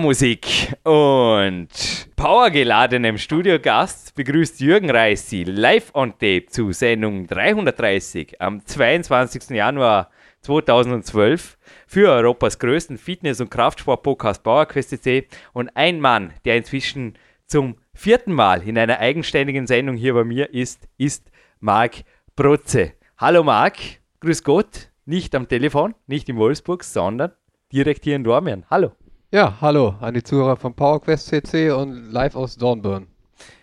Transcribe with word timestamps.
Powermusik 0.00 0.74
und 0.84 1.68
powergeladenem 2.16 3.18
Studiogast 3.18 4.14
begrüßt 4.14 4.58
Jürgen 4.60 4.88
Reis 4.90 5.28
Sie 5.28 5.44
live 5.44 5.90
on 5.94 6.12
tape 6.12 6.46
zu 6.46 6.72
Sendung 6.72 7.26
330 7.26 8.40
am 8.40 8.64
22. 8.64 9.50
Januar 9.50 10.10
2012 10.40 11.58
für 11.86 12.10
Europas 12.10 12.58
größten 12.58 12.96
Fitness- 12.96 13.42
und 13.42 13.50
Kraftsport-Podcast 13.50 14.42
PowerQuest.cc 14.42 15.26
und 15.52 15.68
ein 15.76 16.00
Mann, 16.00 16.32
der 16.46 16.56
inzwischen 16.56 17.18
zum 17.46 17.76
vierten 17.92 18.32
Mal 18.32 18.66
in 18.66 18.78
einer 18.78 19.00
eigenständigen 19.00 19.66
Sendung 19.66 19.96
hier 19.96 20.14
bei 20.14 20.24
mir 20.24 20.54
ist, 20.54 20.88
ist 20.96 21.30
Marc 21.58 22.04
Protze. 22.36 22.94
Hallo 23.18 23.42
Marc, 23.42 23.76
grüß 24.20 24.44
Gott, 24.44 24.88
nicht 25.04 25.34
am 25.34 25.46
Telefon, 25.46 25.94
nicht 26.06 26.30
in 26.30 26.38
Wolfsburg, 26.38 26.84
sondern 26.84 27.32
direkt 27.70 28.04
hier 28.04 28.16
in 28.16 28.24
Dormien. 28.24 28.64
Hallo. 28.70 28.92
Ja, 29.32 29.58
hallo 29.60 29.94
an 30.00 30.14
die 30.14 30.24
Zuhörer 30.24 30.56
von 30.56 30.74
PowerQuest 30.74 31.28
CC 31.28 31.70
und 31.70 32.10
live 32.10 32.34
aus 32.34 32.56
Dornbirn. 32.56 33.06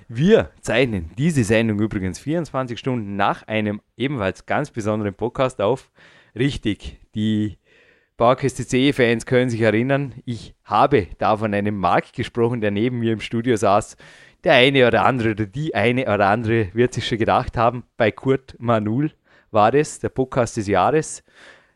Wir 0.07 0.51
zeichnen 0.61 1.11
diese 1.17 1.43
Sendung 1.43 1.81
übrigens 1.81 2.19
24 2.19 2.79
Stunden 2.79 3.17
nach 3.17 3.45
einem 3.49 3.81
ebenfalls 3.97 4.45
ganz 4.45 4.71
besonderen 4.71 5.13
Podcast 5.13 5.59
auf. 5.59 5.91
Richtig, 6.33 7.01
die 7.15 7.57
PowerQuest 8.15 8.69
CC-Fans 8.69 9.25
können 9.25 9.49
sich 9.49 9.59
erinnern, 9.59 10.13
ich 10.23 10.55
habe 10.63 11.07
da 11.17 11.35
von 11.35 11.53
einem 11.53 11.77
Mark 11.77 12.13
gesprochen, 12.13 12.61
der 12.61 12.71
neben 12.71 12.99
mir 12.99 13.11
im 13.11 13.19
Studio 13.19 13.57
saß. 13.57 13.97
Der 14.45 14.53
eine 14.53 14.87
oder 14.87 15.03
andere 15.03 15.31
oder 15.31 15.47
die 15.47 15.75
eine 15.75 16.03
oder 16.03 16.27
andere 16.27 16.69
wird 16.75 16.93
sich 16.93 17.05
schon 17.05 17.17
gedacht 17.17 17.57
haben, 17.57 17.83
bei 17.97 18.09
Kurt 18.09 18.55
Manul 18.57 19.11
war 19.51 19.73
das, 19.73 19.99
der 19.99 20.07
Podcast 20.07 20.55
des 20.55 20.67
Jahres. 20.67 21.25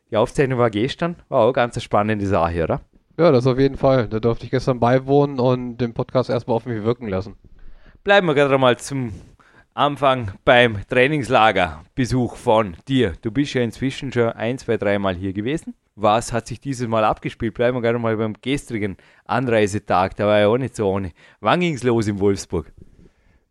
Die 0.10 0.16
Aufzeichnung 0.16 0.60
war 0.60 0.70
gestern, 0.70 1.18
war 1.28 1.42
auch 1.42 1.52
ganz 1.52 1.76
eine 1.76 1.82
spannende 1.82 2.26
Sache, 2.26 2.64
oder? 2.64 2.80
Ja, 3.18 3.32
das 3.32 3.46
auf 3.46 3.60
jeden 3.60 3.78
Fall. 3.78 4.08
Da 4.08 4.20
durfte 4.20 4.46
ich 4.46 4.52
gestern 4.52 4.80
beiwohnen 4.80 5.40
und 5.40 5.78
den 5.78 5.94
Podcast 5.94 6.30
erstmal 6.30 6.56
auf 6.56 6.66
mich 6.66 6.84
wirken 6.84 7.08
lassen. 7.08 7.36
Bleiben 8.04 8.26
wir 8.28 8.34
gerade 8.34 8.58
mal 8.58 8.78
zum 8.78 9.12
Anfang 9.74 10.32
beim 10.46 10.80
Trainingslagerbesuch 10.88 12.36
von 12.36 12.78
dir. 12.88 13.14
Du 13.22 13.32
bist 13.32 13.54
ja 13.54 13.62
inzwischen 13.62 14.12
schon 14.12 14.30
ein, 14.30 14.58
zwei, 14.58 14.78
dreimal 14.78 15.16
hier 15.16 15.34
gewesen. 15.34 15.76
Was 15.96 16.32
hat 16.32 16.48
sich 16.48 16.62
dieses 16.62 16.88
Mal 16.88 17.04
abgespielt? 17.04 17.54
Bleiben 17.54 17.78
wir 17.78 17.82
gerade 17.82 18.00
mal 18.00 18.16
beim 18.16 18.34
gestrigen 18.42 18.98
Anreisetag. 19.26 20.16
Da 20.16 20.26
war 20.26 20.40
ja 20.40 20.48
auch 20.48 20.58
nicht 20.58 20.76
so 20.76 20.90
ohne. 20.90 21.12
Wann 21.42 21.60
ging 21.60 21.76
es 21.76 21.84
los 21.84 22.08
in 22.08 22.20
Wolfsburg? 22.20 22.72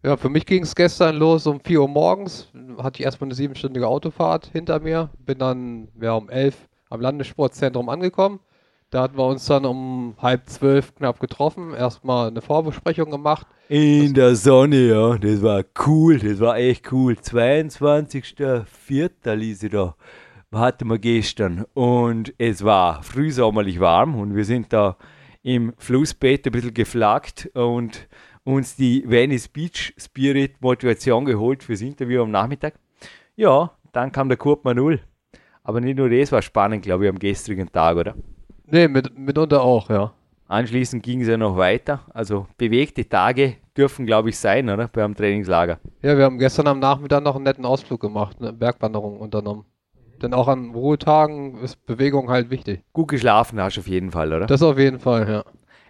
Ja, 0.03 0.17
für 0.17 0.31
mich 0.31 0.47
ging 0.47 0.63
es 0.63 0.75
gestern 0.75 1.17
los 1.17 1.47
um 1.47 1.61
4 1.61 1.83
Uhr 1.83 1.89
morgens. 1.89 2.51
Hatte 2.79 3.01
ich 3.01 3.05
erstmal 3.05 3.29
eine 3.29 3.35
siebenstündige 3.35 3.87
Autofahrt 3.87 4.47
hinter 4.47 4.81
mir. 4.81 5.11
Bin 5.19 5.39
dann 5.39 5.89
ja, 6.01 6.15
um 6.15 6.31
11 6.31 6.57
am 6.89 7.03
Landessportzentrum 7.03 7.91
angekommen 7.91 8.41
da 8.91 9.03
hatten 9.03 9.17
wir 9.17 9.27
uns 9.27 9.47
dann 9.47 9.65
um 9.65 10.17
halb 10.21 10.49
zwölf 10.49 10.93
knapp 10.97 11.21
getroffen, 11.21 11.73
erstmal 11.75 12.27
eine 12.29 12.43
Vorbesprechung 12.43 13.11
gemacht. 13.11 13.47
In 13.69 14.15
der 14.15 14.35
Sonne, 14.35 14.89
ja, 14.89 15.17
das 15.17 15.43
war 15.43 15.63
cool, 15.87 16.19
das 16.19 16.41
war 16.41 16.57
echt 16.57 16.91
cool. 16.93 17.13
22.04. 17.15 19.35
ließ 19.35 19.63
ich 19.63 19.71
da, 19.71 19.95
hatten 20.53 20.89
wir 20.89 20.99
gestern 20.99 21.65
und 21.75 22.35
es 22.39 22.65
war 22.65 23.05
frühsommerlich 23.05 23.79
warm 23.79 24.17
und 24.17 24.35
wir 24.35 24.45
sind 24.45 24.73
da 24.73 24.97
im 25.43 25.73
Flussbett 25.79 26.47
ein 26.47 26.53
bisschen 26.53 26.75
geflaggt 26.75 27.49
und 27.55 28.09
uns 28.43 28.75
die 28.75 29.05
Venice 29.07 29.47
Beach 29.49 29.95
Spirit 29.97 30.61
Motivation 30.61 31.25
geholt 31.25 31.63
fürs 31.63 31.81
Interview 31.81 32.23
am 32.23 32.33
Nachmittag. 32.33 32.75
Ja, 33.37 33.71
dann 33.93 34.13
kam 34.13 34.29
der 34.29 34.39
Kurt 34.39 34.65
Manul. 34.65 35.01
Aber 35.63 35.81
nicht 35.81 35.97
nur 35.97 36.11
das 36.11 36.33
war 36.33 36.43
spannend, 36.43 36.83
glaube 36.83 37.05
ich, 37.05 37.11
am 37.11 37.19
gestrigen 37.19 37.71
Tag, 37.71 37.97
oder? 37.97 38.17
Nee, 38.71 38.89
mit, 38.89 39.19
mitunter 39.19 39.63
auch, 39.63 39.91
ja. 39.91 40.13
Anschließend 40.47 41.03
ging 41.03 41.21
es 41.21 41.29
ja 41.29 41.37
noch 41.37 41.57
weiter. 41.57 42.01
Also 42.13 42.47
bewegte 42.57 43.09
Tage 43.09 43.57
dürfen, 43.77 44.07
glaube 44.07 44.31
ich, 44.31 44.39
sein, 44.39 44.69
oder? 44.69 44.89
Beim 44.89 45.15
Trainingslager. 45.15 45.79
Ja, 46.03 46.17
wir 46.17 46.25
haben 46.25 46.39
gestern 46.39 46.67
am 46.67 46.81
Nachmittag 46.81 47.23
noch 47.23 47.37
einen 47.37 47.45
netten 47.45 47.65
Ausflug 47.65 48.01
gemacht, 48.01 48.37
eine 48.41 48.53
Bergwanderung 48.53 49.21
unternommen. 49.21 49.65
Denn 50.23 50.35
auch 50.35 50.49
an 50.49 50.71
Ruhetagen 50.71 51.59
ist 51.59 51.85
Bewegung 51.87 52.29
halt 52.29 52.51
wichtig. 52.51 52.83
Gut 52.93 53.09
geschlafen 53.09 53.61
hast 53.61 53.77
du 53.77 53.81
auf 53.81 53.87
jeden 53.87 54.11
Fall, 54.11 54.33
oder? 54.33 54.47
Das 54.47 54.63
auf 54.63 54.79
jeden 54.79 54.99
Fall, 54.99 55.29
ja. 55.29 55.45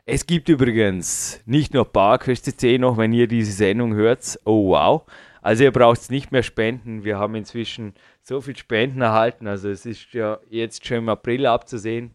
Es 0.07 0.27
gibt 0.27 0.49
übrigens 0.49 1.41
nicht 1.47 1.75
nur 1.75 1.85
PowerQuest 1.85 2.45
CC 2.45 2.79
noch, 2.79 2.97
wenn 2.97 3.13
ihr 3.13 3.29
diese 3.29 3.53
Sendung 3.53 3.95
hört. 3.95 4.39
Oh 4.45 4.71
wow. 4.71 5.03
Also 5.43 5.65
ihr 5.65 5.73
braucht 5.73 6.01
es 6.01 6.11
nicht 6.11 6.33
mehr 6.33 6.43
spenden. 6.43 7.05
Wir 7.05 7.19
haben 7.19 7.35
inzwischen 7.35 7.95
so 8.23 8.41
viel 8.41 8.57
Spenden 8.57 9.01
erhalten. 9.01 9.47
Also 9.47 9.69
es 9.69 9.87
ist 9.87 10.13
ja 10.13 10.39
jetzt 10.49 10.87
schon 10.87 10.99
im 10.99 11.09
April 11.09 11.47
abzusehen. 11.47 12.15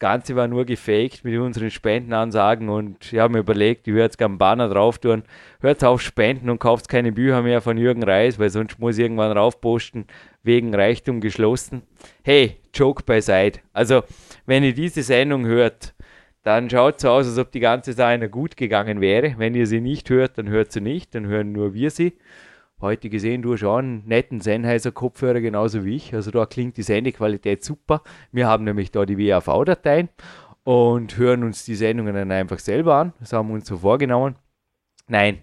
Ganze 0.00 0.34
war 0.34 0.48
nur 0.48 0.64
gefaked 0.64 1.24
mit 1.24 1.38
unseren 1.38 1.70
Spendenansagen 1.70 2.70
und 2.70 3.12
ich 3.12 3.18
habe 3.18 3.34
mir 3.34 3.40
überlegt, 3.40 3.86
ich 3.86 3.92
würde 3.92 4.04
jetzt 4.04 4.18
gerne 4.18 4.38
Banner 4.38 4.68
drauf 4.68 4.98
tun. 4.98 5.22
Hört 5.60 5.84
auf 5.84 6.00
Spenden 6.00 6.48
und 6.48 6.58
kauft 6.58 6.88
keine 6.88 7.12
Bücher 7.12 7.42
mehr 7.42 7.60
von 7.60 7.76
Jürgen 7.76 8.02
Reis, 8.02 8.38
weil 8.38 8.48
sonst 8.48 8.78
muss 8.78 8.96
ich 8.96 9.02
irgendwann 9.02 9.36
raufposten, 9.36 10.06
wegen 10.42 10.74
Reichtum 10.74 11.20
geschlossen. 11.20 11.82
Hey, 12.24 12.56
Joke 12.74 13.02
beiseite. 13.04 13.60
Also, 13.74 14.02
wenn 14.46 14.64
ihr 14.64 14.72
diese 14.72 15.02
Sendung 15.02 15.44
hört, 15.44 15.94
dann 16.42 16.70
schaut 16.70 16.98
so 16.98 17.10
aus, 17.10 17.26
als 17.26 17.36
ob 17.36 17.52
die 17.52 17.60
ganze 17.60 17.92
Sache 17.92 18.30
gut 18.30 18.56
gegangen 18.56 19.02
wäre. 19.02 19.34
Wenn 19.36 19.54
ihr 19.54 19.66
sie 19.66 19.82
nicht 19.82 20.08
hört, 20.08 20.38
dann 20.38 20.48
hört 20.48 20.72
sie 20.72 20.80
nicht, 20.80 21.14
dann 21.14 21.26
hören 21.26 21.52
nur 21.52 21.74
wir 21.74 21.90
sie 21.90 22.14
heute 22.80 23.10
gesehen, 23.10 23.42
du 23.42 23.52
hast 23.52 23.64
auch 23.64 23.78
einen 23.78 24.06
netten 24.06 24.40
Sennheiser 24.40 24.92
Kopfhörer, 24.92 25.40
genauso 25.40 25.84
wie 25.84 25.96
ich. 25.96 26.14
Also 26.14 26.30
da 26.30 26.46
klingt 26.46 26.76
die 26.76 26.82
Sendequalität 26.82 27.64
super. 27.64 28.02
Wir 28.32 28.46
haben 28.46 28.64
nämlich 28.64 28.90
da 28.90 29.04
die 29.04 29.18
WAV-Dateien 29.18 30.08
und 30.64 31.16
hören 31.16 31.44
uns 31.44 31.64
die 31.64 31.74
Sendungen 31.74 32.14
dann 32.14 32.32
einfach 32.32 32.58
selber 32.58 32.96
an. 32.96 33.12
Das 33.20 33.32
haben 33.32 33.48
wir 33.48 33.54
uns 33.54 33.66
so 33.66 33.78
vorgenommen. 33.78 34.36
Nein, 35.08 35.42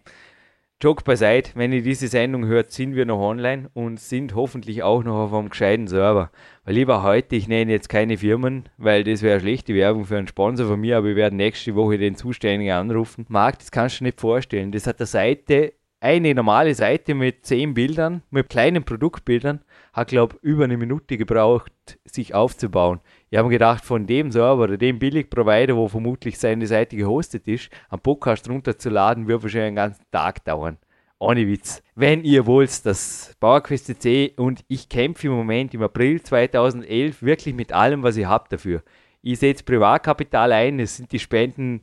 Joke 0.79 1.03
beiseite, 1.03 1.53
wenn 1.55 1.73
ihr 1.73 1.81
diese 1.81 2.07
Sendung 2.07 2.45
hört, 2.45 2.71
sind 2.71 2.95
wir 2.95 3.07
noch 3.07 3.17
online 3.17 3.67
und 3.73 3.99
sind 3.99 4.35
hoffentlich 4.35 4.83
auch 4.83 5.03
noch 5.03 5.15
auf 5.15 5.33
einem 5.33 5.49
gescheiten 5.49 5.87
Server. 5.87 6.29
Weil 6.65 6.75
lieber 6.75 7.01
heute, 7.01 7.35
ich 7.35 7.47
nenne 7.47 7.71
jetzt 7.71 7.89
keine 7.89 8.19
Firmen, 8.19 8.69
weil 8.77 9.03
das 9.03 9.23
wäre 9.23 9.39
schlechte 9.39 9.73
Werbung 9.73 10.05
für 10.05 10.17
einen 10.17 10.27
Sponsor 10.27 10.67
von 10.67 10.79
mir, 10.79 10.97
aber 10.97 11.07
wir 11.07 11.15
werden 11.15 11.37
nächste 11.37 11.73
Woche 11.73 11.97
den 11.97 12.15
Zuständigen 12.15 12.73
anrufen. 12.73 13.25
Marc, 13.27 13.57
das 13.57 13.71
kannst 13.71 14.01
du 14.01 14.03
nicht 14.03 14.21
vorstellen. 14.21 14.71
Das 14.71 14.85
hat 14.85 14.99
eine 14.99 15.07
Seite 15.07 15.73
eine 16.07 16.33
normale 16.33 16.73
Seite 16.73 17.13
mit 17.13 17.45
zehn 17.45 17.73
Bildern, 17.73 18.21
mit 18.29 18.47
kleinen 18.47 18.85
Produktbildern, 18.85 19.59
hat, 19.91 20.07
glaube 20.07 20.37
ich, 20.37 20.43
über 20.43 20.63
eine 20.63 20.77
Minute 20.77 21.17
gebraucht, 21.17 21.73
sich 22.05 22.33
aufzubauen. 22.33 23.01
Ich 23.29 23.37
habe 23.37 23.49
gedacht, 23.49 23.83
von 23.83 24.07
dem 24.07 24.31
Server 24.31 24.63
oder 24.63 24.77
dem 24.77 24.99
Billigprovider, 24.99 25.75
wo 25.75 25.89
vermutlich 25.89 26.39
seine 26.39 26.65
Seite 26.65 26.95
gehostet 26.95 27.45
ist, 27.45 27.69
einen 27.89 27.99
Podcast 27.99 28.49
runterzuladen, 28.49 29.27
wird 29.27 29.43
wahrscheinlich 29.43 29.67
einen 29.67 29.75
ganzen 29.75 30.05
Tag 30.09 30.45
dauern. 30.45 30.77
Ohne 31.19 31.45
Witz. 31.45 31.83
Wenn 31.93 32.23
ihr 32.23 32.45
wollt, 32.45 32.85
das 32.85 33.35
PowerQuest 33.41 34.01
C 34.01 34.33
und 34.37 34.63
ich 34.69 34.87
kämpfe 34.87 35.27
im 35.27 35.33
Moment 35.33 35.73
im 35.73 35.83
April 35.83 36.21
2011 36.21 37.21
wirklich 37.21 37.53
mit 37.53 37.73
allem, 37.73 38.01
was 38.03 38.15
ihr 38.15 38.29
habt 38.29 38.53
dafür. 38.53 38.81
Ich 39.21 39.39
setze 39.39 39.65
Privatkapital 39.65 40.53
ein, 40.53 40.79
es 40.79 40.95
sind 40.95 41.11
die 41.11 41.19
Spenden 41.19 41.81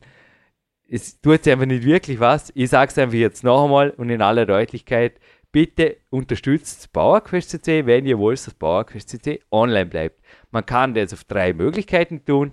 es 0.87 1.19
tut 1.21 1.43
sich 1.43 1.53
einfach 1.53 1.65
nicht 1.65 1.83
wirklich 1.83 2.19
was. 2.19 2.51
Ich 2.55 2.69
sage 2.69 2.91
es 2.91 2.97
einfach 2.97 3.15
jetzt 3.15 3.43
noch 3.43 3.65
einmal 3.65 3.91
und 3.91 4.09
in 4.09 4.21
aller 4.21 4.45
Deutlichkeit, 4.45 5.19
bitte 5.51 5.97
unterstützt 6.09 6.91
PowerQuest 6.93 7.49
CC, 7.49 7.85
wenn 7.85 8.05
ihr 8.05 8.19
wollt, 8.19 8.45
dass 8.45 8.53
PowerQuest 8.53 9.09
CC 9.09 9.39
online 9.51 9.87
bleibt. 9.87 10.21
Man 10.51 10.65
kann 10.65 10.93
das 10.93 11.13
auf 11.13 11.23
drei 11.23 11.53
Möglichkeiten 11.53 12.23
tun. 12.25 12.51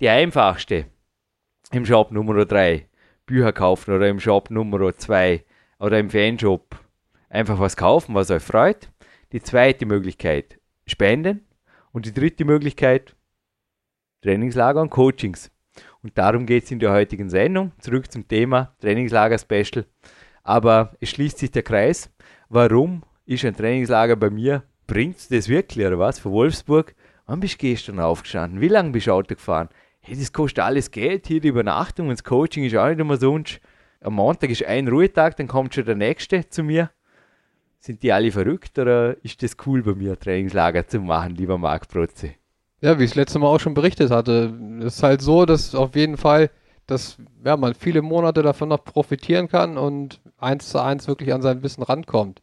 Die 0.00 0.08
einfachste, 0.08 0.86
im 1.72 1.86
Shop 1.86 2.10
Nummer 2.10 2.44
3 2.44 2.88
Bücher 3.26 3.52
kaufen 3.52 3.94
oder 3.94 4.08
im 4.08 4.18
Shop 4.18 4.50
Nummer 4.50 4.96
2 4.96 5.44
oder 5.78 5.98
im 5.98 6.10
Fanshop 6.10 6.76
einfach 7.28 7.60
was 7.60 7.76
kaufen, 7.76 8.14
was 8.14 8.30
euch 8.30 8.42
freut. 8.42 8.90
Die 9.32 9.40
zweite 9.40 9.86
Möglichkeit, 9.86 10.58
spenden. 10.86 11.46
Und 11.92 12.06
die 12.06 12.14
dritte 12.14 12.44
Möglichkeit, 12.44 13.16
Trainingslager 14.22 14.80
und 14.80 14.90
Coachings. 14.90 15.50
Und 16.02 16.16
darum 16.16 16.46
geht 16.46 16.64
es 16.64 16.70
in 16.70 16.78
der 16.78 16.92
heutigen 16.92 17.28
Sendung. 17.28 17.72
Zurück 17.78 18.10
zum 18.10 18.26
Thema 18.26 18.74
Trainingslager-Special. 18.80 19.84
Aber 20.42 20.92
es 21.00 21.10
schließt 21.10 21.38
sich 21.38 21.50
der 21.50 21.62
Kreis. 21.62 22.10
Warum 22.48 23.02
ist 23.26 23.44
ein 23.44 23.54
Trainingslager 23.54 24.16
bei 24.16 24.30
mir? 24.30 24.64
Bringt 24.86 25.18
es 25.18 25.28
das 25.28 25.48
wirklich 25.48 25.86
oder 25.86 25.98
was? 25.98 26.18
Von 26.18 26.32
Wolfsburg? 26.32 26.94
Wann 27.26 27.40
bist 27.40 27.54
du 27.54 27.58
gestern 27.58 28.00
aufgestanden? 28.00 28.60
Wie 28.60 28.68
lange 28.68 28.90
bist 28.90 29.06
du 29.06 29.12
Auto 29.12 29.34
gefahren? 29.34 29.68
Hey, 30.00 30.16
das 30.16 30.32
kostet 30.32 30.64
alles 30.64 30.90
Geld. 30.90 31.26
Hier 31.26 31.40
die 31.40 31.48
Übernachtung 31.48 32.08
und 32.08 32.18
das 32.18 32.24
Coaching 32.24 32.64
ist 32.64 32.74
auch 32.74 32.88
nicht 32.88 32.98
immer 32.98 33.16
sonst. 33.16 33.60
Am 34.00 34.14
Montag 34.14 34.48
ist 34.50 34.64
ein 34.64 34.88
Ruhetag, 34.88 35.36
dann 35.36 35.46
kommt 35.46 35.74
schon 35.74 35.84
der 35.84 35.94
nächste 35.94 36.48
zu 36.48 36.62
mir. 36.62 36.90
Sind 37.78 38.02
die 38.02 38.12
alle 38.12 38.32
verrückt 38.32 38.78
oder 38.78 39.22
ist 39.22 39.42
das 39.42 39.56
cool 39.66 39.82
bei 39.82 39.94
mir, 39.94 40.18
Trainingslager 40.18 40.86
zu 40.86 41.00
machen, 41.00 41.34
lieber 41.34 41.58
Marc 41.58 41.86
Protze? 41.88 42.39
Ja, 42.82 42.98
wie 42.98 43.04
ich 43.04 43.10
das 43.10 43.16
letzte 43.16 43.38
Mal 43.38 43.48
auch 43.48 43.60
schon 43.60 43.74
berichtet 43.74 44.10
hatte, 44.10 44.54
es 44.80 44.96
ist 44.96 45.02
halt 45.02 45.20
so, 45.20 45.44
dass 45.44 45.74
auf 45.74 45.94
jeden 45.94 46.16
Fall, 46.16 46.50
dass 46.86 47.18
ja, 47.44 47.56
man 47.56 47.74
viele 47.74 48.00
Monate 48.00 48.42
davon 48.42 48.70
noch 48.70 48.84
profitieren 48.84 49.48
kann 49.48 49.76
und 49.76 50.20
eins 50.38 50.70
zu 50.70 50.82
eins 50.82 51.06
wirklich 51.06 51.34
an 51.34 51.42
sein 51.42 51.62
Wissen 51.62 51.82
rankommt. 51.82 52.40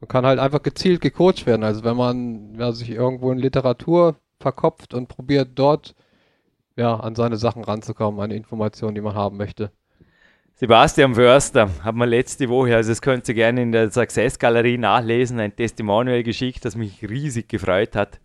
Man 0.00 0.08
kann 0.08 0.26
halt 0.26 0.40
einfach 0.40 0.62
gezielt 0.62 1.00
gecoacht 1.00 1.46
werden. 1.46 1.62
Also 1.62 1.84
wenn 1.84 1.96
man 1.96 2.56
ja, 2.58 2.72
sich 2.72 2.90
irgendwo 2.90 3.30
in 3.30 3.38
Literatur 3.38 4.16
verkopft 4.40 4.94
und 4.94 5.06
probiert 5.06 5.50
dort 5.54 5.94
ja, 6.76 6.96
an 6.96 7.14
seine 7.14 7.36
Sachen 7.36 7.62
ranzukommen, 7.62 8.20
an 8.20 8.30
die 8.30 8.36
Informationen, 8.36 8.96
die 8.96 9.00
man 9.00 9.14
haben 9.14 9.36
möchte. 9.36 9.70
Sebastian 10.56 11.14
Förster 11.14 11.70
hat 11.84 11.94
mir 11.94 12.06
letzte 12.06 12.48
Woche, 12.48 12.74
also 12.74 12.90
das 12.90 13.00
könnt 13.00 13.28
ihr 13.28 13.34
gerne 13.34 13.62
in 13.62 13.70
der 13.70 13.92
Success 13.92 14.38
Galerie 14.40 14.78
nachlesen, 14.78 15.38
ein 15.38 15.54
Testimonial 15.54 16.24
geschickt, 16.24 16.64
das 16.64 16.74
mich 16.74 17.08
riesig 17.08 17.48
gefreut 17.48 17.94
hat 17.94 18.18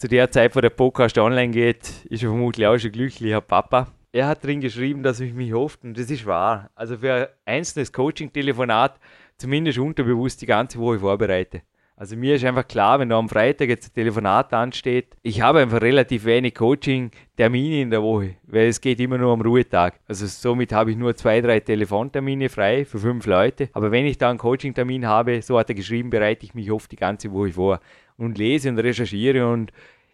zu 0.00 0.08
der 0.08 0.30
Zeit, 0.30 0.56
wo 0.56 0.62
der 0.62 0.70
Podcast 0.70 1.18
online 1.18 1.52
geht, 1.52 2.06
ist 2.08 2.22
er 2.22 2.30
vermutlich 2.30 2.66
auch 2.66 2.78
schon 2.78 2.90
glücklicher 2.90 3.42
Papa. 3.42 3.88
Er 4.12 4.28
hat 4.28 4.42
drin 4.42 4.62
geschrieben, 4.62 5.02
dass 5.02 5.20
ich 5.20 5.34
mich 5.34 5.52
hofft, 5.52 5.84
und 5.84 5.98
das 5.98 6.10
ist 6.10 6.24
wahr. 6.24 6.70
Also 6.74 6.96
für 6.96 7.12
ein 7.12 7.26
einzelnes 7.44 7.92
Coaching-Telefonat 7.92 8.98
zumindest 9.36 9.78
unterbewusst 9.78 10.40
die 10.40 10.46
ganze 10.46 10.78
Woche 10.78 11.00
vorbereite. 11.00 11.60
Also 11.96 12.16
mir 12.16 12.36
ist 12.36 12.46
einfach 12.46 12.66
klar, 12.66 12.98
wenn 12.98 13.10
da 13.10 13.18
am 13.18 13.28
Freitag 13.28 13.68
jetzt 13.68 13.90
ein 13.90 13.94
Telefonat 13.94 14.54
ansteht, 14.54 15.18
ich 15.20 15.42
habe 15.42 15.60
einfach 15.60 15.82
relativ 15.82 16.24
wenig 16.24 16.54
Coaching-Termine 16.54 17.82
in 17.82 17.90
der 17.90 18.02
Woche, 18.02 18.36
weil 18.44 18.68
es 18.68 18.80
geht 18.80 19.00
immer 19.00 19.18
nur 19.18 19.34
am 19.34 19.42
Ruhetag. 19.42 20.00
Also 20.08 20.26
somit 20.26 20.72
habe 20.72 20.92
ich 20.92 20.96
nur 20.96 21.14
zwei, 21.14 21.42
drei 21.42 21.60
Telefontermine 21.60 22.48
frei 22.48 22.86
für 22.86 22.98
fünf 22.98 23.26
Leute. 23.26 23.68
Aber 23.74 23.90
wenn 23.90 24.06
ich 24.06 24.16
da 24.16 24.30
einen 24.30 24.38
Coaching-Termin 24.38 25.06
habe, 25.06 25.42
so 25.42 25.58
hat 25.58 25.68
er 25.68 25.74
geschrieben, 25.74 26.08
bereite 26.08 26.46
ich 26.46 26.54
mich 26.54 26.70
oft 26.70 26.90
die 26.90 26.96
ganze 26.96 27.30
Woche 27.32 27.52
vor 27.52 27.80
und 28.20 28.38
lese 28.38 28.68
und 28.68 28.78
recherchiere 28.78 29.48
und 29.48 29.72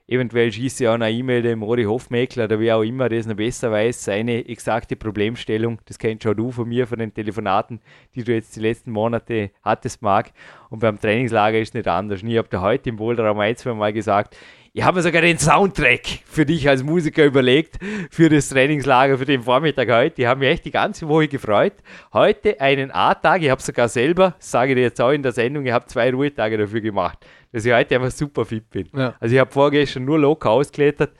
eventuell 0.08 0.53
schieße 0.53 0.85
ich 0.85 0.88
auch 0.88 0.94
eine 0.94 1.11
E-Mail 1.11 1.43
dem 1.43 1.58
Mori 1.58 1.85
Hofmeckler 1.85 2.44
oder 2.44 2.61
wer 2.61 2.76
auch 2.76 2.82
immer 2.82 3.08
das 3.08 3.26
noch 3.26 3.35
besser 3.35 3.73
weiß, 3.73 4.05
seine 4.05 4.49
exakte 4.49 4.94
Problemstellung. 4.94 5.81
Das 5.87 5.99
kennst 5.99 6.23
schon 6.23 6.37
du 6.37 6.53
von 6.53 6.69
mir, 6.69 6.87
von 6.87 7.00
den 7.00 7.12
Telefonaten, 7.12 7.81
die 8.14 8.23
du 8.23 8.32
jetzt 8.32 8.55
die 8.55 8.61
letzten 8.61 8.93
Monate 8.93 9.50
hattest, 9.62 10.03
Marc. 10.03 10.31
Und 10.70 10.79
beim 10.79 11.00
Trainingslager 11.00 11.58
ist 11.58 11.70
es 11.70 11.75
nicht 11.75 11.88
anders. 11.88 12.23
ich 12.23 12.38
habe 12.38 12.49
da 12.49 12.61
heute 12.61 12.91
im 12.91 12.97
Boulderraum 12.97 13.41
ein, 13.41 13.56
zwei 13.56 13.75
Mal 13.75 13.93
gesagt, 13.93 14.37
ich 14.79 14.85
habe 14.85 14.99
mir 14.99 15.03
sogar 15.03 15.23
den 15.23 15.38
Soundtrack 15.38 16.03
für 16.26 16.44
dich 16.44 16.69
als 16.69 16.82
Musiker 16.82 17.25
überlegt, 17.25 17.79
für 18.11 18.29
das 18.29 18.50
Trainingslager, 18.50 19.17
für 19.17 19.25
den 19.25 19.41
Vormittag 19.41 19.91
heute. 19.91 20.17
Die 20.17 20.29
haben 20.29 20.41
mich 20.41 20.50
echt 20.50 20.67
die 20.67 20.70
ganze 20.70 21.08
Woche 21.08 21.29
gefreut. 21.29 21.73
Heute 22.12 22.61
einen 22.61 22.91
A-Tag, 22.91 23.41
ich 23.41 23.49
habe 23.49 23.62
sogar 23.62 23.88
selber, 23.88 24.35
sage 24.38 24.75
dir 24.75 24.82
jetzt 24.82 25.00
auch 25.00 25.12
in 25.12 25.23
der 25.23 25.32
Sendung, 25.32 25.64
ich 25.64 25.73
habe 25.73 25.87
zwei 25.87 26.11
Ruhetage 26.11 26.58
dafür 26.58 26.82
gemacht, 26.82 27.25
dass 27.56 27.64
ich 27.64 27.73
heute 27.73 27.94
einfach 27.94 28.11
super 28.11 28.44
fit 28.44 28.69
bin. 28.69 28.87
Ja. 28.94 29.14
Also 29.19 29.35
ich 29.35 29.41
habe 29.41 29.50
vorgestern 29.50 30.05
nur 30.05 30.19
locker 30.19 30.50
ausgeklettert 30.50 31.12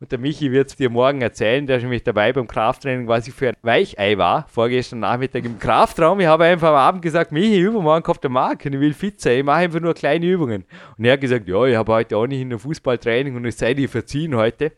und 0.00 0.10
der 0.10 0.18
Michi 0.18 0.50
wird 0.50 0.68
es 0.68 0.74
dir 0.74 0.90
morgen 0.90 1.22
erzählen, 1.22 1.64
der 1.68 1.76
ist 1.76 1.84
nämlich 1.84 2.02
dabei 2.02 2.32
beim 2.32 2.48
Krafttraining, 2.48 3.06
was 3.06 3.28
ich 3.28 3.32
für 3.32 3.50
ein 3.50 3.56
Weichei 3.62 4.18
war, 4.18 4.44
vorgestern 4.48 4.98
Nachmittag 4.98 5.44
im 5.44 5.56
Kraftraum. 5.56 6.18
Ich 6.18 6.26
habe 6.26 6.46
einfach 6.46 6.70
am 6.70 6.74
Abend 6.74 7.00
gesagt, 7.00 7.30
Michi, 7.30 7.60
übermorgen 7.60 8.02
kommt 8.02 8.24
der 8.24 8.30
Marc 8.30 8.66
und 8.66 8.72
ich 8.72 8.80
will 8.80 8.92
fit 8.92 9.20
sein, 9.20 9.38
ich 9.38 9.44
mache 9.44 9.58
einfach 9.58 9.78
nur 9.78 9.94
kleine 9.94 10.26
Übungen. 10.26 10.64
Und 10.98 11.04
er 11.04 11.12
hat 11.12 11.20
gesagt, 11.20 11.46
ja, 11.46 11.64
ich 11.64 11.76
habe 11.76 11.92
heute 11.92 12.16
auch 12.16 12.26
nicht 12.26 12.40
in 12.40 12.50
der 12.50 12.58
Fußballtraining 12.58 13.36
und 13.36 13.44
es 13.44 13.56
sei 13.56 13.72
dir 13.72 13.88
verziehen 13.88 14.34
heute. 14.34 14.72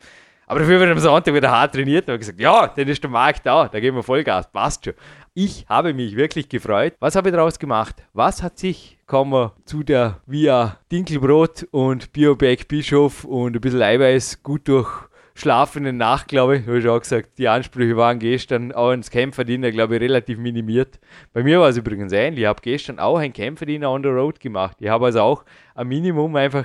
Aber 0.46 0.60
dafür 0.60 0.78
wird 0.78 0.90
am 0.90 0.98
Sonntag 0.98 1.32
wieder 1.32 1.50
hart 1.50 1.74
trainiert 1.74 2.08
und 2.08 2.12
habe 2.12 2.18
gesagt, 2.18 2.38
ja, 2.38 2.66
dann 2.68 2.86
ist 2.86 3.02
der 3.02 3.08
Marc 3.08 3.42
da, 3.42 3.68
da 3.68 3.80
geben 3.80 3.96
wir 3.96 4.02
Vollgas, 4.02 4.52
passt 4.52 4.84
schon. 4.84 4.92
Ich 5.32 5.64
habe 5.66 5.94
mich 5.94 6.14
wirklich 6.14 6.46
gefreut. 6.50 6.92
Was 7.00 7.16
habe 7.16 7.30
ich 7.30 7.34
daraus 7.34 7.58
gemacht? 7.58 8.02
Was 8.12 8.42
hat 8.42 8.58
sich, 8.58 8.95
kommen 9.06 9.32
wir 9.32 9.52
zu 9.64 9.84
der 9.84 10.20
Via 10.26 10.78
Dinkelbrot 10.90 11.68
und 11.70 12.12
Bioback 12.12 12.66
Bischof 12.66 13.24
und 13.24 13.54
ein 13.54 13.60
bisschen 13.60 13.82
Eiweiß 13.82 14.42
gut 14.42 14.66
durch 14.66 14.88
schlafenden 15.34 15.96
Nacht, 15.96 16.26
glaube 16.28 16.56
ich, 16.56 16.66
habe 16.66 16.78
ich 16.78 16.88
auch 16.88 16.98
gesagt, 16.98 17.38
die 17.38 17.46
Ansprüche 17.46 17.96
waren 17.96 18.18
gestern 18.18 18.72
auch 18.72 18.90
ins 18.90 19.10
Kämpferdiener, 19.10 19.70
glaube 19.70 19.94
ich, 19.94 20.02
relativ 20.02 20.38
minimiert. 20.38 20.98
Bei 21.32 21.44
mir 21.44 21.60
war 21.60 21.68
es 21.68 21.76
übrigens 21.76 22.12
ähnlich. 22.12 22.40
Ich 22.40 22.46
habe 22.46 22.60
gestern 22.62 22.98
auch 22.98 23.18
ein 23.18 23.32
Kämpferdiener 23.32 23.90
on 23.90 24.02
the 24.02 24.08
road 24.08 24.40
gemacht. 24.40 24.78
Ich 24.80 24.88
habe 24.88 25.06
also 25.06 25.20
auch 25.20 25.44
ein 25.76 25.86
Minimum 25.86 26.34
einfach 26.34 26.64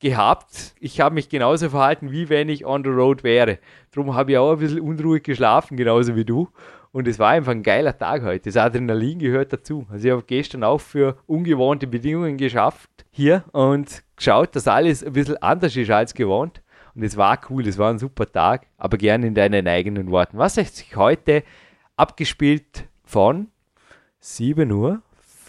gehabt. 0.00 0.74
Ich 0.80 1.00
habe 1.00 1.14
mich 1.14 1.30
genauso 1.30 1.70
verhalten, 1.70 2.10
wie 2.10 2.28
wenn 2.28 2.50
ich 2.50 2.66
on 2.66 2.84
the 2.84 2.90
road 2.90 3.22
wäre. 3.22 3.58
Darum 3.92 4.14
habe 4.14 4.32
ich 4.32 4.38
auch 4.38 4.52
ein 4.52 4.58
bisschen 4.58 4.80
unruhig 4.80 5.22
geschlafen, 5.22 5.78
genauso 5.78 6.14
wie 6.14 6.24
du. 6.24 6.48
Und 6.92 7.06
es 7.06 7.18
war 7.18 7.30
einfach 7.30 7.52
ein 7.52 7.62
geiler 7.62 7.96
Tag 7.96 8.22
heute. 8.22 8.50
Das 8.50 8.56
Adrenalin 8.56 9.18
gehört 9.18 9.52
dazu. 9.52 9.86
Also 9.90 10.06
ich 10.06 10.12
habe 10.12 10.24
gestern 10.26 10.64
auch 10.64 10.80
für 10.80 11.16
ungewohnte 11.26 11.86
Bedingungen 11.86 12.36
geschafft 12.36 12.90
hier 13.10 13.44
und 13.52 14.02
geschaut, 14.16 14.56
dass 14.56 14.66
alles 14.66 15.04
ein 15.04 15.12
bisschen 15.12 15.40
anders 15.42 15.76
ist 15.76 15.90
als 15.90 16.14
gewohnt. 16.14 16.62
Und 16.94 17.04
es 17.04 17.16
war 17.16 17.38
cool, 17.48 17.66
es 17.68 17.78
war 17.78 17.90
ein 17.90 18.00
super 18.00 18.30
Tag, 18.30 18.66
aber 18.76 18.96
gerne 18.96 19.28
in 19.28 19.34
deinen 19.34 19.68
eigenen 19.68 20.10
Worten. 20.10 20.38
Was 20.38 20.56
hat 20.56 20.66
sich 20.66 20.96
heute 20.96 21.44
abgespielt 21.96 22.88
von 23.04 23.48
7 24.18 24.70
Uhr 24.72 25.00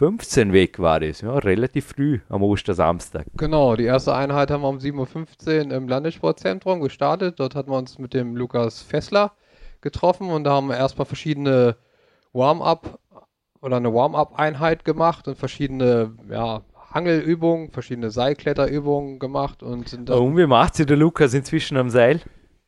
15 0.01 0.51
weg 0.51 0.79
war 0.79 1.00
das, 1.00 1.21
ja, 1.21 1.38
relativ 1.38 1.86
früh 1.86 2.21
am 2.27 2.41
Ostersamstag. 2.41 3.27
Genau, 3.36 3.75
die 3.75 3.83
erste 3.83 4.15
Einheit 4.15 4.50
haben 4.50 4.63
wir 4.63 4.69
um 4.69 4.79
7.15 4.79 5.67
Uhr 5.67 5.74
im 5.74 5.88
Landessportzentrum 5.88 6.81
gestartet. 6.81 7.39
Dort 7.39 7.53
hatten 7.53 7.69
wir 7.69 7.77
uns 7.77 8.00
mit 8.00 8.15
dem 8.15 8.36
Lukas 8.36 8.81
Fessler 8.81 9.31
getroffen 9.81 10.29
und 10.29 10.43
da 10.43 10.51
haben 10.51 10.67
wir 10.67 10.77
erstmal 10.77 11.05
verschiedene 11.05 11.75
Warm-up 12.33 13.00
oder 13.61 13.77
eine 13.77 13.93
Warm-up-Einheit 13.93 14.85
gemacht 14.85 15.27
und 15.27 15.38
verschiedene 15.38 16.15
ja, 16.29 16.61
Hangelübungen, 16.93 17.71
verschiedene 17.71 18.11
Seilkletterübungen 18.11 19.19
gemacht 19.19 19.63
und 19.63 19.88
sind 19.88 20.09
dann. 20.09 20.19
Und 20.19 20.38
wie 20.38 20.47
macht 20.47 20.75
sie 20.75 20.85
der 20.85 20.97
Lukas 20.97 21.33
inzwischen 21.33 21.77
am 21.77 21.89
Seil? 21.89 22.21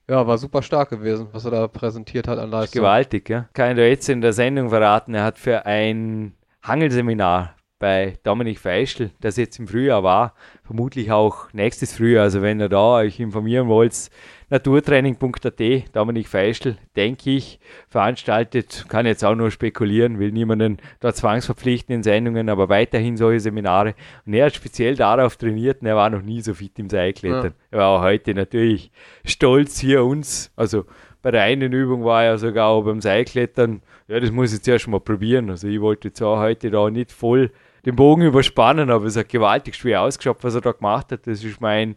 Ja, 0.09 0.27
war 0.27 0.37
super 0.37 0.61
stark 0.61 0.89
gewesen, 0.89 1.27
was 1.31 1.45
er 1.45 1.51
da 1.51 1.67
präsentiert 1.67 2.27
hat 2.27 2.37
an 2.37 2.51
Leistung. 2.51 2.81
Gewaltig, 2.81 3.29
ja. 3.29 3.47
Kann 3.53 3.71
ich 3.71 3.77
da 3.77 3.83
jetzt 3.83 4.09
in 4.09 4.21
der 4.21 4.33
Sendung 4.33 4.69
verraten, 4.69 5.13
er 5.13 5.23
hat 5.23 5.37
für 5.37 5.65
ein 5.65 6.33
Hangelseminar 6.61 7.55
bei 7.79 8.17
Dominik 8.23 8.59
Feischl, 8.59 9.11
das 9.19 9.35
jetzt 9.37 9.59
im 9.59 9.67
Frühjahr 9.67 10.03
war, 10.03 10.35
vermutlich 10.63 11.11
auch 11.11 11.51
nächstes 11.51 11.93
Frühjahr. 11.93 12.23
Also 12.23 12.41
wenn 12.41 12.61
ihr 12.61 12.69
da 12.69 12.95
euch 12.95 13.19
informieren 13.19 13.67
wollt, 13.67 14.09
naturtraining.at, 14.53 15.95
Dominik 15.95 16.27
Feischl, 16.27 16.77
denke 16.95 17.31
ich, 17.31 17.59
veranstaltet, 17.89 18.85
kann 18.87 19.07
jetzt 19.07 19.25
auch 19.25 19.33
nur 19.33 19.49
spekulieren, 19.49 20.19
will 20.19 20.31
niemanden 20.31 20.77
da 20.99 21.11
zwangsverpflichten 21.11 21.95
in 21.95 22.03
Sendungen, 22.03 22.49
aber 22.49 22.69
weiterhin 22.69 23.17
solche 23.17 23.39
Seminare. 23.39 23.95
Und 24.27 24.35
er 24.35 24.45
hat 24.45 24.53
speziell 24.53 24.95
darauf 24.95 25.37
trainiert 25.37 25.81
und 25.81 25.87
er 25.87 25.95
war 25.95 26.11
noch 26.11 26.21
nie 26.21 26.41
so 26.41 26.53
fit 26.53 26.77
im 26.77 26.87
Seilklettern. 26.87 27.45
Ja. 27.45 27.67
Er 27.71 27.79
war 27.79 27.87
auch 27.87 28.01
heute 28.03 28.35
natürlich 28.35 28.91
stolz 29.25 29.79
hier 29.79 30.03
uns, 30.03 30.51
also 30.55 30.85
bei 31.23 31.31
der 31.31 31.41
einen 31.41 31.73
Übung 31.73 32.05
war 32.05 32.23
er 32.23 32.37
sogar 32.37 32.67
auch 32.67 32.83
beim 32.83 33.01
Seilklettern, 33.01 33.81
ja, 34.07 34.19
das 34.19 34.29
muss 34.29 34.51
ich 34.51 34.59
jetzt 34.59 34.67
erst 34.67 34.87
mal 34.87 34.99
probieren. 34.99 35.49
Also 35.49 35.67
ich 35.67 35.81
wollte 35.81 36.09
jetzt 36.09 36.21
auch 36.21 36.37
heute 36.37 36.69
da 36.69 36.91
nicht 36.91 37.11
voll 37.11 37.49
den 37.87 37.95
Bogen 37.95 38.21
überspannen, 38.21 38.91
aber 38.91 39.05
es 39.05 39.17
hat 39.17 39.29
gewaltig 39.29 39.73
schwer 39.73 40.03
ausgeschaut, 40.03 40.37
was 40.41 40.53
er 40.53 40.61
da 40.61 40.73
gemacht 40.73 41.11
hat. 41.11 41.25
Das 41.25 41.43
ist 41.43 41.59
mein 41.59 41.95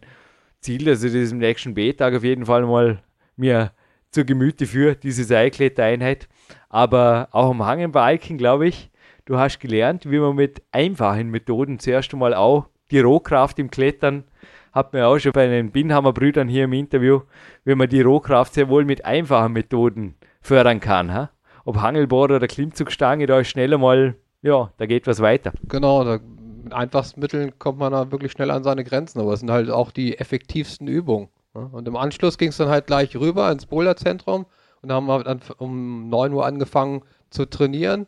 Ziel, 0.67 0.83
dass 0.83 1.01
ich 1.01 1.13
das 1.13 1.31
im 1.31 1.37
nächsten 1.37 1.73
B-Tag 1.73 2.13
auf 2.13 2.25
jeden 2.25 2.45
Fall 2.45 2.65
mal 2.65 2.99
mir 3.37 3.71
zur 4.11 4.25
Gemüte 4.25 4.65
führe, 4.65 4.97
diese 4.97 5.23
Seilklettereinheit. 5.23 6.27
Aber 6.67 7.29
auch 7.31 7.51
am 7.51 7.65
Hangenbalken, 7.65 8.37
glaube 8.37 8.67
ich, 8.67 8.91
du 9.23 9.37
hast 9.37 9.59
gelernt, 9.59 10.11
wie 10.11 10.19
man 10.19 10.35
mit 10.35 10.61
einfachen 10.73 11.29
Methoden 11.29 11.79
zuerst 11.79 12.11
einmal 12.13 12.33
auch 12.33 12.67
die 12.91 12.99
Rohkraft 12.99 13.59
im 13.59 13.71
Klettern, 13.71 14.25
hat 14.73 14.91
man 14.91 15.03
auch 15.03 15.17
schon 15.19 15.31
bei 15.31 15.47
den 15.47 15.71
Binhammer 15.71 16.11
Brüdern 16.11 16.49
hier 16.49 16.65
im 16.65 16.73
Interview, 16.73 17.21
wie 17.63 17.75
man 17.75 17.87
die 17.87 18.01
Rohkraft 18.01 18.53
sehr 18.53 18.67
wohl 18.67 18.83
mit 18.83 19.05
einfachen 19.05 19.53
Methoden 19.53 20.15
fördern 20.41 20.81
kann. 20.81 21.13
Ha? 21.13 21.29
ob 21.63 21.77
Hangelboard 21.77 22.31
oder 22.31 22.47
Klimmzugstange, 22.47 23.25
da 23.25 23.39
ist 23.39 23.47
schneller 23.47 23.77
mal, 23.77 24.15
ja, 24.41 24.71
da 24.77 24.85
geht 24.85 25.07
was 25.07 25.21
weiter. 25.21 25.53
Genau, 25.69 26.03
da, 26.03 26.19
mit 26.67 26.73
einfachsten 26.73 27.21
Mitteln 27.21 27.57
kommt 27.59 27.79
man 27.79 27.93
da 27.93 28.11
wirklich 28.11 28.33
schnell 28.33 28.51
an 28.51 28.63
seine 28.63 28.83
Grenzen, 28.83 29.21
aber 29.21 29.31
es 29.31 29.39
sind 29.39 29.51
halt 29.51 29.69
auch 29.69 29.91
die 29.91 30.17
effektivsten 30.17 30.87
Übungen. 30.87 31.29
Ne? 31.53 31.69
Und 31.71 31.87
im 31.87 31.95
Anschluss 31.95 32.37
ging 32.37 32.49
es 32.49 32.57
dann 32.57 32.67
halt 32.67 32.87
gleich 32.87 33.15
rüber 33.15 33.49
ins 33.51 33.65
Boulderzentrum 33.65 34.45
und 34.81 34.89
da 34.89 34.95
haben 34.95 35.05
wir 35.05 35.23
dann 35.23 35.39
um 35.57 36.09
9 36.09 36.33
Uhr 36.33 36.45
angefangen 36.45 37.03
zu 37.29 37.45
trainieren. 37.45 38.05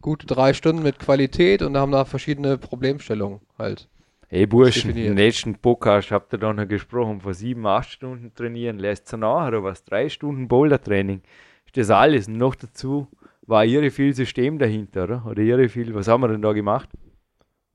Gute 0.00 0.26
drei 0.26 0.54
Stunden 0.54 0.84
mit 0.84 1.00
Qualität 1.00 1.60
und 1.60 1.76
haben 1.76 1.90
da 1.90 2.04
verschiedene 2.04 2.56
Problemstellungen 2.56 3.40
halt. 3.58 3.88
Hey 4.28 4.46
Burschen, 4.46 4.96
im 4.96 5.16
letzten 5.16 5.56
Podcast 5.56 6.12
habt 6.12 6.32
ihr 6.32 6.38
da 6.38 6.52
noch 6.52 6.68
gesprochen, 6.68 7.20
von 7.20 7.34
sieben, 7.34 7.66
acht 7.66 7.90
Stunden 7.90 8.32
trainieren, 8.32 8.78
lässt 8.78 9.12
ihr 9.12 9.16
nach 9.16 9.48
oder 9.48 9.64
was? 9.64 9.82
Drei 9.82 10.08
Stunden 10.08 10.46
Bouldertraining. 10.46 11.22
Ist 11.66 11.76
das 11.76 11.90
alles? 11.90 12.28
Und 12.28 12.36
noch 12.36 12.54
dazu 12.54 13.08
war 13.42 13.64
irre 13.64 13.90
viel 13.90 14.14
System 14.14 14.58
dahinter, 14.58 15.04
oder? 15.04 15.26
Oder 15.26 15.42
irre 15.42 15.68
viel, 15.68 15.92
was 15.94 16.06
haben 16.06 16.22
wir 16.22 16.28
denn 16.28 16.42
da 16.42 16.52
gemacht? 16.52 16.90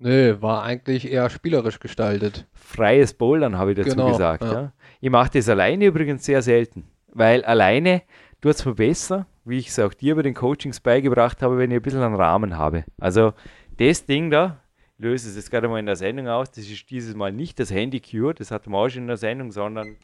Nö, 0.03 0.41
war 0.41 0.63
eigentlich 0.63 1.09
eher 1.09 1.29
spielerisch 1.29 1.79
gestaltet. 1.79 2.45
Freies 2.51 3.13
Bouldern, 3.13 3.57
habe 3.57 3.71
ich 3.71 3.77
dazu 3.77 3.91
Genau, 3.91 4.11
gesagt. 4.11 4.43
ja. 4.43 4.53
Ja. 4.53 4.73
Ich 4.99 5.09
mache 5.09 5.31
das 5.31 5.47
alleine 5.47 5.85
übrigens 5.85 6.25
sehr 6.25 6.41
selten, 6.41 6.83
weil 7.07 7.45
alleine 7.45 8.01
tut 8.41 8.55
es 8.55 8.65
mir 8.65 8.75
besser, 8.75 9.27
wie 9.45 9.59
ich 9.59 9.69
es 9.69 9.79
auch 9.79 9.93
dir 9.93 10.17
bei 10.17 10.21
den 10.21 10.33
Coachings 10.33 10.81
beigebracht 10.81 11.41
habe, 11.41 11.57
wenn 11.57 11.71
ich 11.71 11.77
ein 11.77 11.81
bisschen 11.81 12.01
einen 12.01 12.15
Rahmen 12.15 12.57
habe. 12.57 12.83
Also 12.99 13.33
das 13.77 14.05
Ding 14.05 14.29
da, 14.29 14.59
löse 14.97 15.29
es 15.29 15.37
jetzt 15.37 15.49
gerade 15.49 15.69
mal 15.69 15.79
in 15.79 15.85
der 15.85 15.95
Sendung 15.95 16.27
aus, 16.27 16.51
das 16.51 16.67
ist 16.69 16.89
dieses 16.89 17.15
Mal 17.15 17.31
nicht 17.31 17.57
das 17.57 17.71
Handy 17.71 18.01
Cure, 18.01 18.33
das 18.33 18.51
hatten 18.51 18.71
wir 18.71 18.77
auch 18.79 18.89
schon 18.89 19.03
in 19.03 19.07
der 19.07 19.15
Sendung, 19.15 19.53
sondern 19.53 19.95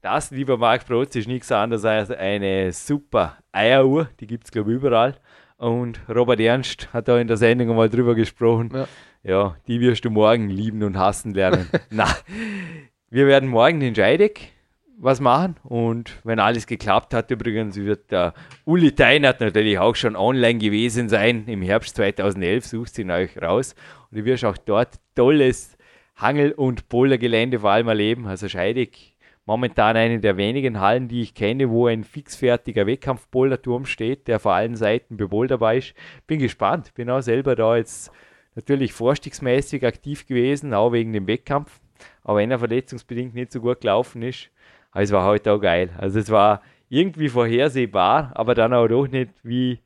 das, 0.00 0.32
lieber 0.32 0.56
Marc 0.56 0.86
Protz, 0.86 1.14
ist 1.14 1.28
nichts 1.28 1.52
anderes 1.52 1.84
als 1.84 2.10
eine 2.10 2.72
super 2.72 3.38
Eieruhr, 3.52 4.08
die 4.18 4.26
gibt 4.26 4.46
es 4.46 4.50
glaube 4.50 4.72
ich 4.72 4.76
überall. 4.78 5.14
Und 5.58 6.00
Robert 6.08 6.40
Ernst 6.40 6.92
hat 6.92 7.08
da 7.08 7.18
in 7.18 7.28
der 7.28 7.36
Sendung 7.36 7.74
mal 7.74 7.88
drüber 7.88 8.14
gesprochen. 8.14 8.70
Ja. 8.72 8.88
Ja, 9.22 9.56
die 9.66 9.80
wirst 9.80 10.04
du 10.04 10.10
morgen 10.10 10.48
lieben 10.48 10.82
und 10.84 10.96
hassen 10.96 11.34
lernen. 11.34 11.68
Na, 11.90 12.06
wir 13.10 13.26
werden 13.26 13.48
morgen 13.48 13.80
den 13.80 13.94
Scheidegg 13.94 14.52
was 14.98 15.20
machen 15.20 15.56
und 15.62 16.12
wenn 16.24 16.38
alles 16.38 16.66
geklappt 16.66 17.12
hat, 17.12 17.30
übrigens 17.30 17.76
wird 17.76 18.10
der 18.10 18.34
Uli 18.64 18.92
Teinert 18.92 19.40
natürlich 19.40 19.78
auch 19.78 19.94
schon 19.94 20.16
online 20.16 20.58
gewesen 20.58 21.08
sein 21.08 21.44
im 21.48 21.60
Herbst 21.60 21.96
2011, 21.96 22.66
sucht 22.66 22.98
ihn 22.98 23.10
euch 23.10 23.36
raus 23.42 23.74
und 24.10 24.18
du 24.18 24.24
wirst 24.24 24.44
auch 24.44 24.56
dort 24.56 24.94
tolles 25.14 25.76
Hangel- 26.16 26.52
und 26.52 26.88
Bouldergelände 26.88 27.60
vor 27.60 27.72
allem 27.72 27.88
erleben. 27.88 28.26
Also 28.26 28.48
Scheidegg, 28.48 28.96
momentan 29.46 29.96
eine 29.96 30.20
der 30.20 30.36
wenigen 30.36 30.80
Hallen, 30.80 31.08
die 31.08 31.22
ich 31.22 31.34
kenne, 31.34 31.70
wo 31.70 31.86
ein 31.86 32.04
fixfertiger 32.04 32.86
Wettkampfboulderturm 32.86 33.86
steht, 33.86 34.28
der 34.28 34.40
vor 34.40 34.52
allen 34.52 34.74
Seiten 34.74 35.16
beboulderbar 35.16 35.76
ist. 35.76 35.94
Bin 36.26 36.40
gespannt, 36.40 36.92
bin 36.94 37.08
auch 37.08 37.20
selber 37.22 37.54
da 37.54 37.76
jetzt 37.76 38.10
natürlich 38.56 38.92
vorstiegsmäßig 38.92 39.86
aktiv 39.86 40.26
gewesen, 40.26 40.74
auch 40.74 40.92
wegen 40.92 41.12
dem 41.12 41.26
Wettkampf. 41.26 41.80
Aber 42.24 42.38
wenn 42.38 42.50
er 42.50 42.58
verletzungsbedingt 42.58 43.34
nicht 43.34 43.52
so 43.52 43.60
gut 43.60 43.80
gelaufen 43.80 44.22
ist, 44.22 44.50
aber 44.90 45.02
es 45.02 45.12
war 45.12 45.24
heute 45.24 45.52
auch 45.52 45.60
geil. 45.60 45.90
Also 45.96 46.18
es 46.18 46.30
war 46.30 46.60
irgendwie 46.88 47.28
vorhersehbar, 47.28 48.32
aber 48.34 48.54
dann 48.54 48.74
auch 48.74 48.88
doch 48.88 49.06
nicht 49.06 49.30
wie 49.42 49.78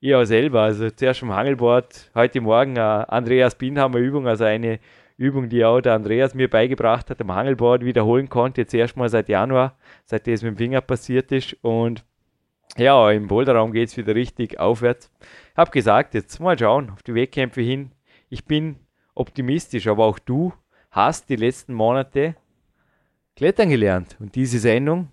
ich 0.00 0.14
auch 0.14 0.24
selber. 0.24 0.62
Also 0.62 0.90
zuerst 0.90 1.22
am 1.22 1.34
Hangelboard, 1.34 2.10
heute 2.14 2.40
Morgen 2.40 2.76
äh, 2.76 2.80
Andreas 2.80 3.56
Binhammer 3.56 3.98
Übung, 3.98 4.28
also 4.28 4.44
eine 4.44 4.78
Übung, 5.18 5.48
die 5.48 5.64
auch 5.64 5.80
der 5.80 5.94
Andreas 5.94 6.34
mir 6.34 6.48
beigebracht 6.48 7.10
hat, 7.10 7.20
am 7.20 7.34
Hangelboard 7.34 7.84
wiederholen 7.84 8.28
konnte, 8.28 8.62
jetzt 8.62 8.72
erstmal 8.72 9.08
seit 9.08 9.28
Januar, 9.28 9.76
seit 10.04 10.26
das 10.28 10.42
mit 10.42 10.52
dem 10.52 10.56
Finger 10.56 10.80
passiert 10.80 11.32
ist. 11.32 11.56
Und 11.60 12.04
ja, 12.76 13.10
im 13.10 13.26
Boulderraum 13.26 13.72
geht 13.72 13.88
es 13.88 13.96
wieder 13.96 14.14
richtig 14.14 14.60
aufwärts. 14.60 15.10
Hab 15.56 15.72
gesagt, 15.72 16.14
jetzt 16.14 16.38
mal 16.38 16.56
schauen 16.56 16.90
auf 16.90 17.02
die 17.02 17.14
Wettkämpfe 17.14 17.60
hin. 17.60 17.90
Ich 18.28 18.44
bin 18.44 18.76
optimistisch, 19.16 19.88
aber 19.88 20.04
auch 20.04 20.20
du 20.20 20.52
hast 20.92 21.28
die 21.28 21.36
letzten 21.36 21.74
Monate 21.74 22.36
klettern 23.34 23.70
gelernt. 23.70 24.16
Und 24.20 24.36
diese 24.36 24.60
Sendung 24.60 25.08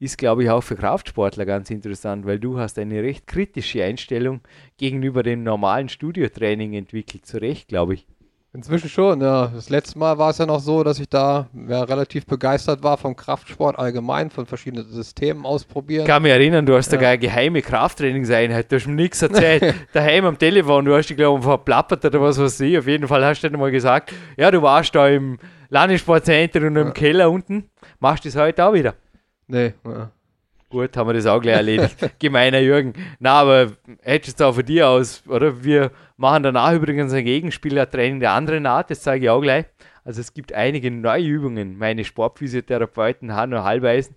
ist, 0.00 0.18
glaube 0.18 0.42
ich, 0.42 0.50
auch 0.50 0.62
für 0.62 0.74
Kraftsportler 0.74 1.46
ganz 1.46 1.70
interessant, 1.70 2.26
weil 2.26 2.40
du 2.40 2.58
hast 2.58 2.80
eine 2.80 3.00
recht 3.00 3.28
kritische 3.28 3.84
Einstellung 3.84 4.40
gegenüber 4.76 5.22
dem 5.22 5.44
normalen 5.44 5.88
Studiotraining 5.88 6.72
entwickelt. 6.72 7.26
Zu 7.26 7.40
Recht, 7.40 7.68
glaube 7.68 7.94
ich. 7.94 8.06
Inzwischen 8.52 8.88
schon, 8.88 9.20
ja. 9.20 9.48
Das 9.48 9.68
letzte 9.68 9.98
Mal 9.98 10.16
war 10.16 10.30
es 10.30 10.38
ja 10.38 10.46
noch 10.46 10.60
so, 10.60 10.82
dass 10.82 10.98
ich 10.98 11.08
da 11.10 11.46
ja, 11.68 11.82
relativ 11.82 12.24
begeistert 12.24 12.82
war 12.82 12.96
vom 12.96 13.14
Kraftsport 13.14 13.78
allgemein, 13.78 14.30
von 14.30 14.46
verschiedenen 14.46 14.90
Systemen 14.90 15.44
ausprobieren. 15.44 16.02
Ich 16.02 16.08
kann 16.08 16.22
mich 16.22 16.32
erinnern, 16.32 16.64
du 16.64 16.74
hast 16.74 16.86
Ja. 16.86 16.92
sogar 16.98 17.10
eine 17.10 17.18
geheime 17.18 17.60
Krafttrainingseinheit, 17.60 18.72
du 18.72 18.76
hast 18.76 18.86
mir 18.86 18.94
nichts 18.94 19.20
erzählt. 19.20 19.74
Daheim 19.92 20.24
am 20.24 20.38
Telefon, 20.38 20.86
du 20.86 20.96
hast 20.96 21.08
dich, 21.10 21.16
glaube 21.18 21.40
ich, 21.40 21.44
verplappert 21.44 22.02
oder 22.06 22.20
was 22.22 22.38
weiß 22.40 22.60
ich. 22.60 22.78
Auf 22.78 22.86
jeden 22.86 23.06
Fall 23.06 23.22
hast 23.26 23.42
du 23.42 23.50
dann 23.50 23.60
mal 23.60 23.70
gesagt, 23.70 24.14
ja, 24.38 24.50
du 24.50 24.62
warst 24.62 24.94
da 24.94 25.06
im 25.08 25.38
Landessportzentrum 25.68 26.64
und 26.68 26.76
im 26.76 26.86
Ja. 26.86 26.92
Keller 26.92 27.30
unten. 27.30 27.68
Machst 28.00 28.24
du 28.24 28.28
das 28.30 28.36
heute 28.40 28.64
auch 28.64 28.72
wieder? 28.72 28.94
Nee, 29.48 29.74
ja. 29.84 30.10
Gut, 30.68 30.96
haben 30.96 31.08
wir 31.08 31.14
das 31.14 31.26
auch 31.26 31.40
gleich 31.40 31.56
erledigt. 31.56 31.96
Gemeiner 32.18 32.58
Jürgen. 32.58 32.94
Na, 33.20 33.34
aber 33.34 33.72
hättest 34.02 34.40
du 34.40 34.44
auch 34.44 34.54
von 34.54 34.64
dir 34.64 34.88
aus, 34.88 35.22
oder? 35.28 35.62
Wir 35.62 35.92
machen 36.16 36.42
danach 36.42 36.72
übrigens 36.72 37.12
ein 37.12 37.24
Gegenspielertraining 37.24 38.18
der 38.18 38.32
anderen 38.32 38.66
Art, 38.66 38.90
das 38.90 39.02
zeige 39.02 39.26
ich 39.26 39.30
auch 39.30 39.40
gleich. 39.40 39.66
Also 40.04 40.20
es 40.20 40.34
gibt 40.34 40.52
einige 40.52 40.90
neue 40.90 41.24
Übungen. 41.24 41.78
Meine 41.78 42.04
Sportphysiotherapeuten 42.04 43.34
Hanno 43.34 43.62
Halbeisen. 43.62 44.16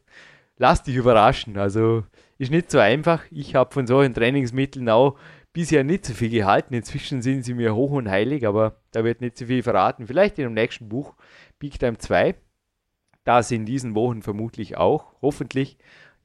Lass 0.57 0.83
dich 0.83 0.95
überraschen. 0.95 1.57
Also 1.57 2.03
ist 2.37 2.51
nicht 2.51 2.71
so 2.71 2.79
einfach. 2.79 3.23
Ich 3.31 3.55
habe 3.55 3.73
von 3.73 3.85
solchen 3.85 4.13
Trainingsmitteln 4.13 4.89
auch 4.89 5.17
bisher 5.53 5.83
nicht 5.83 6.05
so 6.05 6.13
viel 6.13 6.29
gehalten. 6.29 6.73
Inzwischen 6.73 7.21
sind 7.21 7.43
sie 7.43 7.53
mir 7.53 7.75
hoch 7.75 7.91
und 7.91 8.09
heilig, 8.09 8.47
aber 8.47 8.75
da 8.91 9.03
wird 9.03 9.21
nicht 9.21 9.37
so 9.37 9.45
viel 9.45 9.63
verraten. 9.63 10.07
Vielleicht 10.07 10.37
in 10.37 10.45
dem 10.45 10.53
nächsten 10.53 10.89
Buch, 10.89 11.15
Big 11.59 11.79
Time 11.79 11.97
2. 11.97 12.35
Das 13.23 13.51
in 13.51 13.65
diesen 13.65 13.95
Wochen 13.95 14.21
vermutlich 14.21 14.77
auch, 14.77 15.13
hoffentlich 15.21 15.77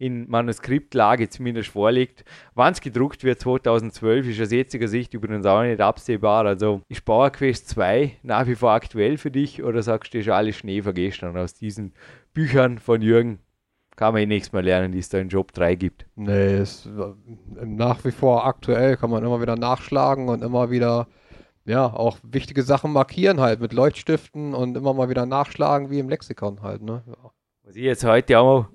in 0.05 0.29
Manuskriptlage 0.29 1.31
zumindest 1.31 1.71
vorliegt. 1.71 2.25
Wann 2.55 2.75
es 2.75 2.83
gedruckt 2.83 3.25
wird 3.25 3.41
2012 3.41 4.29
ist 4.29 4.41
aus 4.43 4.53
jetziger 4.53 4.87
Sicht 4.87 5.15
übrigens 5.15 5.47
auch 5.47 5.63
nicht 5.63 5.81
absehbar. 5.81 6.45
Also 6.45 6.83
ist 6.89 7.05
Power 7.05 7.31
Quest 7.31 7.69
2 7.71 8.19
nach 8.23 8.47
wie 8.47 8.55
vor 8.55 8.73
aktuell 8.73 9.17
für 9.17 9.31
dich 9.31 9.63
oder 9.63 9.83
sagst 9.83 10.13
du, 10.13 10.19
ist 10.19 10.29
alles 10.29 10.57
Schnee 10.57 10.83
vergestern 10.83 11.37
aus 11.39 11.55
diesen 11.55 11.95
Büchern 12.35 12.79
von 12.79 13.01
Jürgen? 13.01 13.39
Kann 13.97 14.13
man 14.13 14.23
eh 14.23 14.27
nichts 14.27 14.53
mehr 14.53 14.63
lernen, 14.63 14.93
die 14.93 14.99
es 14.99 15.09
da 15.09 15.19
in 15.19 15.29
Job 15.29 15.53
3 15.53 15.77
gibt. 15.77 16.05
Nee, 16.17 16.59
ist 16.59 16.87
äh, 16.87 17.65
nach 17.65 18.05
wie 18.05 18.11
vor 18.11 18.45
aktuell, 18.45 18.97
kann 18.97 19.09
man 19.09 19.25
immer 19.25 19.41
wieder 19.41 19.57
nachschlagen 19.57 20.29
und 20.29 20.43
immer 20.43 20.71
wieder, 20.71 21.07
ja, 21.65 21.87
auch 21.87 22.19
wichtige 22.25 22.63
Sachen 22.63 22.93
markieren 22.93 23.41
halt 23.41 23.61
mit 23.61 23.73
Leuchtstiften 23.73 24.53
und 24.53 24.77
immer 24.77 24.93
mal 24.93 25.09
wieder 25.09 25.27
nachschlagen, 25.27 25.91
wie 25.91 26.01
im 26.01 26.09
Lexikon 26.09 26.61
halt, 26.61 26.83
ne? 26.83 27.05
Ja. 27.07 27.31
Was 27.63 27.77
ich 27.77 27.85
jetzt 27.85 28.05
heute 28.05 28.41
auch 28.41 28.67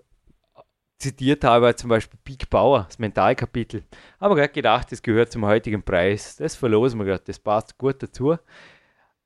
zitiert 0.99 1.43
habe, 1.43 1.75
zum 1.75 1.89
Beispiel 1.89 2.19
Big 2.23 2.49
Bauer, 2.49 2.85
das 2.87 2.99
Mentalkapitel. 2.99 3.83
Haben 4.19 4.35
gerade 4.35 4.53
gedacht, 4.53 4.91
das 4.91 5.01
gehört 5.01 5.31
zum 5.31 5.45
heutigen 5.45 5.81
Preis. 5.81 6.35
Das 6.35 6.55
verlosen 6.55 6.99
wir 6.99 7.05
gerade, 7.05 7.23
das 7.25 7.39
passt 7.39 7.77
gut 7.77 8.03
dazu. 8.03 8.37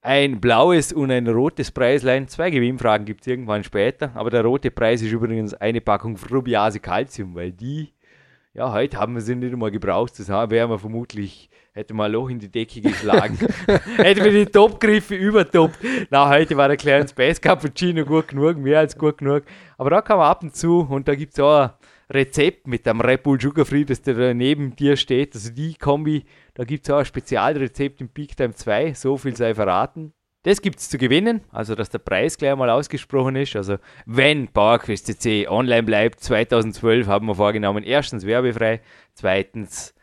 Ein 0.02 0.40
blaues 0.42 0.92
und 0.94 1.12
ein 1.12 1.28
rotes 1.28 1.72
Preislein. 1.72 2.28
Zwei 2.28 2.50
Gewinnfragen 2.50 3.06
gibt 3.06 3.22
es 3.22 3.28
irgendwann 3.28 3.64
später. 3.64 4.12
Aber 4.16 4.30
der 4.30 4.44
rote 4.44 4.70
Preis 4.70 5.02
ist 5.02 5.12
übrigens 5.12 5.54
eine 5.54 5.82
Packung 5.82 6.18
Frubiase 6.18 6.80
Calcium, 6.80 7.36
weil 7.36 7.54
die, 7.54 7.94
ja, 8.56 8.72
heute 8.72 8.98
haben 8.98 9.16
wir 9.16 9.22
sie 9.22 9.36
nicht 9.36 9.52
einmal 9.52 9.72
gebraucht. 9.72 10.20
Das 10.20 10.30
wären 10.30 10.70
wir 10.70 10.78
vermutlich, 10.78 11.50
hätte 11.72 11.96
mal 11.96 12.06
ein 12.06 12.12
Loch 12.12 12.30
in 12.30 12.38
die 12.38 12.52
Decke 12.52 12.82
geschlagen. 12.82 13.38
hätte 13.98 14.24
wir 14.24 14.32
die 14.32 14.46
Topgriffe 14.46 15.16
übertoppt. 15.16 15.80
Na, 16.12 16.30
heute 16.30 16.56
war 16.56 16.68
der 16.68 16.78
kleine 16.78 17.08
Space 17.08 17.42
Cappuccino 17.42 18.06
gut 18.06 18.28
genug, 18.28 18.58
mehr 18.58 18.80
als 18.80 18.96
gut 18.96 19.18
genug. 19.18 19.44
Aber 19.78 19.90
da 19.90 20.02
kann 20.02 20.18
man 20.18 20.28
ab 20.28 20.44
und 20.44 20.56
zu, 20.56 20.82
und 20.82 21.08
da 21.08 21.16
gibt 21.16 21.34
es 21.34 21.40
auch 21.40 21.62
ein 21.62 21.72
Rezept 22.12 22.68
mit 22.68 22.86
dem 22.86 23.02
Red 23.02 23.24
Bull 23.24 23.42
Sugar 23.42 23.66
Free, 23.66 23.86
das 23.86 24.04
da 24.04 24.34
neben 24.36 24.76
dir 24.76 24.98
steht. 24.98 25.34
Also 25.34 25.52
die 25.52 25.74
Kombi, 25.74 26.24
da 26.54 26.64
gibt 26.64 26.88
es 26.88 26.94
auch 26.94 27.00
ein 27.00 27.06
Spezialrezept 27.06 28.02
im 28.02 28.10
Peak 28.10 28.38
Time 28.38 28.54
2, 28.54 28.94
so 28.94 29.18
viel 29.18 29.36
sei 29.36 29.56
verraten. 29.56 30.14
Das 30.44 30.62
gibt 30.62 30.80
es 30.80 30.90
zu 30.90 30.98
gewinnen, 30.98 31.42
also 31.52 31.74
dass 31.74 31.90
der 31.90 32.00
Preis 32.00 32.38
gleich 32.38 32.56
mal 32.56 32.70
ausgesprochen 32.70 33.38
ist. 33.38 33.56
Also 33.56 33.78
wenn 34.06 34.50
PowerQuest 34.50 35.06
CC 35.06 35.48
online 35.48 35.84
bleibt, 35.84 36.20
2012 36.20 37.08
haben 37.08 37.28
wir 37.28 37.36
vorgenommen, 37.36 37.84
erstens 37.84 38.26
werbefrei, 38.26 38.82
zweitens 39.14 39.96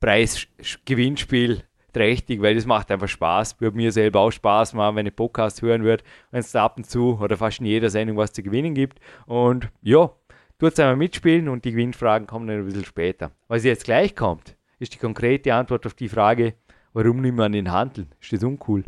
Preisgewinnspiel 0.00 1.64
trächtig, 1.92 2.40
weil 2.40 2.54
das 2.54 2.64
macht 2.64 2.90
einfach 2.90 3.08
Spaß. 3.08 3.60
Würde 3.60 3.76
mir 3.76 3.92
selber 3.92 4.20
auch 4.20 4.30
Spaß 4.30 4.72
machen, 4.72 4.96
wenn 4.96 5.06
ich 5.06 5.14
Podcast 5.14 5.60
hören 5.60 5.84
würde, 5.84 6.02
wenn 6.30 6.40
es 6.40 6.52
da 6.52 6.64
ab 6.64 6.78
und 6.78 6.84
zu 6.84 7.18
oder 7.20 7.36
fast 7.36 7.60
in 7.60 7.66
jeder 7.66 7.90
Sendung 7.90 8.16
was 8.16 8.32
zu 8.32 8.42
gewinnen 8.42 8.74
gibt. 8.74 9.00
Und 9.26 9.68
ja, 9.82 10.10
tut 10.58 10.80
einmal 10.80 10.96
mitspielen 10.96 11.48
und 11.48 11.64
die 11.66 11.72
Gewinnfragen 11.72 12.26
kommen 12.26 12.46
dann 12.46 12.58
ein 12.58 12.64
bisschen 12.64 12.86
später. 12.86 13.32
Was 13.48 13.64
jetzt 13.64 13.84
gleich 13.84 14.16
kommt, 14.16 14.56
ist 14.78 14.94
die 14.94 14.98
konkrete 14.98 15.54
Antwort 15.54 15.84
auf 15.84 15.94
die 15.94 16.08
Frage, 16.08 16.54
warum 16.94 17.20
nicht 17.20 17.34
mehr 17.34 17.44
an 17.44 17.52
den 17.52 17.70
Handeln? 17.70 18.08
Ist 18.18 18.32
das 18.32 18.42
uncool? 18.42 18.84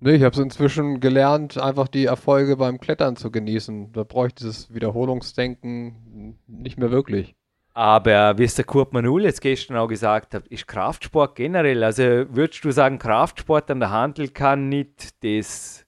Nee, 0.00 0.14
ich 0.14 0.22
habe 0.22 0.32
es 0.32 0.38
inzwischen 0.38 1.00
gelernt, 1.00 1.58
einfach 1.58 1.88
die 1.88 2.04
Erfolge 2.04 2.56
beim 2.56 2.78
Klettern 2.78 3.16
zu 3.16 3.32
genießen. 3.32 3.92
Da 3.92 4.04
brauche 4.04 4.28
ich 4.28 4.34
dieses 4.34 4.72
Wiederholungsdenken 4.72 6.38
nicht 6.46 6.78
mehr 6.78 6.90
wirklich. 6.90 7.34
Aber 7.74 8.38
wie 8.38 8.44
es 8.44 8.54
der 8.54 8.64
Kurt 8.64 8.92
Manul 8.92 9.22
jetzt 9.24 9.40
gestern 9.40 9.76
auch 9.76 9.86
gesagt 9.86 10.34
hat, 10.34 10.48
ist 10.48 10.66
Kraftsport 10.66 11.36
generell, 11.36 11.84
also 11.84 12.02
würdest 12.02 12.64
du 12.64 12.72
sagen, 12.72 12.98
Kraftsport 12.98 13.70
an 13.70 13.78
der 13.78 13.90
Handel 13.90 14.28
kann 14.28 14.68
nicht 14.68 15.22
das, 15.22 15.86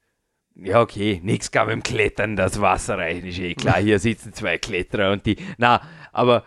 ja 0.54 0.80
okay, 0.80 1.20
nichts 1.24 1.50
kann 1.50 1.66
mit 1.66 1.74
dem 1.74 1.82
Klettern 1.82 2.36
das 2.36 2.60
Wasser 2.60 2.98
reichen, 2.98 3.26
ist 3.26 3.40
eh 3.40 3.54
klar, 3.54 3.78
hier 3.78 3.98
sitzen 3.98 4.32
zwei 4.32 4.56
Kletterer 4.56 5.10
und 5.10 5.26
die, 5.26 5.36
na, 5.58 5.80
aber 6.12 6.44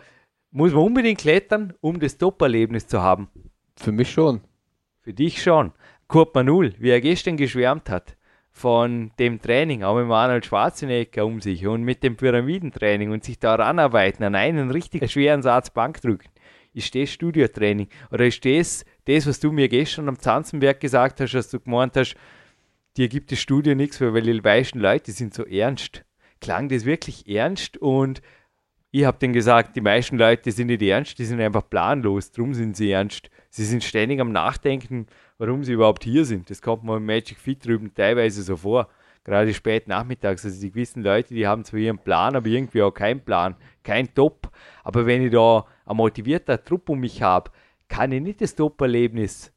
muss 0.50 0.72
man 0.72 0.84
unbedingt 0.84 1.20
klettern, 1.20 1.74
um 1.80 2.00
das 2.00 2.16
Top-Erlebnis 2.16 2.86
zu 2.86 3.02
haben? 3.02 3.28
Für 3.76 3.92
mich 3.92 4.10
schon. 4.10 4.40
Für 5.02 5.12
dich 5.12 5.42
schon. 5.42 5.72
Kurt 6.08 6.34
Manul, 6.34 6.74
wie 6.78 6.90
er 6.90 7.00
gestern 7.00 7.36
geschwärmt 7.36 7.88
hat, 7.90 8.16
von 8.50 9.10
dem 9.18 9.42
Training, 9.42 9.82
auch 9.82 9.96
mit 9.96 10.10
Arnold 10.10 10.46
Schwarzenegger 10.46 11.26
um 11.26 11.40
sich 11.40 11.66
und 11.66 11.82
mit 11.82 12.04
dem 12.04 12.16
Pyramidentraining 12.16 13.10
und 13.10 13.24
sich 13.24 13.38
daran 13.38 13.80
arbeiten, 13.80 14.22
an 14.22 14.36
einen 14.36 14.70
richtig 14.70 15.10
schweren 15.10 15.42
Satz 15.42 15.70
Bank 15.70 16.00
drücken. 16.00 16.28
Ist 16.72 16.94
das 16.94 17.10
Studiotraining? 17.10 17.88
Oder 18.10 18.26
ist 18.26 18.44
das 18.44 18.84
das, 19.06 19.26
was 19.26 19.40
du 19.40 19.50
mir 19.52 19.68
gestern 19.68 20.08
am 20.08 20.18
Zanzenberg 20.18 20.80
gesagt 20.80 21.20
hast, 21.20 21.32
dass 21.32 21.50
du 21.50 21.60
gemeint 21.60 21.96
hast, 21.96 22.16
dir 22.96 23.08
gibt 23.08 23.32
das 23.32 23.40
Studio 23.40 23.74
nichts, 23.74 24.00
weil 24.00 24.22
die 24.22 24.40
meisten 24.40 24.78
Leute 24.78 25.12
sind 25.12 25.34
so 25.34 25.44
ernst. 25.44 26.04
Klang 26.40 26.68
das 26.68 26.84
wirklich 26.84 27.28
ernst 27.28 27.76
und 27.78 28.22
ich 28.92 29.04
habe 29.04 29.18
denen 29.18 29.32
gesagt, 29.32 29.74
die 29.74 29.80
meisten 29.80 30.16
Leute 30.16 30.52
sind 30.52 30.68
nicht 30.68 30.82
ernst, 30.82 31.18
die 31.18 31.24
sind 31.24 31.40
einfach 31.40 31.68
planlos, 31.68 32.30
darum 32.30 32.54
sind 32.54 32.76
sie 32.76 32.92
ernst. 32.92 33.28
Sie 33.50 33.64
sind 33.64 33.82
ständig 33.82 34.20
am 34.20 34.30
Nachdenken, 34.30 35.06
warum 35.38 35.64
sie 35.64 35.72
überhaupt 35.72 36.04
hier 36.04 36.24
sind. 36.24 36.50
Das 36.50 36.62
kommt 36.62 36.84
mir 36.84 36.96
im 36.96 37.06
Magic 37.06 37.38
Fit 37.38 37.64
drüben 37.64 37.92
teilweise 37.94 38.42
so 38.42 38.56
vor. 38.56 38.88
Gerade 39.24 39.54
spät 39.54 39.88
nachmittags. 39.88 40.44
Also 40.44 40.60
die 40.60 40.70
gewissen 40.70 41.02
Leute, 41.02 41.34
die 41.34 41.46
haben 41.46 41.64
zwar 41.64 41.80
ihren 41.80 41.98
Plan, 41.98 42.36
aber 42.36 42.46
irgendwie 42.46 42.82
auch 42.82 42.92
keinen 42.92 43.24
Plan, 43.24 43.56
kein 43.82 44.12
Top. 44.14 44.50
Aber 44.82 45.06
wenn 45.06 45.22
ich 45.22 45.32
da 45.32 45.64
ein 45.86 45.96
motivierter 45.96 46.62
Trupp 46.62 46.90
um 46.90 47.00
mich 47.00 47.22
habe, 47.22 47.50
kann 47.88 48.12
ich 48.12 48.20
nicht 48.20 48.40
das 48.40 48.54
Top-Erlebnis 48.54 49.52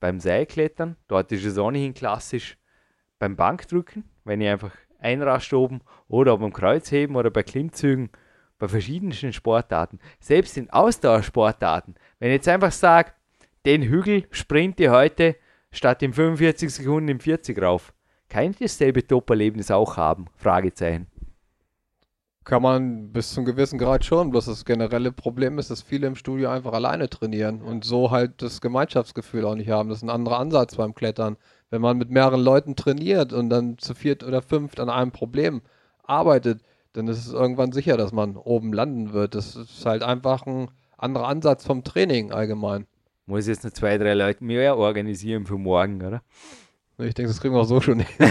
beim 0.00 0.18
Seilklettern, 0.18 0.96
dort 1.06 1.30
ist 1.30 1.44
es 1.44 1.58
ohnehin 1.58 1.94
klassisch, 1.94 2.58
beim 3.20 3.36
Bankdrücken, 3.36 4.04
wenn 4.24 4.40
ich 4.40 4.48
einfach 4.48 4.72
einrascht 4.98 5.52
oben 5.52 5.80
oder 6.08 6.36
beim 6.38 6.52
Kreuzheben 6.52 7.14
oder 7.14 7.30
bei 7.30 7.44
Klimmzügen 7.44 8.10
bei 8.58 8.68
verschiedensten 8.68 9.32
Sportarten, 9.32 9.98
selbst 10.20 10.56
in 10.56 10.70
Ausdauersportarten, 10.70 11.94
wenn 12.18 12.30
ich 12.30 12.36
jetzt 12.36 12.48
einfach 12.48 12.72
sage, 12.72 13.12
den 13.66 13.82
Hügel 13.82 14.24
sprinte 14.30 14.90
heute 14.90 15.36
statt 15.70 16.02
in 16.02 16.12
45 16.12 16.74
Sekunden 16.74 17.08
in 17.08 17.20
40 17.20 17.60
rauf, 17.60 17.92
kann 18.28 18.50
ich 18.50 18.58
dasselbe 18.58 19.06
Top-Erlebnis 19.06 19.70
auch 19.70 19.96
haben? 19.96 20.26
Fragezeichen. 20.36 21.06
Kann 22.44 22.62
man 22.62 23.12
bis 23.12 23.34
zum 23.34 23.44
gewissen 23.44 23.78
Grad 23.78 24.04
schon, 24.04 24.30
bloß 24.30 24.46
das 24.46 24.64
generelle 24.64 25.12
Problem 25.12 25.58
ist, 25.58 25.70
dass 25.70 25.80
viele 25.80 26.08
im 26.08 26.16
Studio 26.16 26.50
einfach 26.50 26.72
alleine 26.72 27.08
trainieren 27.08 27.62
und 27.62 27.84
so 27.84 28.10
halt 28.10 28.42
das 28.42 28.60
Gemeinschaftsgefühl 28.60 29.44
auch 29.44 29.54
nicht 29.54 29.70
haben. 29.70 29.88
Das 29.88 29.98
ist 29.98 30.02
ein 30.02 30.10
anderer 30.10 30.40
Ansatz 30.40 30.74
beim 30.74 30.94
Klettern. 30.94 31.36
Wenn 31.70 31.80
man 31.80 31.98
mit 31.98 32.10
mehreren 32.10 32.40
Leuten 32.40 32.74
trainiert 32.74 33.32
und 33.32 33.48
dann 33.48 33.78
zu 33.78 33.94
viert 33.94 34.24
oder 34.24 34.42
fünft 34.42 34.80
an 34.80 34.90
einem 34.90 35.12
Problem 35.12 35.62
arbeitet, 36.02 36.62
dann 36.94 37.06
ist 37.06 37.18
es 37.24 37.32
irgendwann 37.32 37.70
sicher, 37.70 37.96
dass 37.96 38.12
man 38.12 38.36
oben 38.36 38.72
landen 38.72 39.12
wird. 39.12 39.36
Das 39.36 39.54
ist 39.54 39.86
halt 39.86 40.02
einfach 40.02 40.44
ein 40.44 40.68
anderer 40.98 41.28
Ansatz 41.28 41.64
vom 41.64 41.84
Training 41.84 42.32
allgemein. 42.32 42.86
Muss 43.26 43.46
jetzt 43.46 43.64
noch 43.64 43.70
zwei, 43.70 43.98
drei 43.98 44.14
Leute 44.14 44.42
mehr 44.44 44.76
organisieren 44.76 45.46
für 45.46 45.58
morgen, 45.58 46.02
oder? 46.02 46.22
Ich 46.98 47.14
denke, 47.14 47.30
das 47.30 47.40
kriegen 47.40 47.54
wir 47.54 47.60
auch 47.60 47.66
so 47.66 47.80
schon 47.80 48.00
hin. 48.00 48.08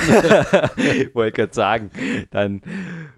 ich 0.77 1.15
wollte 1.15 1.31
gerade 1.35 1.53
sagen, 1.53 1.91
dann 2.29 2.61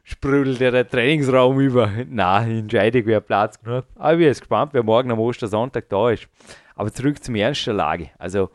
sprudelt 0.03 0.59
ja 0.59 0.71
der 0.71 0.87
Trainingsraum 0.87 1.59
über. 1.59 1.91
Na, 2.09 2.45
entscheidig, 2.45 3.05
wer 3.05 3.19
Platz 3.19 3.59
genug 3.59 3.77
hat. 3.77 3.87
Aber 3.95 4.13
ich 4.13 4.17
bin 4.19 4.27
jetzt 4.27 4.41
gespannt, 4.41 4.73
wer 4.73 4.83
morgen 4.83 5.11
am 5.11 5.19
Ostersonntag 5.19 5.89
da 5.89 6.11
ist. 6.11 6.27
Aber 6.75 6.91
zurück 6.91 7.23
zum 7.23 7.35
Ernst 7.35 7.67
der 7.67 7.73
Lage. 7.73 8.09
Also, 8.17 8.49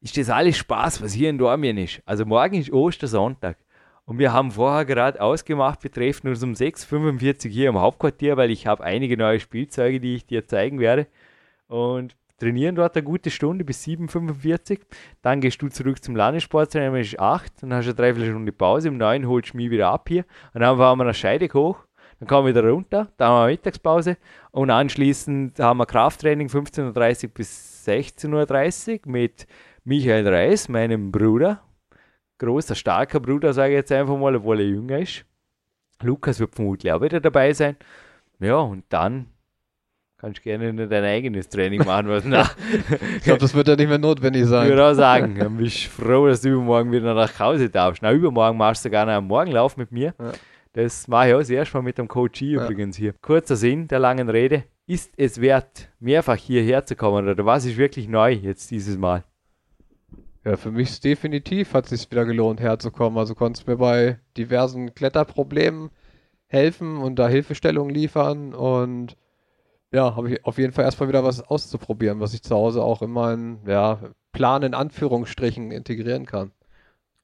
ist 0.00 0.16
das 0.16 0.30
alles 0.30 0.56
Spaß, 0.56 1.02
was 1.02 1.12
hier 1.12 1.30
in 1.30 1.38
Dormien 1.38 1.76
ist? 1.78 2.00
Also, 2.06 2.24
morgen 2.24 2.54
ist 2.54 2.72
Ostersonntag. 2.72 3.58
Und 4.04 4.18
wir 4.18 4.32
haben 4.32 4.52
vorher 4.52 4.84
gerade 4.84 5.20
ausgemacht, 5.20 5.82
wir 5.82 5.90
treffen 5.90 6.28
uns 6.28 6.42
um 6.42 6.52
6.45 6.52 7.46
Uhr 7.46 7.52
hier 7.52 7.68
im 7.68 7.80
Hauptquartier, 7.80 8.36
weil 8.36 8.50
ich 8.50 8.66
habe 8.66 8.84
einige 8.84 9.16
neue 9.16 9.40
Spielzeuge, 9.40 10.00
die 10.00 10.14
ich 10.14 10.26
dir 10.26 10.46
zeigen 10.46 10.78
werde. 10.78 11.08
Und 11.66 12.16
trainieren 12.38 12.74
dort 12.74 12.96
eine 12.96 13.04
gute 13.04 13.30
Stunde 13.30 13.64
bis 13.64 13.84
7.45 13.84 14.70
Uhr. 14.78 14.84
Dann 15.22 15.40
gehst 15.40 15.60
du 15.62 15.68
zurück 15.68 16.02
zum 16.02 16.16
Landessporttraining, 16.16 16.92
dann 16.92 17.00
ist 17.00 17.18
8, 17.18 17.62
dann 17.62 17.74
hast 17.74 17.86
du 17.86 17.90
eine 17.90 17.96
Dreiviertelstunde 17.96 18.52
Pause, 18.52 18.90
um 18.90 18.96
9 18.96 19.26
holst 19.26 19.52
du 19.52 19.56
mich 19.56 19.70
wieder 19.70 19.88
ab 19.88 20.08
hier. 20.08 20.24
Und 20.54 20.60
dann 20.60 20.76
fahren 20.76 20.98
wir 20.98 21.04
nach 21.04 21.14
Scheidegg 21.14 21.54
hoch, 21.54 21.84
dann 22.18 22.28
kommen 22.28 22.46
wir 22.46 22.54
wieder 22.54 22.70
runter, 22.70 23.10
dann 23.16 23.28
haben 23.28 23.46
wir 23.46 23.52
Mittagspause 23.52 24.16
und 24.50 24.70
anschließend 24.70 25.58
haben 25.58 25.78
wir 25.78 25.86
Krafttraining 25.86 26.48
15.30 26.48 27.24
Uhr 27.24 27.30
bis 27.34 27.86
16.30 27.86 29.06
Uhr 29.06 29.12
mit 29.12 29.46
Michael 29.84 30.26
Reis, 30.26 30.68
meinem 30.68 31.12
Bruder, 31.12 31.62
großer, 32.38 32.74
starker 32.74 33.20
Bruder, 33.20 33.52
sage 33.52 33.74
ich 33.74 33.76
jetzt 33.76 33.92
einfach 33.92 34.16
mal, 34.16 34.34
obwohl 34.34 34.60
er 34.60 34.66
jünger 34.66 34.98
ist. 34.98 35.24
Lukas 36.02 36.40
wird 36.40 36.54
vermutlich 36.54 36.92
auch 36.92 37.00
wieder 37.00 37.20
dabei 37.20 37.52
sein. 37.52 37.76
Ja, 38.38 38.56
und 38.56 38.84
dann 38.90 39.26
kannst 40.18 40.38
du 40.38 40.42
gerne 40.42 40.88
dein 40.88 41.04
eigenes 41.04 41.48
Training 41.48 41.84
machen. 41.84 42.08
Was 42.08 42.24
nach. 42.26 42.56
ich 43.16 43.22
glaube, 43.22 43.40
das 43.40 43.54
wird 43.54 43.68
ja 43.68 43.76
nicht 43.76 43.88
mehr 43.88 43.98
notwendig 43.98 44.46
sein. 44.46 44.64
Ich 44.64 44.70
würde 44.70 44.86
auch 44.86 44.94
sagen, 44.94 45.36
dann 45.38 45.56
bist 45.56 45.86
du 45.86 45.90
froh, 45.90 46.26
dass 46.26 46.40
du 46.40 46.50
übermorgen 46.50 46.92
wieder 46.92 47.14
nach 47.14 47.38
Hause 47.38 47.68
darfst. 47.68 48.02
Na, 48.02 48.12
übermorgen 48.12 48.58
machst 48.58 48.84
du 48.84 48.88
sogar 48.88 49.06
noch 49.06 49.12
einen 49.12 49.26
Morgenlauf 49.26 49.76
mit 49.76 49.92
mir. 49.92 50.14
Ja. 50.18 50.32
Das 50.72 51.08
mache 51.08 51.28
ich 51.28 51.34
auch 51.34 51.38
das 51.38 51.50
erste 51.50 51.76
Mal 51.76 51.82
mit 51.82 51.98
dem 51.98 52.08
Coach 52.08 52.42
ja. 52.42 52.62
übrigens 52.62 52.96
hier. 52.96 53.14
Kurzer 53.22 53.56
Sinn 53.56 53.88
der 53.88 53.98
langen 53.98 54.28
Rede. 54.28 54.64
Ist 54.86 55.12
es 55.16 55.40
wert, 55.40 55.88
mehrfach 55.98 56.36
hierher 56.36 56.84
zu 56.84 56.94
kommen 56.94 57.28
oder 57.28 57.44
was 57.44 57.64
ist 57.64 57.76
wirklich 57.76 58.08
neu 58.08 58.32
jetzt 58.32 58.70
dieses 58.70 58.96
Mal? 58.96 59.24
Ja, 60.44 60.56
für 60.56 60.70
mich 60.70 60.90
ist 60.90 61.02
definitiv 61.02 61.74
hat 61.74 61.86
es 61.86 61.90
sich 61.90 62.10
wieder 62.10 62.24
gelohnt 62.24 62.60
herzukommen. 62.60 63.18
Also 63.18 63.34
konntest 63.34 63.66
mir 63.66 63.78
bei 63.78 64.20
diversen 64.36 64.94
Kletterproblemen 64.94 65.90
helfen 66.46 66.98
und 66.98 67.18
da 67.18 67.26
Hilfestellungen 67.26 67.92
liefern 67.92 68.54
und 68.54 69.16
ja, 69.96 70.14
habe 70.14 70.30
ich 70.30 70.44
auf 70.44 70.58
jeden 70.58 70.74
Fall 70.74 70.84
erstmal 70.84 71.08
wieder 71.08 71.24
was 71.24 71.40
auszuprobieren, 71.40 72.20
was 72.20 72.34
ich 72.34 72.42
zu 72.42 72.54
Hause 72.54 72.82
auch 72.82 73.00
in 73.00 73.10
meinen 73.10 73.60
ja, 73.66 73.98
Plan 74.30 74.62
in 74.62 74.74
Anführungsstrichen 74.74 75.70
integrieren 75.70 76.26
kann. 76.26 76.52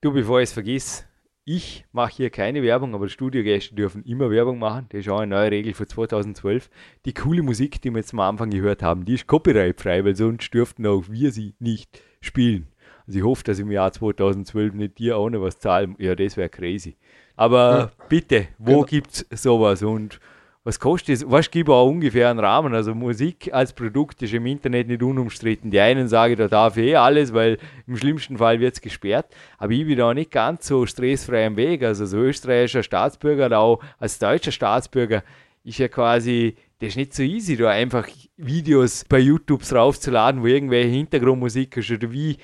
Du, 0.00 0.12
bevor 0.12 0.40
ich 0.40 0.48
es 0.48 0.52
vergiss, 0.54 1.04
ich 1.44 1.84
mache 1.92 2.14
hier 2.14 2.30
keine 2.30 2.62
Werbung, 2.62 2.94
aber 2.94 3.10
Studiogäste 3.10 3.74
dürfen 3.74 4.04
immer 4.04 4.30
Werbung 4.30 4.58
machen. 4.58 4.86
Das 4.88 5.00
ist 5.00 5.08
auch 5.10 5.18
eine 5.18 5.36
neue 5.36 5.50
Regel 5.50 5.74
für 5.74 5.86
2012. 5.86 6.70
Die 7.04 7.12
coole 7.12 7.42
Musik, 7.42 7.82
die 7.82 7.90
wir 7.90 7.98
jetzt 7.98 8.14
am 8.14 8.20
Anfang 8.20 8.48
gehört 8.48 8.82
haben, 8.82 9.04
die 9.04 9.14
ist 9.14 9.26
copyrightfrei, 9.26 10.02
weil 10.06 10.16
sonst 10.16 10.54
dürften 10.54 10.86
auch 10.86 11.04
wir 11.10 11.30
sie 11.30 11.54
nicht 11.58 12.00
spielen. 12.22 12.68
Also 13.06 13.18
ich 13.18 13.24
hoffe, 13.24 13.44
dass 13.44 13.58
im 13.58 13.70
Jahr 13.70 13.92
2012 13.92 14.72
nicht 14.72 14.98
dir 14.98 15.18
auch 15.18 15.28
noch 15.28 15.42
was 15.42 15.58
zahlen. 15.58 15.94
Ja, 15.98 16.14
das 16.14 16.38
wäre 16.38 16.48
crazy. 16.48 16.96
Aber 17.36 17.78
ja. 17.78 17.90
bitte, 18.08 18.48
wo 18.56 18.82
genau. 18.82 19.04
es 19.12 19.42
sowas? 19.42 19.82
Und 19.82 20.20
was 20.64 20.78
kostet 20.78 21.16
es? 21.16 21.28
Was 21.28 21.50
gibt 21.50 21.68
auch 21.68 21.88
ungefähr 21.88 22.30
einen 22.30 22.38
Rahmen? 22.38 22.72
Also 22.72 22.94
Musik 22.94 23.52
als 23.52 23.72
Produkt 23.72 24.22
ist 24.22 24.32
im 24.32 24.46
Internet 24.46 24.86
nicht 24.86 25.02
unumstritten. 25.02 25.72
Die 25.72 25.80
einen 25.80 26.06
sagen, 26.06 26.36
da 26.36 26.46
darf 26.46 26.76
eh 26.76 26.94
alles, 26.94 27.32
weil 27.32 27.58
im 27.88 27.96
schlimmsten 27.96 28.38
Fall 28.38 28.60
wird 28.60 28.74
es 28.74 28.80
gesperrt. 28.80 29.26
Aber 29.58 29.72
ich 29.72 29.84
bin 29.84 29.98
da 29.98 30.14
nicht 30.14 30.30
ganz 30.30 30.68
so 30.68 30.86
stressfrei 30.86 31.46
am 31.46 31.56
Weg. 31.56 31.82
Also 31.82 32.04
als 32.04 32.12
österreichischer 32.12 32.84
Staatsbürger 32.84 33.46
oder 33.46 33.58
auch 33.58 33.82
als 33.98 34.20
deutscher 34.20 34.52
Staatsbürger 34.52 35.24
ist 35.64 35.78
ja 35.78 35.88
quasi, 35.88 36.54
das 36.78 36.90
ist 36.90 36.96
nicht 36.96 37.14
so 37.14 37.24
easy, 37.24 37.56
da 37.56 37.70
einfach 37.70 38.08
Videos 38.36 39.04
bei 39.08 39.18
YouTube 39.18 39.62
raufzuladen, 39.72 40.42
wo 40.42 40.46
irgendwelche 40.46 40.90
Hintergrundmusik 40.90 41.76
ist 41.76 41.90
oder 41.90 42.12
wie 42.12 42.36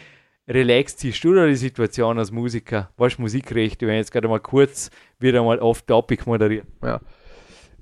relaxed 0.48 1.00
siehst 1.00 1.22
du 1.22 1.34
da 1.34 1.46
die 1.46 1.54
Situation 1.54 2.18
als 2.18 2.32
Musiker? 2.32 2.90
Was 2.96 3.18
Musikrechte, 3.18 3.86
wenn 3.86 3.94
ich 3.94 4.00
jetzt 4.00 4.12
gerade 4.12 4.28
mal 4.28 4.40
kurz 4.40 4.90
wieder 5.20 5.44
mal 5.44 5.58
off-topic 5.60 6.24
moderieren? 6.26 6.66
Ja. 6.82 7.00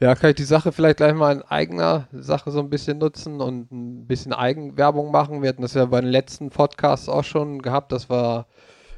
Ja, 0.00 0.14
kann 0.14 0.30
ich 0.30 0.36
die 0.36 0.44
Sache 0.44 0.72
vielleicht 0.72 0.98
gleich 0.98 1.14
mal 1.14 1.36
in 1.36 1.42
eigener 1.42 2.06
Sache 2.12 2.50
so 2.50 2.60
ein 2.60 2.68
bisschen 2.68 2.98
nutzen 2.98 3.40
und 3.40 3.72
ein 3.72 4.06
bisschen 4.06 4.34
Eigenwerbung 4.34 5.10
machen. 5.10 5.40
Wir 5.40 5.48
hatten 5.48 5.62
das 5.62 5.72
ja 5.72 5.86
bei 5.86 6.02
den 6.02 6.10
letzten 6.10 6.50
Podcasts 6.50 7.08
auch 7.08 7.24
schon 7.24 7.62
gehabt, 7.62 7.92
dass 7.92 8.10
wir 8.10 8.46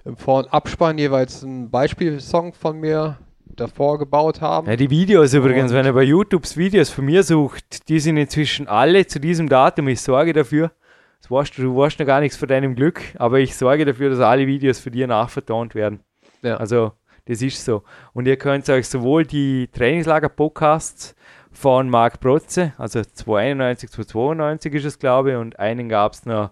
im 0.04 0.16
Vor- 0.16 0.38
und 0.38 0.52
Abspann 0.52 0.98
jeweils 0.98 1.44
einen 1.44 1.70
Beispielsong 1.70 2.52
von 2.52 2.80
mir 2.80 3.18
davor 3.46 3.98
gebaut 3.98 4.40
haben. 4.40 4.68
Ja, 4.68 4.74
die 4.74 4.90
Videos 4.90 5.34
übrigens, 5.34 5.70
und 5.70 5.78
wenn 5.78 5.86
ihr 5.86 5.92
bei 5.92 6.02
YouTubes 6.02 6.56
Videos 6.56 6.90
von 6.90 7.04
mir 7.04 7.22
sucht, 7.22 7.88
die 7.88 8.00
sind 8.00 8.16
inzwischen 8.16 8.66
alle 8.66 9.06
zu 9.06 9.20
diesem 9.20 9.48
Datum. 9.48 9.88
Ich 9.88 10.00
sorge 10.00 10.32
dafür, 10.32 10.72
das 11.20 11.30
weißt 11.30 11.58
du, 11.58 11.62
du 11.62 11.76
weißt 11.76 11.98
noch 12.00 12.06
gar 12.06 12.20
nichts 12.20 12.36
von 12.36 12.48
deinem 12.48 12.74
Glück, 12.74 13.00
aber 13.18 13.38
ich 13.38 13.56
sorge 13.56 13.84
dafür, 13.84 14.10
dass 14.10 14.20
alle 14.20 14.46
Videos 14.46 14.80
für 14.80 14.90
dir 14.90 15.06
nachvertont 15.06 15.74
werden. 15.74 16.00
Ja. 16.42 16.56
Also 16.56 16.92
das 17.28 17.42
ist 17.42 17.64
so. 17.64 17.82
Und 18.14 18.26
ihr 18.26 18.36
könnt 18.36 18.68
euch 18.70 18.88
sowohl 18.88 19.24
die 19.24 19.68
Trainingslager-Podcasts 19.68 21.14
von 21.52 21.90
Marc 21.90 22.20
Protze, 22.20 22.72
also 22.78 23.02
291, 23.02 23.90
292 23.90 24.74
ist 24.74 24.84
es, 24.84 24.98
glaube 24.98 25.32
ich, 25.32 25.36
und 25.36 25.58
einen 25.58 25.88
gab 25.88 26.12
es 26.12 26.24
noch 26.26 26.50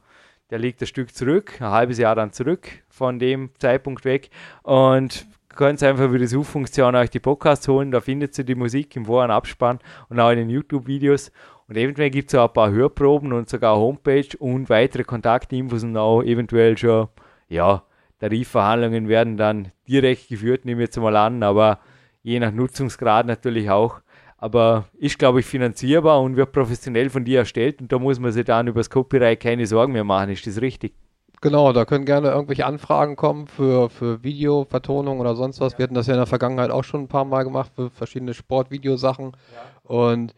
Der 0.51 0.59
liegt 0.59 0.81
ein 0.81 0.87
Stück 0.87 1.12
zurück, 1.15 1.55
ein 1.61 1.71
halbes 1.71 1.99
Jahr 1.99 2.15
dann 2.15 2.33
zurück 2.33 2.69
von 2.89 3.19
dem 3.19 3.51
Zeitpunkt 3.59 4.05
weg. 4.05 4.31
Und 4.62 5.27
könnt 5.57 5.83
einfach 5.83 6.05
über 6.05 6.19
die 6.19 6.27
Suchfunktion 6.27 6.95
euch 6.95 7.11
die 7.11 7.19
Podcasts 7.19 7.67
holen. 7.67 7.91
Da 7.91 8.01
findet 8.01 8.39
ihr 8.39 8.45
die 8.45 8.55
Musik 8.55 8.95
im 8.95 9.09
wahren 9.09 9.31
Abspann 9.31 9.81
und 10.09 10.21
auch 10.21 10.31
in 10.31 10.39
den 10.39 10.51
YouTube-Videos. 10.51 11.33
Und 11.67 11.77
eventuell 11.77 12.11
gibt 12.11 12.33
es 12.33 12.39
auch 12.39 12.49
ein 12.49 12.53
paar 12.53 12.71
Hörproben 12.71 13.33
und 13.33 13.49
sogar 13.49 13.77
Homepage 13.77 14.29
und 14.39 14.69
weitere 14.69 15.03
Kontaktinfos 15.03 15.83
und 15.83 15.97
auch 15.97 16.23
eventuell 16.23 16.79
schon, 16.79 17.09
ja, 17.49 17.83
Tarifverhandlungen 18.18 19.09
werden 19.09 19.37
dann 19.37 19.72
direkt 19.88 20.29
geführt, 20.29 20.64
nehme 20.64 20.83
ich 20.83 20.88
jetzt 20.88 20.96
mal 20.98 21.16
an, 21.16 21.42
aber 21.42 21.81
je 22.22 22.40
nach 22.40 22.52
Nutzungsgrad 22.52 23.26
natürlich 23.26 23.70
auch. 23.70 24.00
Aber 24.38 24.87
ist, 24.98 25.18
glaube 25.18 25.40
ich, 25.40 25.46
finanzierbar 25.46 26.20
und 26.20 26.37
wird 26.37 26.52
professionell 26.52 27.09
von 27.09 27.24
dir 27.24 27.40
erstellt 27.40 27.81
und 27.81 27.90
da 27.90 27.98
muss 27.98 28.18
man 28.18 28.33
sich 28.33 28.44
dann 28.44 28.66
über 28.66 28.81
das 28.81 28.90
Copyright 28.90 29.40
keine 29.40 29.66
Sorgen 29.66 29.92
mehr 29.92 30.05
machen. 30.05 30.31
Ist 30.31 30.46
das 30.46 30.61
richtig? 30.61 30.94
Genau, 31.40 31.72
da 31.72 31.85
können 31.85 32.05
gerne 32.05 32.29
irgendwelche 32.29 32.66
Anfragen 32.66 33.16
kommen 33.16 33.46
für, 33.46 33.90
für 33.90 34.22
Video, 34.22 34.64
Vertonung 34.64 35.20
oder 35.20 35.37
sonst 35.37 35.61
was. 35.61 35.72
Ja. 35.72 35.79
Wir 35.79 35.83
hatten 35.85 35.94
das 35.94 36.07
ja 36.07 36.14
in 36.14 36.20
der 36.20 36.26
Vergangenheit 36.26 36.70
auch 36.70 36.85
schon 36.85 37.02
ein 37.02 37.09
paar 37.09 37.24
Mal 37.24 37.44
gemacht 37.44 37.72
für 37.74 37.90
verschiedene 37.90 38.35
Sportvideosachen. 38.35 39.33
Ja. 39.33 39.90
Und 39.90 40.35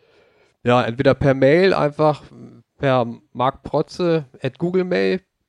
ja, 0.65 0.83
entweder 0.83 1.15
per 1.15 1.35
Mail 1.35 1.73
einfach 1.73 2.23
per 2.79 3.07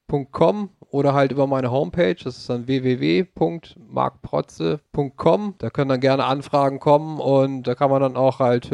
markprotze.googlemail.com 0.09 0.69
oder 0.91 1.13
halt 1.13 1.31
über 1.31 1.45
meine 1.47 1.71
Homepage. 1.71 2.15
Das 2.15 2.37
ist 2.37 2.49
dann 2.49 2.67
www.markprotze.com. 2.67 5.55
Da 5.57 5.69
können 5.69 5.89
dann 5.89 5.99
gerne 5.99 6.23
Anfragen 6.25 6.79
kommen 6.79 7.19
und 7.19 7.63
da 7.63 7.75
kann 7.75 7.91
man 7.91 8.01
dann 8.01 8.15
auch 8.17 8.39
halt 8.39 8.71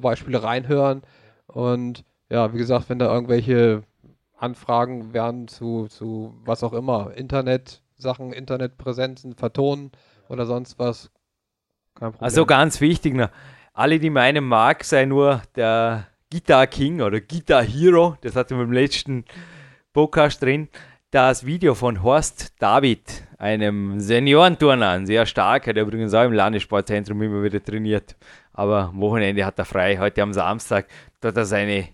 Beispiele 0.00 0.42
reinhören. 0.42 1.02
Und 1.46 2.04
ja, 2.30 2.54
wie 2.54 2.58
gesagt, 2.58 2.88
wenn 2.88 2.98
da 2.98 3.12
irgendwelche 3.12 3.82
Anfragen 4.36 5.12
werden 5.12 5.48
zu, 5.48 5.88
zu 5.88 6.32
was 6.44 6.64
auch 6.64 6.72
immer, 6.72 7.12
Internet-Sachen, 7.14 8.32
Internetpräsenzen, 8.32 9.34
Vertonen 9.34 9.92
oder 10.28 10.46
sonst 10.46 10.78
was, 10.78 11.10
kein 11.94 12.12
Problem. 12.12 12.24
Also 12.24 12.46
ganz 12.46 12.80
wichtig, 12.80 13.14
ne? 13.14 13.30
alle, 13.74 13.98
die 13.98 14.08
meinen 14.10 14.44
mag, 14.44 14.84
sei 14.84 15.04
nur 15.04 15.42
der 15.56 16.06
Guitar 16.32 16.68
King 16.68 17.02
oder 17.02 17.20
Guitar 17.20 17.62
Hero, 17.62 18.16
das 18.22 18.34
hatten 18.36 18.56
wir 18.56 18.64
im 18.64 18.72
letzten 18.72 19.26
Podcast 19.92 20.40
drin, 20.40 20.68
das 21.10 21.44
Video 21.44 21.74
von 21.74 22.04
Horst 22.04 22.54
David, 22.60 23.24
einem 23.38 23.98
Seniorenturner, 23.98 24.90
ein 24.90 25.06
sehr 25.06 25.26
starker, 25.26 25.72
der 25.72 25.82
übrigens 25.82 26.14
auch 26.14 26.22
im 26.22 26.32
Landessportzentrum 26.32 27.20
immer 27.22 27.42
wieder 27.42 27.60
trainiert. 27.60 28.16
Aber 28.52 28.90
am 28.90 29.00
Wochenende 29.00 29.44
hat 29.44 29.58
er 29.58 29.64
frei, 29.64 29.98
heute 29.98 30.22
am 30.22 30.32
Samstag, 30.32 30.86
dort 31.20 31.36
er 31.36 31.44
seine 31.44 31.88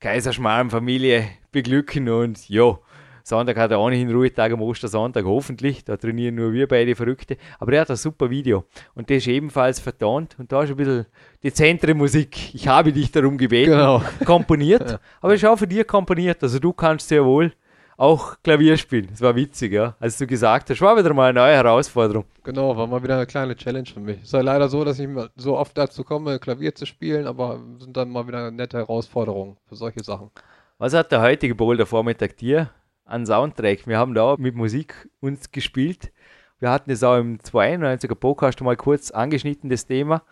Kaiserschmarrn-Familie 0.00 1.28
beglücken 1.50 2.08
und 2.08 2.48
ja, 2.48 2.78
Sonntag 3.22 3.56
hat 3.56 3.70
er 3.70 3.80
ohnehin 3.80 4.10
Ruhetag 4.10 4.52
am 4.52 4.62
Ostersonntag, 4.62 5.24
hoffentlich. 5.24 5.84
Da 5.84 5.96
trainieren 5.96 6.34
nur 6.34 6.52
wir 6.52 6.66
beide 6.66 6.94
Verrückte. 6.94 7.36
Aber 7.58 7.72
er 7.72 7.82
hat 7.82 7.90
ein 7.90 7.96
super 7.96 8.30
Video. 8.30 8.64
Und 8.94 9.10
das 9.10 9.18
ist 9.18 9.28
ebenfalls 9.28 9.80
vertont. 9.80 10.36
Und 10.38 10.50
da 10.50 10.62
ist 10.62 10.70
ein 10.70 10.76
bisschen 10.76 11.06
dezentere 11.42 11.94
Musik. 11.94 12.54
Ich 12.54 12.66
habe 12.68 12.92
dich 12.92 13.10
darum 13.10 13.38
gebeten. 13.38 13.72
Genau. 13.72 14.02
Komponiert. 14.24 14.98
Aber 15.20 15.34
ist 15.34 15.44
auch 15.44 15.56
für 15.56 15.66
dich 15.66 15.86
komponiert. 15.86 16.42
Also 16.42 16.58
du 16.58 16.72
kannst 16.72 17.08
sehr 17.08 17.24
wohl 17.24 17.52
auch 17.96 18.36
Klavier 18.42 18.76
spielen. 18.76 19.06
Das 19.10 19.20
war 19.20 19.36
witzig, 19.36 19.72
ja. 19.72 19.94
Als 20.00 20.18
du 20.18 20.26
gesagt 20.26 20.70
hast, 20.70 20.80
war 20.80 20.96
wieder 20.96 21.14
mal 21.14 21.30
eine 21.30 21.38
neue 21.38 21.54
Herausforderung. 21.54 22.24
Genau, 22.42 22.76
war 22.76 22.86
mal 22.86 23.02
wieder 23.02 23.16
eine 23.16 23.26
kleine 23.26 23.54
Challenge 23.54 23.86
für 23.86 24.00
mich. 24.00 24.18
Es 24.18 24.24
ist 24.24 24.32
ja 24.32 24.40
leider 24.40 24.68
so, 24.68 24.84
dass 24.84 24.98
ich 24.98 25.08
so 25.36 25.56
oft 25.56 25.76
dazu 25.78 26.02
komme, 26.02 26.38
Klavier 26.40 26.74
zu 26.74 26.84
spielen, 26.84 27.26
aber 27.26 27.60
sind 27.78 27.96
dann 27.96 28.10
mal 28.10 28.26
wieder 28.26 28.50
nette 28.50 28.78
Herausforderungen 28.78 29.56
für 29.68 29.76
solche 29.76 30.02
Sachen. 30.02 30.30
Was 30.78 30.94
hat 30.94 31.12
der 31.12 31.22
heutige 31.22 31.54
Boulder 31.54 31.86
Vormittag 31.86 32.36
dir 32.36 32.70
an 33.12 33.26
Soundtrack. 33.26 33.86
Wir 33.86 33.98
haben 33.98 34.14
da 34.14 34.36
mit 34.38 34.54
Musik 34.54 35.08
uns 35.20 35.50
gespielt. 35.52 36.12
Wir 36.58 36.70
hatten 36.70 36.90
es 36.90 37.02
auch 37.02 37.18
im 37.18 37.38
92er 37.38 38.14
Podcast 38.14 38.60
mal 38.62 38.76
kurz 38.76 39.10
angeschnitten, 39.10 39.68
das 39.68 39.86
Thema. 39.86 40.22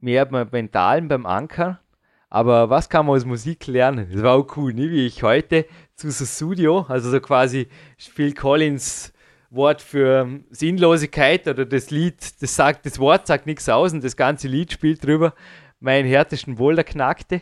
Mehr 0.00 0.26
beim 0.26 0.48
Mentalen, 0.50 1.08
beim 1.08 1.24
Anker. 1.24 1.80
Aber 2.30 2.68
was 2.68 2.88
kann 2.88 3.06
man 3.06 3.16
aus 3.16 3.24
Musik 3.24 3.66
lernen? 3.66 4.08
Das 4.12 4.22
war 4.22 4.34
auch 4.34 4.56
cool, 4.56 4.74
ne? 4.74 4.90
wie 4.90 5.06
ich 5.06 5.22
heute 5.22 5.66
zu 5.94 6.10
so 6.10 6.26
Studio, 6.26 6.84
also 6.88 7.10
so 7.10 7.20
quasi 7.20 7.68
Phil 7.96 8.34
Collins 8.34 9.12
Wort 9.50 9.80
für 9.80 10.40
Sinnlosigkeit 10.50 11.48
oder 11.48 11.64
das 11.64 11.90
Lied, 11.90 12.42
das 12.42 12.54
sagt, 12.54 12.84
das 12.84 12.98
Wort 12.98 13.26
sagt 13.26 13.46
nichts 13.46 13.68
aus 13.68 13.94
und 13.94 14.04
das 14.04 14.16
ganze 14.16 14.46
Lied 14.46 14.72
spielt 14.72 15.06
drüber. 15.06 15.32
Meinen 15.80 16.06
härtesten 16.06 16.56
Boulder 16.56 16.84
knackte 16.84 17.40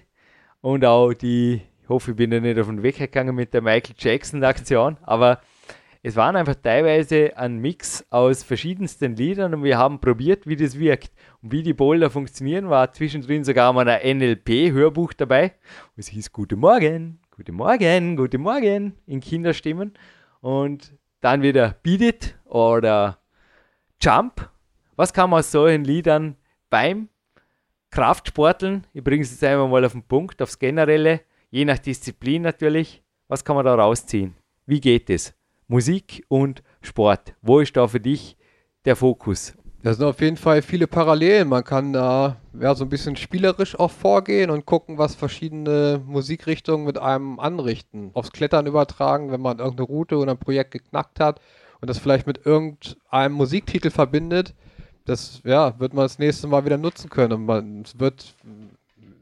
und 0.61 0.85
auch 0.85 1.13
die 1.15 1.63
ich 1.87 1.91
hoffe, 1.91 2.11
ich 2.11 2.17
bin 2.17 2.33
da 2.33 2.41
nicht 2.41 2.59
auf 2.59 2.67
den 2.67 2.83
Weg 2.83 2.99
gegangen 2.99 3.37
mit 3.37 3.55
der 3.55 3.63
Michael 3.63 3.95
Jackson-Aktion, 3.97 4.97
aber 5.03 5.41
es 6.03 6.17
waren 6.17 6.35
einfach 6.35 6.57
teilweise 6.57 7.37
ein 7.37 7.59
Mix 7.59 8.05
aus 8.11 8.43
verschiedensten 8.43 9.15
Liedern 9.15 9.55
und 9.55 9.63
wir 9.63 9.79
haben 9.79 10.01
probiert, 10.01 10.49
wie 10.49 10.57
das 10.57 10.81
wirkt 10.81 11.13
und 11.43 11.53
wie 11.53 11.63
die 11.63 11.75
Boulder 11.75 12.11
funktionieren. 12.11 12.71
War 12.71 12.93
zwischendrin 12.93 13.45
sogar 13.45 13.73
mal 13.73 13.89
ein 13.89 14.19
NLP-Hörbuch 14.19 15.13
dabei. 15.13 15.53
Und 15.95 15.99
es 15.99 16.09
hieß 16.09 16.33
Guten 16.33 16.59
Morgen, 16.59 17.21
Guten 17.31 17.55
Morgen, 17.55 18.17
Guten 18.17 18.41
Morgen 18.41 18.95
in 19.07 19.21
Kinderstimmen. 19.21 19.95
Und 20.41 20.93
dann 21.21 21.43
wieder 21.43 21.77
Beat 21.85 22.01
It 22.01 22.39
oder 22.47 23.19
Jump. 24.03 24.51
Was 24.97 25.13
kann 25.13 25.31
man 25.31 25.39
aus 25.39 25.53
solchen 25.53 25.85
Liedern 25.85 26.35
beim 26.69 27.11
Kraftsporteln, 27.93 28.89
ich 28.93 29.05
bringe 29.05 29.23
es 29.23 29.31
jetzt 29.31 29.45
einmal 29.45 29.69
mal 29.69 29.85
auf 29.85 29.93
den 29.93 30.03
Punkt, 30.03 30.43
aufs 30.43 30.59
Generelle, 30.59 31.21
je 31.51 31.65
nach 31.65 31.79
Disziplin 31.79 32.43
natürlich. 32.43 33.03
Was 33.29 33.45
kann 33.45 33.57
man 33.57 33.65
da 33.65 33.75
rausziehen? 33.75 34.35
Wie 34.67 34.81
geht 34.81 35.11
es? 35.11 35.35
Musik 35.69 36.25
und 36.29 36.63
Sport. 36.81 37.35
Wo 37.43 37.59
ist 37.59 37.77
da 37.77 37.89
für 37.89 38.01
dich 38.01 38.37
der 38.85 38.97
Fokus? 38.97 39.55
Da 39.83 39.95
sind 39.95 40.05
auf 40.05 40.21
jeden 40.21 40.37
Fall 40.37 40.63
viele 40.63 40.87
Parallelen. 40.87 41.49
Man 41.49 41.63
kann 41.63 41.93
da 41.93 42.37
ja, 42.59 42.75
so 42.75 42.85
ein 42.85 42.89
bisschen 42.89 43.17
spielerisch 43.17 43.79
auch 43.79 43.91
vorgehen 43.91 44.51
und 44.51 44.67
gucken, 44.67 44.99
was 44.99 45.15
verschiedene 45.15 46.03
Musikrichtungen 46.05 46.87
mit 46.87 46.99
einem 46.99 47.39
anrichten. 47.39 48.11
Aufs 48.15 48.33
Klettern 48.33 48.67
übertragen, 48.67 49.31
wenn 49.31 49.41
man 49.41 49.59
irgendeine 49.59 49.87
Route 49.87 50.17
oder 50.17 50.33
ein 50.33 50.39
Projekt 50.39 50.73
geknackt 50.73 51.21
hat 51.21 51.41
und 51.81 51.89
das 51.89 51.99
vielleicht 51.99 52.27
mit 52.27 52.45
irgendeinem 52.47 53.35
Musiktitel 53.35 53.91
verbindet, 53.91 54.55
das 55.05 55.41
ja, 55.45 55.79
wird 55.79 55.95
man 55.95 56.05
das 56.05 56.19
nächste 56.19 56.49
Mal 56.49 56.65
wieder 56.65 56.79
nutzen 56.79 57.09
können. 57.09 57.47
Man, 57.47 57.83
es 57.83 57.99
wird 58.01 58.35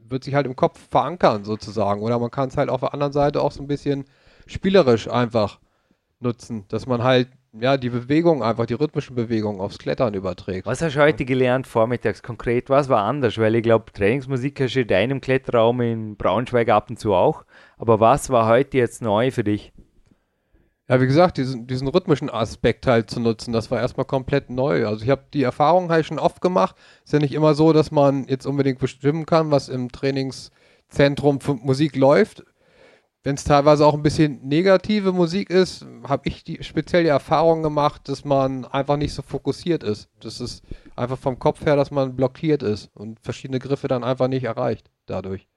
wird 0.09 0.23
sich 0.23 0.33
halt 0.33 0.45
im 0.45 0.55
Kopf 0.55 0.79
verankern 0.89 1.43
sozusagen. 1.43 2.01
Oder 2.01 2.19
man 2.19 2.31
kann 2.31 2.49
es 2.49 2.57
halt 2.57 2.69
auf 2.69 2.81
der 2.81 2.93
anderen 2.93 3.13
Seite 3.13 3.41
auch 3.41 3.51
so 3.51 3.61
ein 3.61 3.67
bisschen 3.67 4.05
spielerisch 4.47 5.09
einfach 5.09 5.59
nutzen, 6.19 6.65
dass 6.69 6.87
man 6.87 7.03
halt 7.03 7.29
ja 7.59 7.77
die 7.77 7.89
Bewegung 7.89 8.43
einfach, 8.43 8.65
die 8.65 8.73
rhythmischen 8.73 9.15
Bewegungen 9.15 9.59
aufs 9.59 9.77
Klettern 9.77 10.13
überträgt. 10.13 10.65
Was 10.65 10.81
hast 10.81 10.95
du 10.95 11.01
heute 11.01 11.25
gelernt 11.25 11.67
vormittags 11.67 12.21
konkret? 12.21 12.69
Was 12.69 12.89
war 12.89 13.03
anders? 13.03 13.37
Weil 13.37 13.55
ich 13.55 13.63
glaube, 13.63 13.91
Trainingsmusik 13.93 14.59
hast 14.59 14.75
du 14.75 14.81
in 14.81 14.87
deinem 14.87 15.21
Kletterraum 15.21 15.81
in 15.81 16.15
Braunschweig 16.17 16.69
ab 16.69 16.89
und 16.89 16.99
zu 16.99 17.13
auch. 17.13 17.45
Aber 17.77 17.99
was 17.99 18.29
war 18.29 18.47
heute 18.47 18.77
jetzt 18.77 19.01
neu 19.01 19.31
für 19.31 19.43
dich? 19.43 19.73
Ja, 20.87 21.01
wie 21.01 21.07
gesagt, 21.07 21.37
diesen, 21.37 21.65
diesen 21.65 21.87
rhythmischen 21.87 22.29
Aspekt 22.29 22.85
halt 22.85 23.09
zu 23.09 23.19
nutzen, 23.19 23.51
das 23.51 23.71
war 23.71 23.79
erstmal 23.81 24.05
komplett 24.05 24.51
neu. 24.51 24.85
Also 24.85 25.03
ich 25.03 25.09
habe 25.09 25.23
die 25.33 25.41
Erfahrung 25.41 25.89
halt 25.89 26.05
schon 26.05 26.19
oft 26.19 26.41
gemacht. 26.41 26.75
Ist 27.03 27.13
ja 27.13 27.19
nicht 27.19 27.33
immer 27.33 27.55
so, 27.55 27.73
dass 27.73 27.89
man 27.89 28.27
jetzt 28.27 28.45
unbedingt 28.45 28.77
bestimmen 28.79 29.25
kann, 29.25 29.49
was 29.49 29.67
im 29.67 29.91
Trainingszentrum 29.91 31.41
für 31.41 31.55
Musik 31.55 31.95
läuft. 31.95 32.43
Wenn 33.23 33.33
es 33.33 33.43
teilweise 33.43 33.83
auch 33.87 33.95
ein 33.95 34.03
bisschen 34.03 34.47
negative 34.47 35.11
Musik 35.11 35.49
ist, 35.49 35.83
habe 36.07 36.29
ich 36.29 36.43
die, 36.43 36.63
speziell 36.63 37.01
die 37.01 37.09
Erfahrung 37.09 37.63
gemacht, 37.63 38.07
dass 38.07 38.23
man 38.23 38.65
einfach 38.65 38.97
nicht 38.97 39.15
so 39.15 39.23
fokussiert 39.23 39.81
ist. 39.81 40.09
Das 40.19 40.39
ist 40.39 40.63
einfach 40.95 41.17
vom 41.17 41.39
Kopf 41.39 41.65
her, 41.65 41.75
dass 41.75 41.89
man 41.89 42.15
blockiert 42.15 42.61
ist 42.61 42.91
und 42.93 43.19
verschiedene 43.21 43.57
Griffe 43.57 43.87
dann 43.87 44.03
einfach 44.03 44.27
nicht 44.27 44.43
erreicht 44.43 44.91
dadurch. 45.07 45.47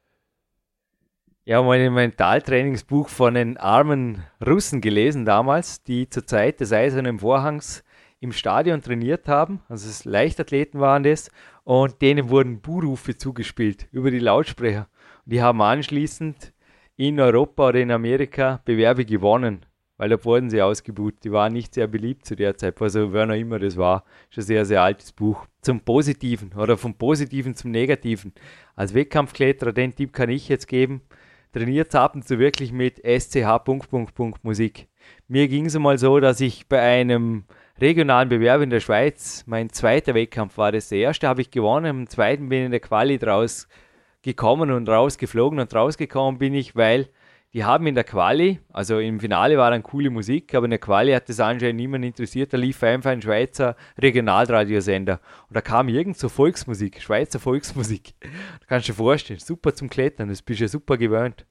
Ja, 1.48 1.62
mal 1.62 1.78
ein 1.78 1.94
Mentaltrainingsbuch 1.94 3.08
von 3.08 3.32
den 3.32 3.56
armen 3.56 4.22
Russen 4.46 4.82
gelesen 4.82 5.24
damals, 5.24 5.82
die 5.82 6.10
zur 6.10 6.26
Zeit 6.26 6.60
des 6.60 6.74
Eisernen 6.74 7.20
Vorhangs 7.20 7.84
im 8.20 8.32
Stadion 8.32 8.82
trainiert 8.82 9.28
haben. 9.28 9.62
Also 9.66 9.88
es 9.88 10.04
Leichtathleten 10.04 10.78
waren 10.78 11.04
das. 11.04 11.30
Und 11.64 12.02
denen 12.02 12.28
wurden 12.28 12.60
Buhrufe 12.60 13.16
zugespielt 13.16 13.88
über 13.92 14.10
die 14.10 14.18
Lautsprecher. 14.18 14.88
Und 15.24 15.32
die 15.32 15.40
haben 15.40 15.62
anschließend 15.62 16.52
in 16.96 17.18
Europa 17.18 17.68
oder 17.68 17.80
in 17.80 17.92
Amerika 17.92 18.60
Bewerbe 18.66 19.06
gewonnen, 19.06 19.64
weil 19.96 20.10
da 20.10 20.22
wurden 20.22 20.50
sie 20.50 20.60
ausgebucht. 20.60 21.24
Die 21.24 21.32
waren 21.32 21.54
nicht 21.54 21.72
sehr 21.72 21.86
beliebt 21.86 22.26
zu 22.26 22.36
der 22.36 22.58
Zeit, 22.58 22.78
also 22.82 23.14
wer 23.14 23.24
noch 23.24 23.34
immer 23.34 23.58
das 23.58 23.78
war. 23.78 24.04
Ein 24.36 24.42
sehr, 24.42 24.66
sehr 24.66 24.82
altes 24.82 25.12
Buch. 25.12 25.46
Zum 25.62 25.80
Positiven 25.80 26.52
oder 26.52 26.76
vom 26.76 26.92
Positiven 26.92 27.54
zum 27.54 27.70
Negativen. 27.70 28.34
Als 28.76 28.92
Wettkampfkletterer, 28.92 29.72
den 29.72 29.94
Tipp 29.94 30.12
kann 30.12 30.28
ich 30.28 30.50
jetzt 30.50 30.68
geben 30.68 31.00
trainiert 31.52 31.94
haben, 31.94 32.22
so 32.22 32.38
wirklich 32.38 32.72
mit 32.72 33.02
SCH 33.04 33.64
Musik. 34.42 34.88
Mir 35.26 35.48
ging 35.48 35.66
es 35.66 35.76
einmal 35.76 35.98
so, 35.98 36.20
dass 36.20 36.40
ich 36.40 36.68
bei 36.68 36.80
einem 36.80 37.44
regionalen 37.80 38.28
Bewerb 38.28 38.62
in 38.62 38.70
der 38.70 38.80
Schweiz, 38.80 39.44
mein 39.46 39.70
zweiter 39.70 40.14
Wettkampf 40.14 40.58
war 40.58 40.72
das, 40.72 40.88
der 40.88 40.98
erste 40.98 41.28
habe 41.28 41.40
ich 41.40 41.50
gewonnen, 41.50 42.00
im 42.00 42.06
zweiten 42.08 42.48
bin 42.48 42.60
ich 42.60 42.64
in 42.66 42.70
der 42.72 42.80
Quali 42.80 43.18
draus 43.18 43.68
gekommen 44.22 44.70
und 44.70 44.88
rausgeflogen 44.88 45.60
und 45.60 45.74
rausgekommen 45.74 46.38
bin 46.38 46.54
ich, 46.54 46.74
weil 46.74 47.08
die 47.54 47.64
haben 47.64 47.86
in 47.86 47.94
der 47.94 48.04
Quali, 48.04 48.60
also 48.70 48.98
im 48.98 49.20
Finale 49.20 49.56
war 49.56 49.70
dann 49.70 49.82
coole 49.82 50.10
Musik, 50.10 50.54
aber 50.54 50.66
in 50.66 50.70
der 50.70 50.78
Quali 50.78 51.12
hat 51.12 51.28
das 51.28 51.40
anscheinend 51.40 51.76
niemand 51.76 52.04
interessiert. 52.04 52.52
Da 52.52 52.58
lief 52.58 52.82
einfach 52.82 53.10
ein 53.10 53.22
Schweizer 53.22 53.74
Regionalradiosender. 54.00 55.20
Und 55.48 55.56
da 55.56 55.62
kam 55.62 55.88
irgend 55.88 56.18
so 56.18 56.28
Volksmusik, 56.28 57.00
Schweizer 57.00 57.38
Volksmusik. 57.40 58.14
Da 58.20 58.66
kannst 58.66 58.88
du 58.88 58.92
dir 58.92 58.96
vorstellen, 58.96 59.40
super 59.40 59.74
zum 59.74 59.88
Klettern, 59.88 60.28
das 60.28 60.42
bist 60.42 60.60
du 60.60 60.64
ja 60.64 60.68
super 60.68 60.98
gewöhnt. 60.98 61.46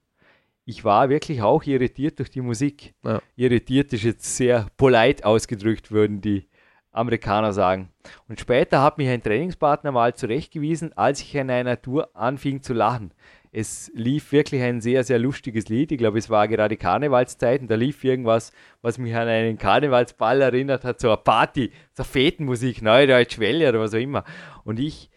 Ich 0.66 0.84
war 0.84 1.10
wirklich 1.10 1.42
auch 1.42 1.64
irritiert 1.64 2.20
durch 2.20 2.30
die 2.30 2.42
Musik. 2.42 2.94
Ja. 3.04 3.22
Irritiert 3.36 3.92
ist 3.94 4.04
jetzt 4.04 4.38
sehr 4.38 4.68
polite 4.78 5.26
ausgedrückt, 5.26 5.92
würden 5.92 6.22
die 6.22 6.48
Amerikaner 6.92 7.54
sagen. 7.54 7.90
Und 8.28 8.40
später 8.40 8.82
hat 8.82 8.98
mich 8.98 9.08
ein 9.08 9.24
Trainingspartner 9.24 9.92
mal 9.92 10.14
zurechtgewiesen, 10.14 10.96
als 10.96 11.22
ich 11.22 11.34
in 11.36 11.50
einer 11.50 11.82
Tour 11.82 12.10
anfing 12.16 12.62
zu 12.62 12.74
lachen 12.74 13.14
es 13.58 13.92
lief 13.96 14.32
wirklich 14.34 14.62
ein 14.62 14.82
sehr, 14.82 15.04
sehr 15.04 15.18
lustiges 15.18 15.68
Lied. 15.68 15.92
Ich 15.92 15.98
glaube, 15.98 16.20
es 16.20 16.30
war 16.30 16.48
gerade 16.48 16.78
Karnevalszeit 16.78 17.62
und 17.62 17.72
da 17.72 17.76
lief 17.76 18.04
irgendwas, 18.04 18.52
was 18.84 19.00
mich 19.00 19.16
an 19.16 19.28
einen 19.28 19.58
Karnevalsball 19.58 20.42
erinnert 20.44 20.84
hat, 20.84 21.00
so 21.00 21.08
eine 21.08 21.18
Party, 21.18 21.72
so 21.92 22.04
eine 22.04 22.08
Fetenmusik, 22.08 22.84
Neue 22.84 23.08
Deutsche 23.08 23.42
Welle 23.42 23.68
oder 23.68 23.80
was 23.80 23.96
auch 23.96 24.00
immer. 24.00 24.26
Und 24.64 24.80
ich 24.80 25.10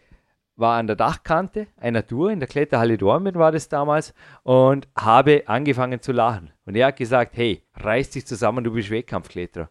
war 0.55 0.79
an 0.79 0.87
der 0.87 0.95
Dachkante 0.95 1.67
einer 1.77 2.07
Tour 2.07 2.31
in 2.31 2.39
der 2.39 2.47
Kletterhalle 2.49 2.97
Dormen 2.97 3.35
war 3.35 3.51
das 3.51 3.69
damals 3.69 4.11
und 4.41 4.87
habe 4.97 5.43
angefangen 5.45 6.01
zu 6.01 6.11
lachen. 6.11 6.51
Und 6.65 6.75
er 6.75 6.87
hat 6.87 6.97
gesagt, 6.97 7.37
hey, 7.37 7.61
reiß 7.75 8.09
dich 8.09 8.25
zusammen, 8.25 8.63
du 8.63 8.73
bist 8.73 8.89
Wettkampfkletterer. 8.89 9.69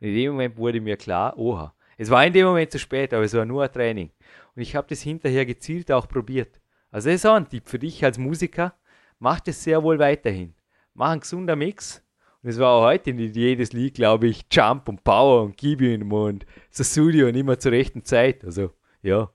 Und 0.00 0.08
in 0.08 0.14
dem 0.14 0.32
Moment 0.32 0.58
wurde 0.58 0.82
mir 0.82 0.98
klar, 0.98 1.38
oha. 1.38 1.74
Es 1.96 2.10
war 2.10 2.26
in 2.26 2.34
dem 2.34 2.44
Moment 2.44 2.70
zu 2.72 2.78
spät, 2.78 3.14
aber 3.14 3.24
es 3.24 3.32
war 3.32 3.46
nur 3.46 3.62
ein 3.62 3.72
Training. 3.72 4.10
Und 4.54 4.60
ich 4.60 4.76
habe 4.76 4.86
das 4.90 5.00
hinterher 5.00 5.46
gezielt 5.46 5.90
auch 5.90 6.06
probiert. 6.06 6.61
Also 6.92 7.08
das 7.08 7.16
ist 7.16 7.26
auch 7.26 7.34
ein 7.34 7.48
Tipp 7.48 7.68
für 7.68 7.78
dich 7.78 8.04
als 8.04 8.18
Musiker. 8.18 8.74
Mach 9.18 9.40
das 9.40 9.64
sehr 9.64 9.82
wohl 9.82 9.98
weiterhin. 9.98 10.54
Mach 10.94 11.10
einen 11.10 11.20
gesunder 11.22 11.56
Mix. 11.56 12.02
Und 12.42 12.50
es 12.50 12.58
war 12.58 12.72
auch 12.72 12.82
heute 12.82 13.14
nicht 13.14 13.34
jedes 13.34 13.72
Lied, 13.72 13.94
glaube 13.94 14.28
ich, 14.28 14.44
Jump 14.50 14.88
und 14.88 15.02
Power 15.02 15.42
und 15.42 15.56
Gib 15.56 15.80
ihm 15.80 16.12
und 16.12 16.44
so 16.70 16.84
Studio 16.84 17.28
und 17.28 17.34
immer 17.34 17.58
zur 17.58 17.72
rechten 17.72 18.04
Zeit. 18.04 18.44
Also, 18.44 18.72
ja. 19.02 19.30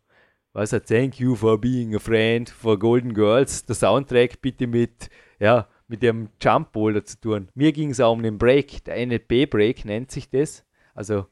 Was 0.54 0.72
hat 0.72 0.88
Thank 0.88 1.20
You 1.20 1.36
for 1.36 1.60
Being 1.60 1.96
a 1.96 2.00
Friend 2.00 2.50
for 2.50 2.78
Golden 2.78 3.14
Girls. 3.14 3.66
Der 3.66 3.76
Soundtrack 3.76 4.42
bitte 4.42 4.68
mit, 4.68 5.10
ja, 5.40 5.68
mit 5.88 6.04
dem 6.04 6.30
Jump 6.40 6.74
Boulder 6.74 7.04
zu 7.04 7.20
tun. 7.20 7.50
Mir 7.56 7.72
ging 7.72 7.90
es 7.90 8.00
auch 8.00 8.14
um 8.14 8.22
den 8.22 8.38
Break. 8.38 8.84
Der 8.86 9.04
NLP 9.04 9.50
Break 9.50 9.86
nennt 9.86 10.12
sich 10.12 10.30
das. 10.30 10.64
Also, 10.94 11.26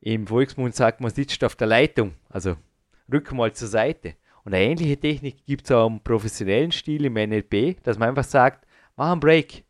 im 0.00 0.26
Volksmund 0.26 0.74
sagt 0.74 1.00
man, 1.00 1.10
sitzt 1.10 1.42
auf 1.44 1.56
der 1.56 1.68
Leitung. 1.68 2.14
Also, 2.28 2.56
rück 3.10 3.32
mal 3.32 3.52
zur 3.52 3.68
Seite. 3.68 4.16
Und 4.46 4.54
eine 4.54 4.64
ähnliche 4.64 4.96
Technik 4.96 5.44
gibt 5.44 5.64
es 5.64 5.72
auch 5.72 5.88
im 5.88 5.98
professionellen 5.98 6.70
Stil 6.70 7.04
im 7.04 7.14
NLP, 7.14 7.82
dass 7.82 7.98
man 7.98 8.10
einfach 8.10 8.22
sagt, 8.22 8.64
mach 8.94 9.10
einen 9.10 9.18
Break, 9.18 9.64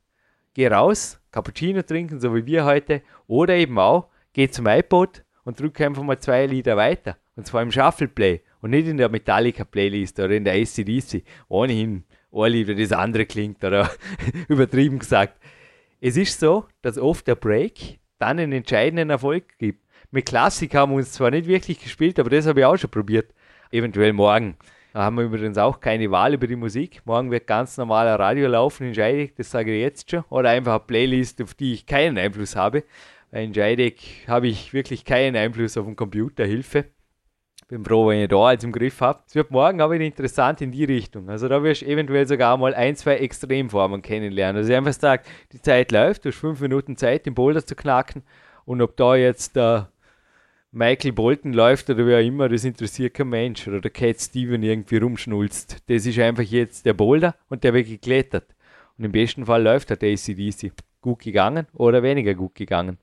geh 0.53 0.69
raus, 0.69 1.19
Cappuccino 1.31 1.81
trinken, 1.81 2.21
so 2.21 2.35
wie 2.35 2.45
wir 2.45 2.67
heute, 2.67 3.01
oder 3.27 3.55
eben 3.55 3.79
auch, 3.79 4.11
geh 4.35 4.51
zum 4.51 4.67
iPod 4.67 5.25
und 5.45 5.59
drücke 5.59 5.87
einfach 5.87 6.03
mal 6.03 6.19
zwei 6.19 6.45
Lieder 6.45 6.77
weiter. 6.77 7.17
Und 7.37 7.47
zwar 7.47 7.63
im 7.63 7.73
Shuffle 7.73 8.09
Play 8.09 8.43
und 8.61 8.69
nicht 8.69 8.87
in 8.87 8.99
der 8.99 9.09
Metallica 9.09 9.65
Playlist 9.65 10.21
oder 10.21 10.35
in 10.35 10.45
der 10.45 10.53
ACDC. 10.53 11.25
Ohnehin 11.49 12.05
Lied, 12.31 12.79
das 12.79 12.93
andere 12.93 13.25
klingt 13.25 13.65
oder 13.65 13.91
übertrieben 14.49 14.99
gesagt. 14.99 15.41
Es 16.03 16.19
ist 16.19 16.39
so, 16.39 16.67
dass 16.83 16.99
oft 16.99 17.27
der 17.27 17.37
Break 17.37 17.99
dann 18.19 18.39
einen 18.39 18.53
entscheidenden 18.53 19.09
Erfolg 19.09 19.57
gibt. 19.57 19.87
Mit 20.11 20.27
Klassik 20.27 20.75
haben 20.75 20.93
wir 20.93 20.97
uns 20.97 21.13
zwar 21.13 21.31
nicht 21.31 21.49
wirklich 21.49 21.81
gespielt, 21.81 22.19
aber 22.19 22.29
das 22.29 22.47
habe 22.47 22.61
ich 22.61 22.67
auch 22.67 22.77
schon 22.77 22.91
probiert 22.91 23.33
eventuell 23.77 24.13
morgen. 24.13 24.57
Da 24.93 25.03
haben 25.03 25.17
wir 25.17 25.25
übrigens 25.25 25.59
auch 25.59 25.81
keine 25.81 26.11
Wahl 26.11 26.33
über 26.33 26.47
die 26.47 26.57
Musik. 26.57 27.03
Morgen 27.05 27.31
wird 27.31 27.47
ganz 27.47 27.77
normaler 27.77 28.19
Radio 28.19 28.49
laufen 28.49 28.87
in 28.87 28.95
Scheidegg, 28.95 29.35
das 29.37 29.51
sage 29.51 29.75
ich 29.75 29.83
jetzt 29.83 30.11
schon. 30.11 30.25
Oder 30.31 30.51
einfach 30.51 30.73
eine 30.73 30.81
Playlist, 30.81 31.43
auf 31.43 31.53
die 31.53 31.75
ich 31.75 31.85
keinen 31.85 32.17
Einfluss 32.17 32.57
habe. 32.57 32.83
Weil 33.31 33.45
in 33.45 33.55
Scheidegg 33.55 34.01
habe 34.27 34.49
ich 34.49 34.73
wirklich 34.73 35.05
keinen 35.05 35.37
Einfluss 35.37 35.77
auf 35.77 35.85
den 35.85 35.97
Computer, 35.97 36.47
Hilfe. 36.47 36.87
Bin 37.69 37.85
froh, 37.85 38.09
wenn 38.09 38.21
ihr 38.21 38.29
da 38.29 38.37
alles 38.37 38.63
im 38.63 38.71
Griff 38.73 39.01
habt. 39.01 39.29
Es 39.29 39.35
wird 39.35 39.51
morgen 39.51 39.81
aber 39.81 39.97
interessant 39.97 40.61
in 40.61 40.71
die 40.71 40.85
Richtung. 40.85 41.29
Also 41.29 41.49
da 41.49 41.63
wirst 41.63 41.83
du 41.83 41.87
eventuell 41.87 42.27
sogar 42.27 42.57
mal 42.57 42.73
ein, 42.75 42.95
zwei 42.95 43.17
Extremformen 43.17 44.03
kennenlernen. 44.03 44.59
Also 44.59 44.71
ich 44.71 44.77
einfach 44.77 44.93
sagt, 44.93 45.27
die 45.53 45.61
Zeit 45.61 45.91
läuft, 45.91 46.25
du 46.25 46.31
hast 46.31 46.39
fünf 46.39 46.61
Minuten 46.61 46.97
Zeit, 46.97 47.27
den 47.27 47.35
Boulder 47.35 47.67
zu 47.67 47.75
knacken. 47.75 48.23
Und 48.65 48.81
ob 48.81 48.97
da 48.97 49.17
jetzt 49.17 49.57
der 49.57 49.91
Michael 50.77 51.13
Bolton 51.13 51.55
läuft 51.55 51.89
oder 51.89 52.07
wer 52.07 52.21
immer, 52.21 52.51
das 52.51 52.65
interessiert 52.65 53.15
kein 53.15 53.31
Mensch. 53.31 53.67
Oder 53.67 53.81
der 53.81 53.91
Cat 53.91 54.21
Steven 54.21 54.63
irgendwie 54.63 54.99
rumschnulzt. 54.99 55.79
Das 55.87 56.05
ist 56.05 56.19
einfach 56.19 56.43
jetzt 56.43 56.85
der 56.85 56.93
Boulder 56.93 57.35
und 57.49 57.65
der 57.65 57.73
wird 57.73 57.87
geklettert. 57.87 58.55
Und 58.99 59.05
im 59.05 59.13
besten 59.13 59.47
Fall 59.47 59.63
läuft 59.63 59.89
der 59.89 59.97
ACDC 59.97 60.73
gut 61.01 61.21
gegangen 61.21 61.67
oder 61.73 62.03
weniger 62.03 62.35
gut 62.35 62.55
gegangen. 62.55 62.99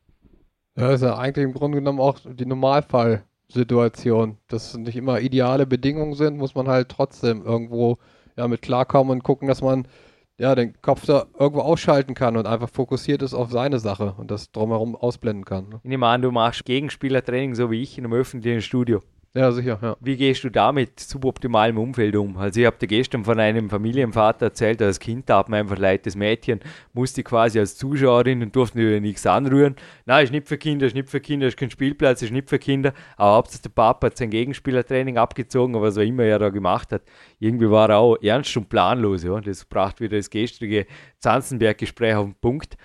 Ja, 0.77 0.91
ist 0.91 1.01
ja 1.01 1.17
eigentlich 1.17 1.45
im 1.45 1.53
Grunde 1.53 1.79
genommen 1.79 1.99
auch 1.99 2.19
die 2.23 2.45
Normalfallsituation. 2.45 4.37
Dass 4.47 4.77
nicht 4.77 4.95
immer 4.95 5.19
ideale 5.19 5.65
Bedingungen 5.65 6.13
sind, 6.13 6.37
muss 6.37 6.53
man 6.53 6.67
halt 6.67 6.89
trotzdem 6.89 7.43
irgendwo 7.43 7.97
ja, 8.37 8.47
mit 8.47 8.61
klarkommen 8.61 9.13
und 9.13 9.23
gucken, 9.23 9.47
dass 9.47 9.63
man 9.63 9.87
ja, 10.37 10.55
den 10.55 10.73
Kopf 10.81 11.05
da 11.05 11.25
irgendwo 11.37 11.61
ausschalten 11.61 12.13
kann 12.15 12.37
und 12.37 12.47
einfach 12.47 12.69
fokussiert 12.69 13.21
ist 13.21 13.33
auf 13.33 13.51
seine 13.51 13.79
Sache 13.79 14.15
und 14.17 14.31
das 14.31 14.51
drumherum 14.51 14.95
ausblenden 14.95 15.45
kann. 15.45 15.69
Ne? 15.69 15.79
Ich 15.83 15.89
nehme 15.89 16.07
an, 16.07 16.21
du 16.21 16.31
machst 16.31 16.65
Gegenspielertraining 16.65 17.55
so 17.55 17.69
wie 17.71 17.81
ich 17.81 17.97
in 17.97 18.05
einem 18.05 18.13
öffentlichen 18.13 18.61
Studio. 18.61 19.01
Ja, 19.35 19.51
sicher, 19.51 19.79
ja. 19.81 19.97
Wie 19.99 20.15
gehst 20.15 20.43
du 20.43 20.51
damit 20.51 20.99
suboptimalem 20.99 21.79
Umfeld 21.79 22.15
um? 22.15 22.37
Also 22.37 22.59
ich 22.59 22.67
habe 22.67 22.77
dir 22.77 22.85
gestern 22.85 23.25
von 23.25 23.39
einem 23.39 23.67
Familienvater 23.67 24.45
erzählt, 24.45 24.79
als 24.79 24.99
Kind 24.99 25.25
tat 25.25 25.49
mir 25.49 25.57
einfach 25.57 25.79
leid, 25.79 26.05
das 26.05 26.15
Mädchen 26.15 26.59
musste 26.93 27.23
quasi 27.23 27.57
als 27.57 27.75
Zuschauerin 27.75 28.43
und 28.43 28.55
durfte 28.55 29.01
nichts 29.01 29.25
anrühren. 29.25 29.75
Nein, 30.05 30.25
ist 30.25 30.31
nicht 30.31 30.47
für 30.47 30.59
Kinder, 30.59 30.85
ist 30.85 30.93
nicht 30.93 31.09
für 31.09 31.19
Kinder, 31.19 31.47
ist 31.47 31.57
kein 31.57 31.71
Spielplatz, 31.71 32.21
ist 32.21 32.31
nicht 32.31 32.47
für 32.47 32.59
Kinder. 32.59 32.93
Aber 33.17 33.37
hauptsächlich 33.37 33.63
der 33.63 33.69
Papa 33.71 34.05
hat 34.05 34.17
sein 34.17 34.29
Gegenspielertraining 34.29 35.17
abgezogen, 35.17 35.81
was 35.81 35.97
auch 35.97 36.01
immer 36.01 36.25
er 36.25 36.37
da 36.37 36.49
gemacht 36.49 36.91
hat, 36.91 37.01
irgendwie 37.39 37.71
war 37.71 37.89
er 37.89 37.97
auch 37.97 38.17
ernst 38.21 38.55
und 38.55 38.69
planlos. 38.69 39.23
Ja. 39.23 39.41
Das 39.41 39.65
brachte 39.65 40.03
wieder 40.03 40.17
das 40.17 40.29
gestrige 40.29 40.85
Zanzenberg-Gespräch 41.17 42.13
auf 42.13 42.25
den 42.25 42.35
Punkt. 42.35 42.77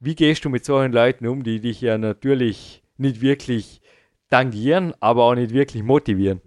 Wie 0.00 0.14
gehst 0.14 0.44
du 0.44 0.50
mit 0.50 0.66
solchen 0.66 0.92
Leuten 0.92 1.26
um, 1.26 1.42
die 1.42 1.58
dich 1.58 1.80
ja 1.80 1.96
natürlich 1.96 2.82
nicht 2.98 3.22
wirklich 3.22 3.80
tangieren, 4.30 4.94
aber 5.00 5.24
auch 5.24 5.34
nicht 5.34 5.52
wirklich 5.52 5.82
motivieren. 5.82 6.40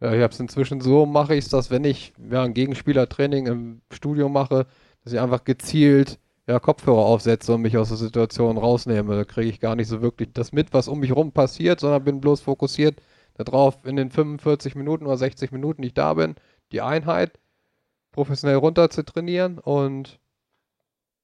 Ja, 0.00 0.12
ich 0.14 0.22
habe 0.22 0.32
es 0.32 0.40
inzwischen 0.40 0.80
so, 0.80 1.06
mache 1.06 1.34
ich 1.34 1.44
es, 1.44 1.50
dass 1.50 1.70
wenn 1.70 1.84
ich 1.84 2.12
ja, 2.30 2.44
ein 2.44 2.54
Gegenspielertraining 2.54 3.46
im 3.46 3.80
Studio 3.92 4.28
mache, 4.28 4.66
dass 5.02 5.12
ich 5.12 5.20
einfach 5.20 5.44
gezielt 5.44 6.18
ja, 6.48 6.58
Kopfhörer 6.60 7.04
aufsetze 7.04 7.54
und 7.54 7.62
mich 7.62 7.76
aus 7.76 7.88
der 7.88 7.98
Situation 7.98 8.56
rausnehme. 8.56 9.16
Da 9.16 9.24
kriege 9.24 9.50
ich 9.50 9.60
gar 9.60 9.76
nicht 9.76 9.88
so 9.88 10.00
wirklich 10.00 10.32
das 10.32 10.52
mit, 10.52 10.72
was 10.72 10.88
um 10.88 11.00
mich 11.00 11.14
rum 11.14 11.32
passiert, 11.32 11.80
sondern 11.80 12.04
bin 12.04 12.20
bloß 12.20 12.40
fokussiert 12.40 13.00
darauf, 13.34 13.84
in 13.84 13.96
den 13.96 14.10
45 14.10 14.74
Minuten 14.74 15.06
oder 15.06 15.16
60 15.16 15.52
Minuten, 15.52 15.82
die 15.82 15.88
ich 15.88 15.94
da 15.94 16.14
bin, 16.14 16.36
die 16.72 16.80
Einheit 16.80 17.38
professionell 18.12 18.56
runter 18.56 18.90
zu 18.90 19.04
trainieren 19.04 19.58
und 19.58 20.18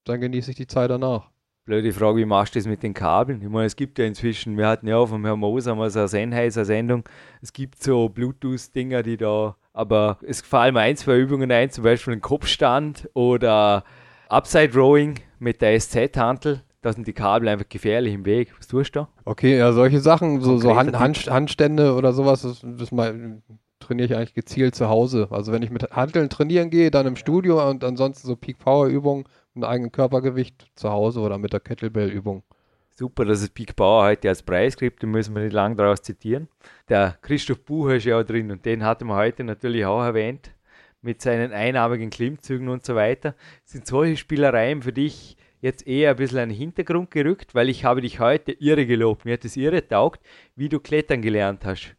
dann 0.05 0.21
genieße 0.21 0.51
ich 0.51 0.57
die 0.57 0.67
Zeit 0.67 0.91
danach. 0.91 1.31
Blöde 1.67 1.95
Frage, 1.95 2.19
wie 2.19 2.27
machst 2.27 2.55
du 2.55 2.59
das 2.59 2.67
mit 2.67 2.83
den 2.83 2.93
Kabeln? 2.93 3.41
Ich 3.41 3.49
meine, 3.49 3.65
es 3.65 3.75
gibt 3.75 3.99
ja 3.99 4.05
inzwischen, 4.05 4.59
wir 4.59 4.69
hatten 4.69 4.87
ja 4.87 4.99
auch 4.99 5.07
vom 5.07 5.25
Herrn 5.25 5.39
Moser 5.39 5.75
mal 5.75 5.89
so 5.89 6.01
eine 6.01 6.09
Sennheiser-Sendung, 6.09 7.05
es 7.41 7.55
gibt 7.55 7.83
so 7.83 8.11
Bluetooth-Dinger, 8.11 9.03
die 9.03 9.17
da, 9.17 9.57
aber 9.73 10.19
es 10.27 10.43
fallen 10.43 10.75
mir 10.75 10.81
ein, 10.81 10.99
zwei 10.99 11.17
Übungen 11.17 11.51
ein, 11.51 11.71
zum 11.71 11.85
Beispiel 11.85 12.13
ein 12.13 12.21
Kopfstand 12.21 13.09
oder 13.15 13.83
Upside 14.29 14.75
Rowing 14.75 15.21
mit 15.39 15.63
der 15.63 15.81
SZ-Hantel. 15.81 16.63
Da 16.83 16.93
sind 16.93 17.07
die 17.07 17.15
Kabel 17.15 17.49
einfach 17.49 17.67
gefährlich 17.67 18.13
im 18.13 18.27
Weg. 18.27 18.53
Was 18.59 18.67
tust 18.67 18.95
du 18.95 19.01
da? 19.01 19.09
Okay, 19.25 19.57
ja, 19.57 19.73
solche 19.73 20.01
Sachen, 20.01 20.43
so, 20.43 20.59
so 20.59 20.77
Hand, 20.77 20.99
Hand, 20.99 21.31
Handstände 21.31 21.95
oder 21.95 22.13
sowas, 22.13 22.43
das, 22.43 22.61
das 22.63 22.93
mal, 22.93 23.41
trainiere 23.81 24.09
ich 24.09 24.15
eigentlich 24.15 24.35
gezielt 24.35 24.75
zu 24.75 24.91
Hause. 24.91 25.29
Also 25.31 25.51
wenn 25.51 25.63
ich 25.63 25.71
mit 25.71 25.91
Handeln 25.93 26.29
trainieren 26.29 26.69
gehe, 26.69 26.91
dann 26.91 27.07
im 27.07 27.17
Studio 27.17 27.67
und 27.71 27.85
ansonsten 27.85 28.27
so 28.27 28.37
Peak-Power-Übungen 28.37 29.25
mit 29.55 29.65
eigenem 29.65 29.93
Körpergewicht 29.93 30.67
zu 30.75 30.91
Hause 30.91 31.21
oder 31.21 31.39
mit 31.39 31.53
der 31.53 31.61
Kettlebell-Übung. 31.61 32.43
Super, 32.97 33.25
dass 33.25 33.43
es 33.43 33.49
Peak 33.49 33.75
Power 33.75 34.05
heute 34.05 34.29
als 34.29 34.43
Preis 34.43 34.77
gibt, 34.77 35.03
den 35.03 35.11
müssen 35.11 35.35
wir 35.35 35.43
nicht 35.43 35.53
lange 35.53 35.75
daraus 35.75 36.03
zitieren. 36.03 36.49
Der 36.89 37.19
Christoph 37.23 37.65
Bucher 37.65 37.97
ist 37.97 38.05
ja 38.05 38.21
auch 38.21 38.25
drin 38.25 38.51
und 38.53 38.65
den 38.65 38.85
hatten 38.85 39.07
wir 39.07 39.17
heute 39.17 39.43
natürlich 39.43 39.85
auch 39.85 40.03
erwähnt 40.03 40.53
mit 41.03 41.21
seinen 41.21 41.53
einarmigen 41.53 42.11
Klimmzügen 42.11 42.69
und 42.69 42.85
so 42.85 42.95
weiter. 42.95 43.35
Sind 43.65 43.87
solche 43.87 44.17
Spielereien 44.17 44.83
für 44.83 44.93
dich 44.93 45.37
jetzt 45.61 45.87
eher 45.87 46.11
ein 46.11 46.17
bisschen 46.17 46.39
in 46.39 46.49
den 46.51 46.59
Hintergrund 46.59 47.11
gerückt, 47.11 47.55
weil 47.55 47.69
ich 47.69 47.85
habe 47.85 48.01
dich 48.01 48.21
heute 48.21 48.53
irre 48.53 48.87
gelobt. 48.87 49.25
Mir 49.25 49.35
hat 49.35 49.45
es 49.45 49.57
irre 49.57 49.87
taugt, 49.87 50.21
wie 50.57 50.69
du 50.69 50.79
klettern 50.79 51.21
gelernt 51.21 51.65
hast. 51.65 51.97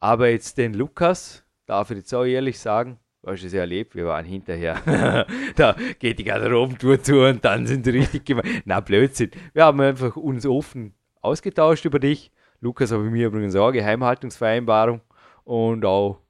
Aber 0.00 0.28
jetzt 0.30 0.56
den 0.56 0.72
Lukas, 0.72 1.44
darf 1.66 1.90
ich 1.90 1.98
jetzt 1.98 2.14
auch 2.14 2.24
ehrlich 2.24 2.58
sagen, 2.58 2.98
Du 3.22 3.30
hast 3.30 3.42
es 3.42 3.52
ja 3.52 3.60
erlebt, 3.60 3.94
wir 3.96 4.06
waren 4.06 4.24
hinterher. 4.24 5.26
da 5.56 5.76
geht 5.98 6.18
die 6.18 6.24
Garderobentour 6.24 7.02
zu 7.02 7.20
und 7.24 7.44
dann 7.44 7.66
sind 7.66 7.84
sie 7.84 7.90
richtig 7.90 8.24
gemeint. 8.24 8.62
Na, 8.64 8.80
Blödsinn. 8.80 9.30
Wir 9.52 9.64
haben 9.64 9.80
einfach 9.80 10.16
uns 10.16 10.46
offen 10.46 10.94
ausgetauscht 11.20 11.84
über 11.84 11.98
dich. 11.98 12.30
Lukas 12.60 12.92
habe 12.92 13.04
ich 13.06 13.10
mir 13.10 13.26
übrigens 13.26 13.56
auch 13.56 13.72
Geheimhaltungsvereinbarung 13.72 15.00
und 15.44 15.84
auch 15.84 16.20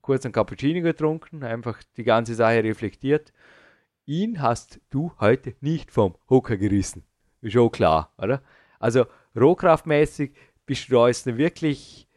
kurz 0.00 0.24
ein 0.24 0.32
Cappuccino 0.32 0.80
getrunken, 0.80 1.42
einfach 1.42 1.82
die 1.96 2.04
ganze 2.04 2.34
Sache 2.34 2.64
reflektiert. 2.64 3.32
ihn 4.06 4.40
hast 4.40 4.80
du 4.90 5.12
heute 5.20 5.54
nicht 5.60 5.90
vom 5.90 6.16
Hocker 6.30 6.56
gerissen. 6.56 7.04
Ist 7.42 7.52
schon 7.52 7.70
klar, 7.70 8.12
oder? 8.16 8.42
Also 8.78 9.04
rohkraftmäßig 9.38 10.32
bist 10.66 10.88
du 10.88 10.94
da 10.94 11.08
jetzt 11.08 11.26
wirklich 11.26 12.08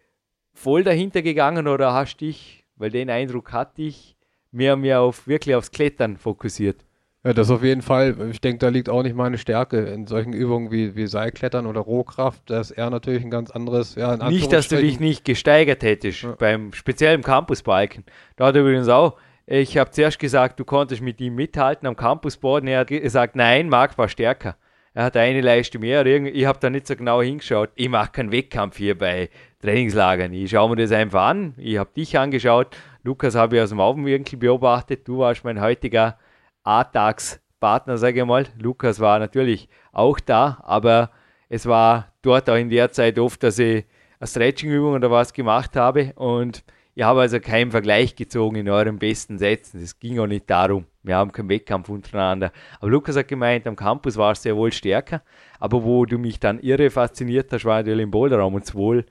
voll 0.53 0.83
dahinter 0.83 1.21
gegangen 1.21 1.67
oder 1.67 1.93
hast 1.93 2.17
dich, 2.17 2.60
weil 2.81 2.89
den 2.89 3.09
Eindruck 3.09 3.53
hatte 3.53 3.83
ich, 3.83 4.17
mehr 4.51 4.73
und 4.73 4.81
mehr 4.81 5.01
auf 5.01 5.27
wirklich 5.27 5.55
aufs 5.55 5.71
Klettern 5.71 6.17
fokussiert? 6.17 6.83
Ja, 7.23 7.33
das 7.33 7.51
auf 7.51 7.63
jeden 7.63 7.83
Fall. 7.83 8.15
Ich 8.31 8.41
denke, 8.41 8.57
da 8.57 8.69
liegt 8.69 8.89
auch 8.89 9.03
nicht 9.03 9.15
meine 9.15 9.37
Stärke 9.37 9.81
in 9.81 10.07
solchen 10.07 10.33
Übungen 10.33 10.71
wie, 10.71 10.95
wie 10.95 11.05
Seilklettern 11.05 11.67
oder 11.67 11.81
Rohkraft. 11.81 12.49
Da 12.49 12.59
ist 12.59 12.71
eher 12.71 12.89
natürlich 12.89 13.23
ein 13.23 13.29
ganz 13.29 13.51
anderes. 13.51 13.93
Ja, 13.93 14.17
nicht, 14.29 14.51
dass 14.51 14.67
du 14.69 14.77
dich 14.77 14.99
nicht 14.99 15.23
gesteigert 15.23 15.83
hättest, 15.83 16.23
ja. 16.23 16.31
beim 16.31 16.73
speziellen 16.73 17.21
Campusbiken. 17.21 18.05
Da 18.37 18.47
hat 18.47 18.55
übrigens 18.55 18.87
auch, 18.87 19.17
ich 19.45 19.77
habe 19.77 19.91
zuerst 19.91 20.17
gesagt, 20.17 20.59
du 20.59 20.65
konntest 20.65 21.03
mit 21.03 21.21
ihm 21.21 21.35
mithalten 21.35 21.87
am 21.87 21.95
Campusboden. 21.95 22.67
Er 22.67 22.79
hat 22.79 22.87
gesagt, 22.87 23.35
nein, 23.35 23.69
Marc 23.69 23.99
war 23.99 24.09
stärker. 24.09 24.55
Er 24.93 25.05
hat 25.05 25.15
eine 25.15 25.41
Leiste 25.41 25.77
mehr. 25.77 26.05
Ich 26.05 26.45
habe 26.45 26.59
da 26.59 26.71
nicht 26.71 26.87
so 26.87 26.95
genau 26.95 27.21
hingeschaut. 27.21 27.69
Ich 27.75 27.87
mache 27.87 28.11
keinen 28.11 28.31
Wettkampf 28.31 28.77
hier 28.77 28.97
bei 28.97 29.29
Trainingslagern. 29.61 30.33
Ich 30.33 30.51
schaue 30.51 30.69
mir 30.69 30.75
das 30.75 30.91
einfach 30.91 31.23
an. 31.23 31.53
Ich 31.57 31.77
habe 31.77 31.89
dich 31.95 32.17
angeschaut. 32.17 32.75
Lukas 33.03 33.35
habe 33.35 33.57
ich 33.57 33.61
aus 33.61 33.69
dem 33.69 33.79
Augenwinkel 33.79 34.37
beobachtet. 34.37 35.07
Du 35.07 35.19
warst 35.19 35.43
mein 35.43 35.61
heutiger 35.61 36.17
A-Tags-Partner, 36.63 37.97
sage 37.97 38.21
ich 38.21 38.25
mal. 38.25 38.45
Lukas 38.59 38.99
war 38.99 39.19
natürlich 39.19 39.69
auch 39.91 40.19
da, 40.19 40.59
aber 40.63 41.11
es 41.49 41.65
war 41.65 42.13
dort 42.21 42.49
auch 42.49 42.55
in 42.55 42.69
der 42.69 42.91
Zeit 42.91 43.19
oft, 43.19 43.43
dass 43.43 43.59
ich 43.59 43.85
eine 44.19 44.27
Stretching-Übung 44.27 44.93
oder 44.93 45.11
was 45.11 45.33
gemacht 45.33 45.75
habe 45.75 46.13
und 46.15 46.63
ich 46.93 47.03
habe 47.03 47.21
also 47.21 47.39
keinen 47.39 47.71
Vergleich 47.71 48.15
gezogen 48.15 48.57
in 48.57 48.69
euren 48.69 48.99
besten 48.99 49.37
Sätzen. 49.37 49.81
Es 49.81 49.97
ging 49.97 50.19
auch 50.19 50.27
nicht 50.27 50.49
darum. 50.49 50.85
Wir 51.03 51.15
haben 51.15 51.31
keinen 51.31 51.49
Wettkampf 51.49 51.87
untereinander. 51.87 52.51
Aber 52.81 52.91
Lukas 52.91 53.15
hat 53.15 53.29
gemeint, 53.29 53.65
am 53.65 53.77
Campus 53.77 54.17
war 54.17 54.33
es 54.33 54.43
sehr 54.43 54.57
wohl 54.57 54.73
stärker. 54.73 55.21
Aber 55.57 55.83
wo 55.83 56.05
du 56.05 56.17
mich 56.17 56.39
dann 56.39 56.59
irre 56.59 56.89
fasziniert 56.89 57.51
hast, 57.53 57.63
war 57.63 57.77
natürlich 57.77 58.03
im 58.03 58.11
Boulderraum 58.11 58.55
und 58.55 58.65
sowohl 58.65 59.05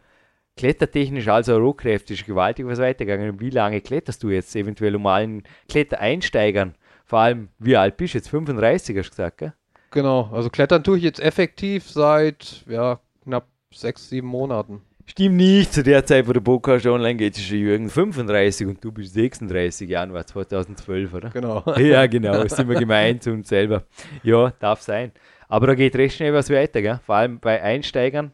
klettertechnisch 0.56 1.28
als 1.28 1.48
auch 1.48 1.58
rohkräftig 1.58 2.24
gewaltig 2.26 2.66
was 2.66 2.78
weitergegangen. 2.78 3.40
Wie 3.40 3.50
lange 3.50 3.80
kletterst 3.80 4.22
du 4.22 4.30
jetzt 4.30 4.54
eventuell 4.56 4.96
um 4.96 5.06
allen 5.06 5.42
Klettereinsteigern 5.68 6.74
vor 7.10 7.18
allem, 7.18 7.48
wie 7.58 7.76
alt 7.76 7.96
bist 7.96 8.14
du 8.14 8.18
jetzt? 8.18 8.28
35 8.28 8.96
hast 8.96 9.06
du 9.06 9.10
gesagt, 9.10 9.38
gell? 9.38 9.52
Genau, 9.90 10.30
also 10.32 10.48
klettern 10.48 10.84
tue 10.84 10.96
ich 10.96 11.02
jetzt 11.02 11.18
effektiv 11.18 11.90
seit 11.90 12.64
ja, 12.68 13.00
knapp 13.24 13.48
sechs, 13.74 14.08
sieben 14.08 14.28
Monaten. 14.28 14.82
Stimmt 15.06 15.34
nicht, 15.34 15.72
zu 15.72 15.82
der 15.82 16.06
Zeit, 16.06 16.28
wo 16.28 16.32
der 16.32 16.40
Podcast 16.40 16.86
online 16.86 17.16
geht, 17.16 17.36
ist 17.36 17.50
Jürgen 17.50 17.90
35 17.90 18.68
und 18.68 18.84
du 18.84 18.92
bist 18.92 19.14
36, 19.14 19.90
Januar 19.90 20.24
2012, 20.24 21.12
oder? 21.12 21.30
Genau. 21.30 21.64
ja, 21.78 22.06
genau, 22.06 22.46
sind 22.46 22.68
wir 22.68 22.78
gemeint 22.78 23.24
zu 23.24 23.32
uns 23.32 23.48
selber. 23.48 23.82
Ja, 24.22 24.52
darf 24.60 24.80
sein. 24.80 25.10
Aber 25.48 25.66
da 25.66 25.74
geht 25.74 25.96
recht 25.96 26.14
schnell 26.14 26.32
was 26.32 26.48
weiter, 26.48 26.80
gell? 26.80 27.00
vor 27.04 27.16
allem 27.16 27.40
bei 27.40 27.60
Einsteigern, 27.60 28.30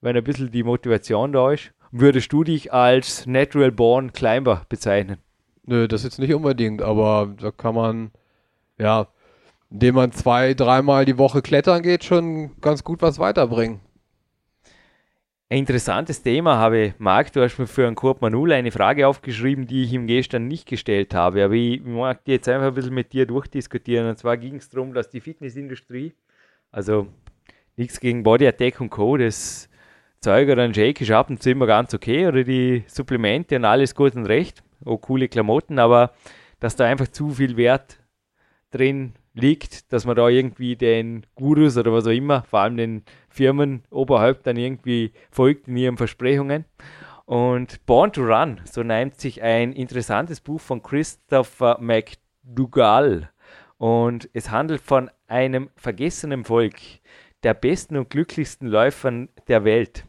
wenn 0.00 0.16
ein 0.16 0.24
bisschen 0.24 0.50
die 0.50 0.62
Motivation 0.62 1.32
da 1.32 1.52
ist. 1.52 1.72
Würdest 1.92 2.32
du 2.32 2.44
dich 2.44 2.72
als 2.72 3.26
Natural 3.26 3.72
Born 3.72 4.12
Climber 4.12 4.64
bezeichnen? 4.68 5.18
Nö, 5.64 5.88
das 5.88 6.04
jetzt 6.04 6.18
nicht 6.18 6.34
unbedingt, 6.34 6.82
aber 6.82 7.34
da 7.38 7.50
kann 7.50 7.74
man 7.74 8.10
ja, 8.80 9.08
indem 9.70 9.94
man 9.96 10.12
zwei, 10.12 10.54
dreimal 10.54 11.04
die 11.04 11.18
Woche 11.18 11.42
klettern 11.42 11.82
geht, 11.82 12.04
schon 12.04 12.60
ganz 12.60 12.82
gut 12.82 13.02
was 13.02 13.18
weiterbringen. 13.18 13.80
Ein 15.52 15.58
interessantes 15.58 16.22
Thema 16.22 16.56
habe 16.56 16.94
Marc, 16.98 17.32
du 17.32 17.42
hast 17.42 17.58
mir 17.58 17.66
für 17.66 17.86
einen 17.86 17.96
Kurt 17.96 18.22
Manul 18.22 18.52
eine 18.52 18.70
Frage 18.70 19.06
aufgeschrieben, 19.08 19.66
die 19.66 19.82
ich 19.82 19.92
ihm 19.92 20.06
gestern 20.06 20.46
nicht 20.46 20.66
gestellt 20.66 21.12
habe, 21.12 21.44
aber 21.44 21.54
ich 21.54 21.82
mag 21.82 22.24
die 22.24 22.32
jetzt 22.32 22.48
einfach 22.48 22.68
ein 22.68 22.74
bisschen 22.74 22.94
mit 22.94 23.12
dir 23.12 23.26
durchdiskutieren. 23.26 24.08
Und 24.08 24.16
zwar 24.16 24.36
ging 24.36 24.56
es 24.56 24.68
darum, 24.68 24.94
dass 24.94 25.10
die 25.10 25.20
Fitnessindustrie, 25.20 26.14
also 26.70 27.08
nichts 27.76 27.98
gegen 27.98 28.22
Body 28.22 28.46
Attack 28.46 28.80
und 28.80 28.90
Co., 28.90 29.16
das 29.16 29.68
Zeug 30.20 30.50
oder 30.50 30.64
ein 30.64 30.74
Shake 30.74 31.00
ist 31.00 31.10
ab 31.10 31.30
und 31.30 31.42
zu 31.42 31.50
immer 31.50 31.66
ganz 31.66 31.94
okay, 31.94 32.26
oder 32.26 32.44
die 32.44 32.84
Supplemente 32.86 33.56
und 33.56 33.64
alles 33.64 33.94
gut 33.94 34.14
und 34.16 34.26
recht, 34.26 34.62
auch 34.84 34.98
coole 34.98 35.28
Klamotten, 35.28 35.78
aber 35.78 36.12
dass 36.58 36.76
da 36.76 36.84
einfach 36.84 37.08
zu 37.08 37.30
viel 37.30 37.56
Wert 37.56 37.98
drin 38.70 39.14
liegt, 39.32 39.92
dass 39.92 40.04
man 40.04 40.16
da 40.16 40.28
irgendwie 40.28 40.76
den 40.76 41.24
Gurus 41.34 41.78
oder 41.78 41.92
was 41.92 42.06
auch 42.06 42.10
immer, 42.10 42.42
vor 42.42 42.60
allem 42.60 42.76
den 42.76 43.02
Firmen 43.30 43.84
oberhalb 43.90 44.42
dann 44.42 44.56
irgendwie 44.56 45.12
folgt 45.30 45.68
in 45.68 45.76
ihren 45.76 45.96
Versprechungen. 45.96 46.66
Und 47.24 47.86
Born 47.86 48.12
to 48.12 48.22
Run, 48.22 48.60
so 48.64 48.82
nennt 48.82 49.20
sich 49.20 49.40
ein 49.40 49.72
interessantes 49.72 50.40
Buch 50.40 50.60
von 50.60 50.82
Christopher 50.82 51.78
McDougall. 51.80 53.30
Und 53.78 54.28
es 54.34 54.50
handelt 54.50 54.82
von 54.82 55.10
einem 55.28 55.70
vergessenen 55.76 56.44
Volk, 56.44 56.74
der 57.42 57.54
besten 57.54 57.96
und 57.96 58.10
glücklichsten 58.10 58.68
Läufern 58.68 59.30
der 59.48 59.64
Welt. 59.64 60.04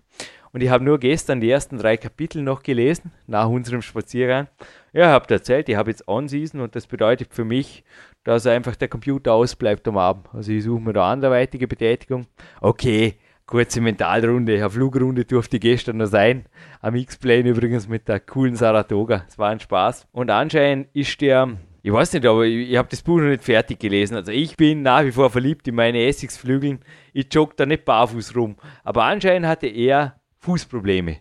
Und 0.53 0.61
ich 0.61 0.69
habe 0.69 0.83
nur 0.83 0.99
gestern 0.99 1.39
die 1.39 1.49
ersten 1.49 1.77
drei 1.77 1.97
Kapitel 1.97 2.41
noch 2.41 2.61
gelesen, 2.61 3.11
nach 3.27 3.47
unserem 3.47 3.81
Spaziergang. 3.81 4.47
Ja, 4.93 5.07
habe 5.07 5.33
erzählt, 5.33 5.69
ich 5.69 5.75
habe 5.75 5.91
jetzt 5.91 6.07
On-Season 6.07 6.59
und 6.59 6.75
das 6.75 6.87
bedeutet 6.87 7.33
für 7.33 7.45
mich, 7.45 7.83
dass 8.23 8.45
einfach 8.45 8.75
der 8.75 8.89
Computer 8.89 9.33
ausbleibt 9.33 9.87
am 9.87 9.97
Abend. 9.97 10.27
Also 10.33 10.51
ich 10.51 10.63
suche 10.63 10.81
mir 10.81 10.93
da 10.93 11.11
anderweitige 11.11 11.67
Betätigung. 11.67 12.27
Okay, 12.59 13.15
kurze 13.45 13.81
Mentalrunde, 13.81 14.55
eine 14.55 14.69
Flugrunde 14.69 15.25
durfte 15.25 15.59
gestern 15.59 15.97
noch 15.97 16.05
sein. 16.07 16.45
Am 16.81 16.95
X-Plane 16.95 17.49
übrigens 17.49 17.87
mit 17.87 18.07
der 18.07 18.19
coolen 18.19 18.55
Saratoga. 18.55 19.25
Es 19.27 19.37
war 19.39 19.49
ein 19.49 19.59
Spaß. 19.59 20.07
Und 20.11 20.29
anscheinend 20.29 20.87
ist 20.93 21.19
der, 21.21 21.57
ich 21.81 21.91
weiß 21.91 22.13
nicht, 22.13 22.25
aber 22.25 22.45
ich, 22.45 22.71
ich 22.71 22.77
habe 22.77 22.89
das 22.89 23.01
Buch 23.01 23.19
noch 23.19 23.29
nicht 23.29 23.43
fertig 23.43 23.79
gelesen. 23.79 24.15
Also 24.15 24.31
ich 24.31 24.55
bin 24.55 24.83
nach 24.83 25.03
wie 25.03 25.11
vor 25.11 25.29
verliebt 25.29 25.67
in 25.67 25.75
meine 25.75 26.05
Essigsflügeln. 26.05 26.79
Ich 27.13 27.33
jogge 27.33 27.55
da 27.55 27.65
nicht 27.65 27.85
barfuß 27.85 28.35
rum. 28.35 28.55
Aber 28.83 29.03
anscheinend 29.03 29.47
hatte 29.47 29.67
er 29.67 30.20
Fußprobleme. 30.41 31.17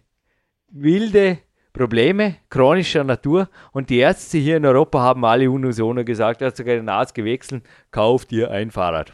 Wilde 0.70 1.38
Probleme 1.74 2.36
chronischer 2.48 3.04
Natur 3.04 3.50
und 3.70 3.90
die 3.90 3.98
Ärzte 3.98 4.38
hier 4.38 4.56
in 4.56 4.64
Europa 4.64 4.98
haben 4.98 5.26
alle 5.26 5.50
unisono 5.50 6.04
gesagt, 6.04 6.40
er 6.40 6.48
hat 6.48 6.56
sogar 6.56 6.76
den 6.76 6.88
Arzt 6.88 7.14
gewechselt, 7.14 7.62
kauf 7.90 8.24
dir 8.24 8.50
ein 8.50 8.70
Fahrrad. 8.70 9.12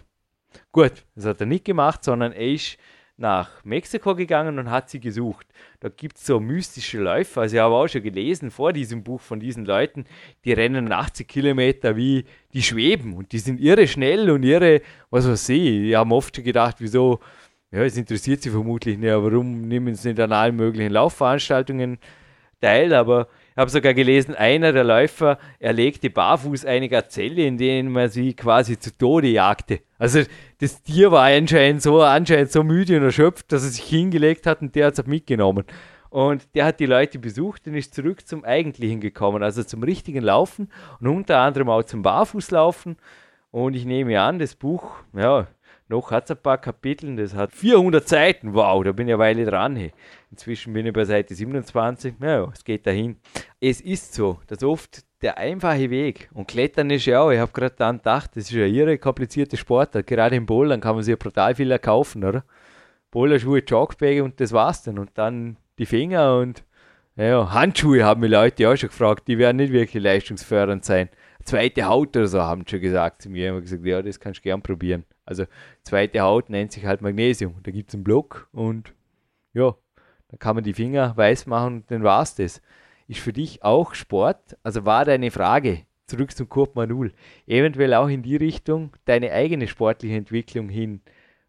Gut, 0.71 1.05
das 1.17 1.27
hat 1.27 1.41
er 1.41 1.47
nicht 1.47 1.65
gemacht, 1.65 2.05
sondern 2.05 2.31
er 2.33 2.53
ist 2.53 2.79
nach 3.17 3.65
Mexiko 3.65 4.15
gegangen 4.15 4.59
und 4.59 4.71
hat 4.71 4.91
sie 4.91 5.01
gesucht. 5.01 5.47
Da 5.81 5.89
gibt 5.89 6.19
es 6.19 6.27
so 6.27 6.39
mystische 6.39 6.99
Läufer, 6.99 7.41
also 7.41 7.57
ich 7.57 7.63
habe 7.63 7.75
auch 7.75 7.89
schon 7.89 8.03
gelesen 8.03 8.51
vor 8.51 8.73
diesem 8.73 9.03
Buch 9.03 9.21
von 9.21 9.41
diesen 9.41 9.65
Leuten, 9.65 10.05
die 10.45 10.53
rennen 10.53 10.93
80 10.93 11.27
Kilometer 11.27 11.97
wie 11.97 12.27
die 12.53 12.63
schweben 12.63 13.15
und 13.15 13.33
die 13.33 13.39
sind 13.39 13.59
irre 13.59 13.89
schnell 13.89 14.31
und 14.31 14.45
irre, 14.45 14.83
was 15.11 15.27
weiß 15.27 15.49
ich, 15.49 15.63
die 15.63 15.97
haben 15.97 16.13
oft 16.13 16.37
schon 16.37 16.45
gedacht, 16.45 16.77
wieso, 16.79 17.19
ja, 17.73 17.83
es 17.83 17.97
interessiert 17.97 18.43
sie 18.43 18.51
vermutlich 18.51 18.99
nicht, 18.99 19.13
warum 19.13 19.63
nehmen 19.63 19.95
sie 19.95 20.09
nicht 20.09 20.21
an 20.21 20.33
allen 20.33 20.57
möglichen 20.57 20.93
Laufveranstaltungen 20.93 21.99
Teil, 22.61 22.95
aber 22.95 23.29
ich 23.51 23.57
habe 23.59 23.71
sogar 23.71 23.95
gelesen, 23.95 24.35
einer 24.35 24.73
der 24.73 24.85
Läufer 24.85 25.39
erlegte 25.59 26.11
barfuß 26.11 26.65
eine 26.65 26.89
Gazelle, 26.89 27.43
in 27.45 27.59
denen 27.59 27.93
man 27.93 28.09
sie 28.09 28.35
quasi 28.35 28.79
zu 28.79 28.97
Tode 28.97 29.29
jagte. 29.29 29.81
Also 29.99 30.23
das 30.61 30.83
Tier 30.83 31.11
war 31.11 31.25
anscheinend 31.25 31.83
so, 31.83 32.03
anscheinend 32.03 32.51
so 32.51 32.63
müde 32.63 32.97
und 32.97 33.03
erschöpft, 33.03 33.53
dass 33.53 33.65
er 33.65 33.71
sich 33.71 33.85
hingelegt 33.85 34.47
hat 34.47 34.63
und 34.63 34.75
der 34.75 34.87
hat 34.87 34.99
es 34.99 35.07
mitgenommen. 35.07 35.65
Und 36.09 36.55
der 36.55 36.65
hat 36.67 36.81
die 36.81 36.87
Leute 36.87 37.19
besucht 37.19 37.67
und 37.67 37.75
ist 37.75 37.95
zurück 37.95 38.27
zum 38.27 38.45
Eigentlichen 38.45 39.01
gekommen, 39.01 39.43
also 39.43 39.63
zum 39.63 39.83
richtigen 39.83 40.23
Laufen 40.23 40.71
und 41.01 41.09
unter 41.09 41.39
anderem 41.39 41.69
auch 41.69 41.83
zum 41.83 42.03
Barfußlaufen. 42.03 42.97
Und 43.51 43.75
ich 43.75 43.85
nehme 43.85 44.21
an, 44.21 44.39
das 44.39 44.55
Buch, 44.55 44.97
ja, 45.15 45.47
noch 45.89 46.11
hat 46.11 46.25
es 46.25 46.31
ein 46.33 46.43
paar 46.43 46.59
Kapitel, 46.59 47.17
das 47.17 47.35
hat 47.35 47.53
400 47.53 48.09
Seiten. 48.09 48.55
Wow, 48.55 48.83
da 48.83 48.93
bin 48.93 49.07
ich 49.07 49.15
eine 49.15 49.21
Weile 49.21 49.45
dran. 49.45 49.77
Hey. 49.77 49.93
Inzwischen 50.31 50.73
bin 50.73 50.87
ich 50.87 50.93
bei 50.93 51.05
Seite 51.05 51.35
27. 51.35 52.15
Ja, 52.21 52.51
es 52.53 52.65
geht 52.65 52.87
dahin. 52.87 53.17
Es 53.61 53.81
ist 53.81 54.15
so, 54.15 54.41
dass 54.49 54.63
oft 54.63 55.05
der 55.23 55.39
einfache 55.39 55.89
Weg 55.91 56.29
und 56.35 56.49
Klettern 56.49 56.91
ist 56.91 57.07
ja 57.07 57.21
auch, 57.21 57.31
ich 57.31 57.39
habe 57.39 57.53
gerade 57.53 57.75
dann 57.77 57.99
gedacht, 57.99 58.33
das 58.35 58.45
ist 58.45 58.53
ja 58.53 58.67
ihre 58.67 58.99
komplizierte 58.99 59.57
Sportart. 59.57 60.07
Gerade 60.07 60.37
im 60.37 60.47
Bouldern 60.47 60.81
kann 60.81 60.97
man 60.97 61.05
sich 61.05 61.13
ja 61.13 61.17
brutal 61.17 61.55
viel 61.55 61.71
erkaufen, 61.71 62.25
oder? 62.25 62.45
Boulderschuhe, 63.11 63.61
Jogbäge 63.61 64.23
und 64.23 64.41
das 64.41 64.53
war's 64.53 64.83
dann. 64.83 64.99
Und 64.99 65.11
dann 65.15 65.57
die 65.79 65.87
Finger 65.87 66.37
und 66.37 66.65
ja, 67.17 67.53
Handschuhe 67.53 68.05
haben 68.05 68.21
mir 68.21 68.29
Leute 68.29 68.69
auch 68.69 68.77
schon 68.77 68.89
gefragt, 68.89 69.27
die 69.29 69.39
werden 69.39 69.57
nicht 69.57 69.73
wirklich 69.73 70.03
leistungsfördernd 70.03 70.85
sein. 70.85 71.09
Zweite 71.45 71.85
Haut 71.85 72.17
oder 72.17 72.27
so 72.27 72.43
haben 72.43 72.67
schon 72.67 72.81
gesagt 72.81 73.23
zu 73.23 73.31
mir. 73.31 73.47
Ich 73.47 73.51
habe 73.51 73.63
gesagt, 73.63 73.87
ja, 73.87 74.03
das 74.03 74.21
kannst 74.21 74.41
du 74.41 74.43
gern 74.43 74.63
probieren. 74.63 75.05
Also 75.25 75.45
zweite 75.83 76.21
Haut 76.21 76.51
nennt 76.51 76.73
sich 76.73 76.85
halt 76.85 77.03
Magnesium. 77.03 77.55
Da 77.63 77.71
gibt 77.71 77.91
es 77.91 77.95
einen 77.95 78.05
Block 78.05 78.49
und 78.53 78.93
ja, 79.55 79.75
da 80.29 80.37
kann 80.37 80.57
man 80.57 80.65
die 80.65 80.75
Finger 80.75 81.17
weiß 81.17 81.47
machen 81.47 81.77
und 81.77 81.91
dann 81.91 82.03
war 82.03 82.23
es 82.23 82.35
das. 82.35 82.61
Ist 83.09 83.21
für 83.21 83.33
dich 83.33 83.63
auch 83.63 83.95
Sport? 83.95 84.57
Also 84.63 84.85
war 84.85 85.05
deine 85.05 85.31
Frage, 85.31 85.83
zurück 86.07 86.33
zum 86.33 86.49
Kurt 86.49 86.75
Manul, 86.75 87.13
eventuell 87.47 87.95
auch 87.95 88.09
in 88.09 88.23
die 88.23 88.37
Richtung, 88.37 88.93
deine 89.05 89.33
eigene 89.33 89.69
sportliche 89.69 90.17
Entwicklung 90.17 90.69
hin? 90.69 91.01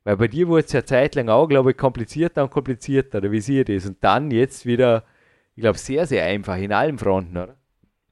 Weil 0.03 0.17
bei 0.17 0.27
dir 0.27 0.47
wurde 0.47 0.65
es 0.65 0.71
ja 0.71 0.85
zeitlang 0.85 1.29
auch, 1.29 1.47
glaube 1.47 1.71
ich, 1.71 1.77
komplizierter 1.77 2.43
und 2.43 2.51
komplizierter, 2.51 3.17
oder 3.17 3.31
wie 3.31 3.41
sehe 3.41 3.65
das? 3.65 3.85
Und 3.85 3.97
dann 4.01 4.31
jetzt 4.31 4.65
wieder, 4.65 5.03
ich 5.57 5.61
glaube, 5.61 5.79
sehr, 5.79 6.05
sehr 6.05 6.23
einfach 6.23 6.55
in 6.57 6.71
allen 6.71 6.99
Fronten, 6.99 7.35
oder? 7.35 7.57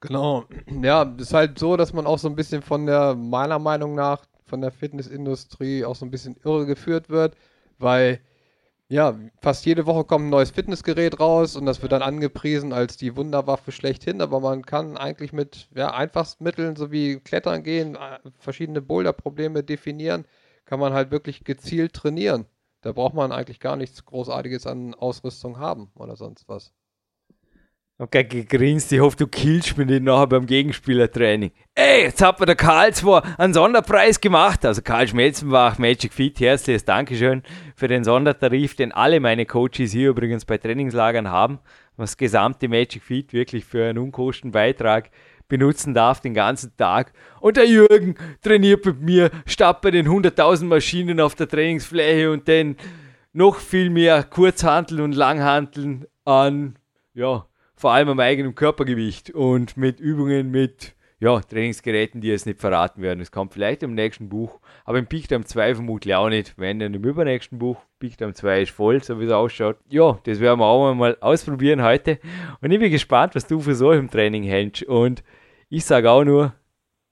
Genau. 0.01 0.45
Ja, 0.81 1.03
ist 1.03 1.31
halt 1.33 1.59
so, 1.59 1.77
dass 1.77 1.93
man 1.93 2.07
auch 2.07 2.17
so 2.17 2.27
ein 2.27 2.35
bisschen 2.35 2.63
von 2.63 2.87
der, 2.87 3.13
meiner 3.13 3.59
Meinung 3.59 3.93
nach, 3.93 4.25
von 4.47 4.61
der 4.61 4.71
Fitnessindustrie 4.71 5.85
auch 5.85 5.95
so 5.95 6.05
ein 6.05 6.11
bisschen 6.11 6.37
irre 6.43 6.65
geführt 6.65 7.09
wird, 7.09 7.35
weil 7.77 8.19
ja, 8.87 9.15
fast 9.41 9.63
jede 9.67 9.85
Woche 9.85 10.05
kommt 10.05 10.25
ein 10.25 10.29
neues 10.31 10.49
Fitnessgerät 10.51 11.19
raus 11.19 11.55
und 11.55 11.67
das 11.67 11.83
wird 11.83 11.91
dann 11.91 12.01
angepriesen 12.01 12.73
als 12.73 12.97
die 12.97 13.15
Wunderwaffe 13.15 13.71
schlechthin, 13.71 14.21
aber 14.21 14.39
man 14.39 14.65
kann 14.65 14.97
eigentlich 14.97 15.31
mit 15.31 15.69
ja, 15.75 15.93
einfachsten 15.93 16.43
Mitteln, 16.43 16.75
so 16.75 16.91
wie 16.91 17.19
Klettern 17.19 17.61
gehen, 17.61 17.95
äh, 17.95 18.19
verschiedene 18.39 18.81
Boulder-Probleme 18.81 19.63
definieren, 19.63 20.25
kann 20.65 20.79
man 20.79 20.93
halt 20.93 21.11
wirklich 21.11 21.43
gezielt 21.43 21.93
trainieren. 21.93 22.45
Da 22.81 22.91
braucht 22.91 23.13
man 23.13 23.31
eigentlich 23.31 23.59
gar 23.59 23.75
nichts 23.75 24.03
Großartiges 24.03 24.65
an 24.65 24.95
Ausrüstung 24.95 25.59
haben 25.59 25.91
oder 25.95 26.15
sonst 26.15 26.49
was. 26.49 26.73
Okay, 27.97 28.25
gegrinst, 28.25 28.91
ich 28.91 28.99
hoffe, 28.99 29.15
du 29.15 29.25
killst 29.25 29.77
mich 29.77 29.87
nicht 29.87 30.03
nachher 30.03 30.27
beim 30.27 30.45
Gegenspielertraining. 30.45 31.51
Ey, 31.75 32.03
jetzt 32.03 32.21
hat 32.21 32.41
mir 32.41 32.45
der 32.45 32.57
Karl 32.57 32.93
zwar 32.93 33.23
einen 33.39 33.53
Sonderpreis 33.53 34.19
gemacht, 34.19 34.65
also 34.65 34.81
Karl 34.81 35.07
Schmelzenbach, 35.07 35.77
Magic 35.77 36.11
Fit, 36.11 36.37
herzliches 36.41 36.83
Dankeschön 36.83 37.41
für 37.73 37.87
den 37.87 38.03
Sondertarif, 38.03 38.75
den 38.75 38.91
alle 38.91 39.21
meine 39.21 39.45
Coaches 39.45 39.93
hier 39.93 40.09
übrigens 40.09 40.43
bei 40.43 40.57
Trainingslagern 40.57 41.31
haben, 41.31 41.59
was 41.95 42.17
gesamte 42.17 42.67
Magic 42.67 43.01
Fit 43.01 43.31
wirklich 43.31 43.63
für 43.63 43.85
einen 43.87 43.99
unkosten 43.99 44.51
Beitrag 44.51 45.09
benutzen 45.47 45.93
darf 45.93 46.19
den 46.19 46.33
ganzen 46.33 46.75
Tag. 46.75 47.13
Und 47.39 47.55
der 47.55 47.65
Jürgen 47.65 48.15
trainiert 48.41 48.85
mit 48.85 48.99
mir, 48.99 49.31
statt 49.45 49.79
bei 49.79 49.91
den 49.91 50.09
100.000 50.09 50.65
Maschinen 50.65 51.21
auf 51.21 51.35
der 51.35 51.47
Trainingsfläche 51.47 52.29
und 52.29 52.45
den 52.49 52.75
noch 53.31 53.55
viel 53.55 53.89
mehr 53.89 54.23
Kurzhanteln 54.23 54.99
und 54.99 55.15
Langhanteln 55.15 56.07
an, 56.25 56.77
ja, 57.13 57.45
vor 57.85 57.93
allem 57.93 58.09
am 58.09 58.19
eigenen 58.19 58.55
Körpergewicht 58.55 59.29
und 59.29 59.77
mit 59.77 59.99
Übungen 59.99 60.49
mit 60.49 60.95
ja, 61.19 61.39
Trainingsgeräten, 61.39 62.19
die 62.19 62.29
jetzt 62.29 62.47
nicht 62.47 62.59
verraten 62.59 63.03
werden. 63.03 63.19
Es 63.19 63.31
kommt 63.31 63.53
vielleicht 63.53 63.83
im 63.83 63.93
nächsten 63.93 64.27
Buch, 64.27 64.59
aber 64.85 64.97
im 64.97 65.05
Peakdown 65.05 65.45
2 65.45 65.75
vermutlich 65.75 66.15
auch 66.15 66.29
nicht. 66.29 66.55
Wenn 66.57 66.79
dann 66.79 66.95
im 66.95 67.03
übernächsten 67.03 67.59
Buch, 67.59 67.77
Peakdown 67.99 68.33
2 68.33 68.63
ist 68.63 68.71
voll, 68.71 69.03
so 69.03 69.19
wie 69.19 69.25
es 69.25 69.31
ausschaut. 69.31 69.77
Ja, 69.87 70.17
das 70.23 70.39
werden 70.39 70.61
wir 70.61 70.65
auch 70.65 70.95
mal 70.95 71.15
ausprobieren 71.21 71.83
heute. 71.83 72.17
Und 72.59 72.71
ich 72.71 72.79
bin 72.79 72.89
gespannt, 72.89 73.35
was 73.35 73.45
du 73.45 73.59
für 73.59 73.75
so 73.75 73.91
im 73.91 74.09
Training 74.09 74.41
hältst. 74.41 74.81
Und 74.81 75.23
ich 75.69 75.85
sage 75.85 76.09
auch 76.09 76.23
nur, 76.23 76.55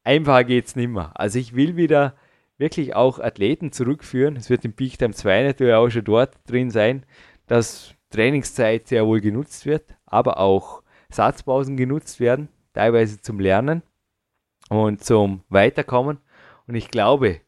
einfacher 0.03 0.43
geht 0.43 0.65
es 0.65 0.75
nicht 0.75 0.89
mehr. 0.89 1.11
Also 1.13 1.37
ich 1.37 1.55
will 1.55 1.75
wieder 1.77 2.15
wirklich 2.57 2.95
auch 2.95 3.19
Athleten 3.19 3.71
zurückführen. 3.71 4.37
Es 4.37 4.49
wird 4.49 4.65
im 4.65 4.73
Peakdown 4.73 5.13
2 5.13 5.43
natürlich 5.43 5.75
auch 5.75 5.91
schon 5.91 6.03
dort 6.03 6.33
drin 6.47 6.71
sein, 6.71 7.05
dass 7.45 7.93
Trainingszeit 8.13 8.87
sehr 8.87 9.05
wohl 9.05 9.21
genutzt 9.21 9.65
wird, 9.65 9.85
aber 10.13 10.39
auch 10.39 10.83
Satzpausen 11.09 11.77
genutzt 11.77 12.19
werden, 12.19 12.49
teilweise 12.73 13.21
zum 13.21 13.39
Lernen 13.39 13.83
und 14.69 15.03
zum 15.03 15.41
Weiterkommen. 15.49 16.19
Und 16.67 16.75
ich 16.75 16.89
glaube, 16.89 17.41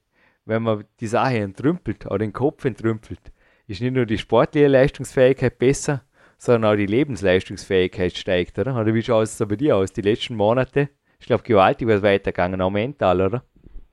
wenn 0.45 0.63
man 0.63 0.85
die 0.99 1.07
Sache 1.07 1.37
entrümpelt 1.39 2.05
oder 2.05 2.19
den 2.19 2.33
Kopf 2.33 2.65
entrümpelt, 2.65 3.31
ist 3.67 3.81
nicht 3.81 3.93
nur 3.93 4.05
die 4.05 4.17
sportliche 4.17 4.67
Leistungsfähigkeit 4.67 5.57
besser, 5.57 6.03
sondern 6.37 6.73
auch 6.73 6.77
die 6.77 6.85
Lebensleistungsfähigkeit 6.85 8.15
steigt, 8.15 8.59
oder? 8.59 8.79
Oder 8.79 8.93
wie 8.93 9.01
schaut 9.01 9.23
es 9.23 9.37
bei 9.37 9.55
dir 9.55 9.77
aus? 9.77 9.93
Die 9.93 10.01
letzten 10.01 10.35
Monate, 10.35 10.89
ich 11.19 11.25
glaube, 11.25 11.43
gewaltig 11.43 11.87
was 11.87 12.03
weitergegangen, 12.03 12.61
auch 12.61 12.69
mental, 12.69 13.21
oder? 13.21 13.43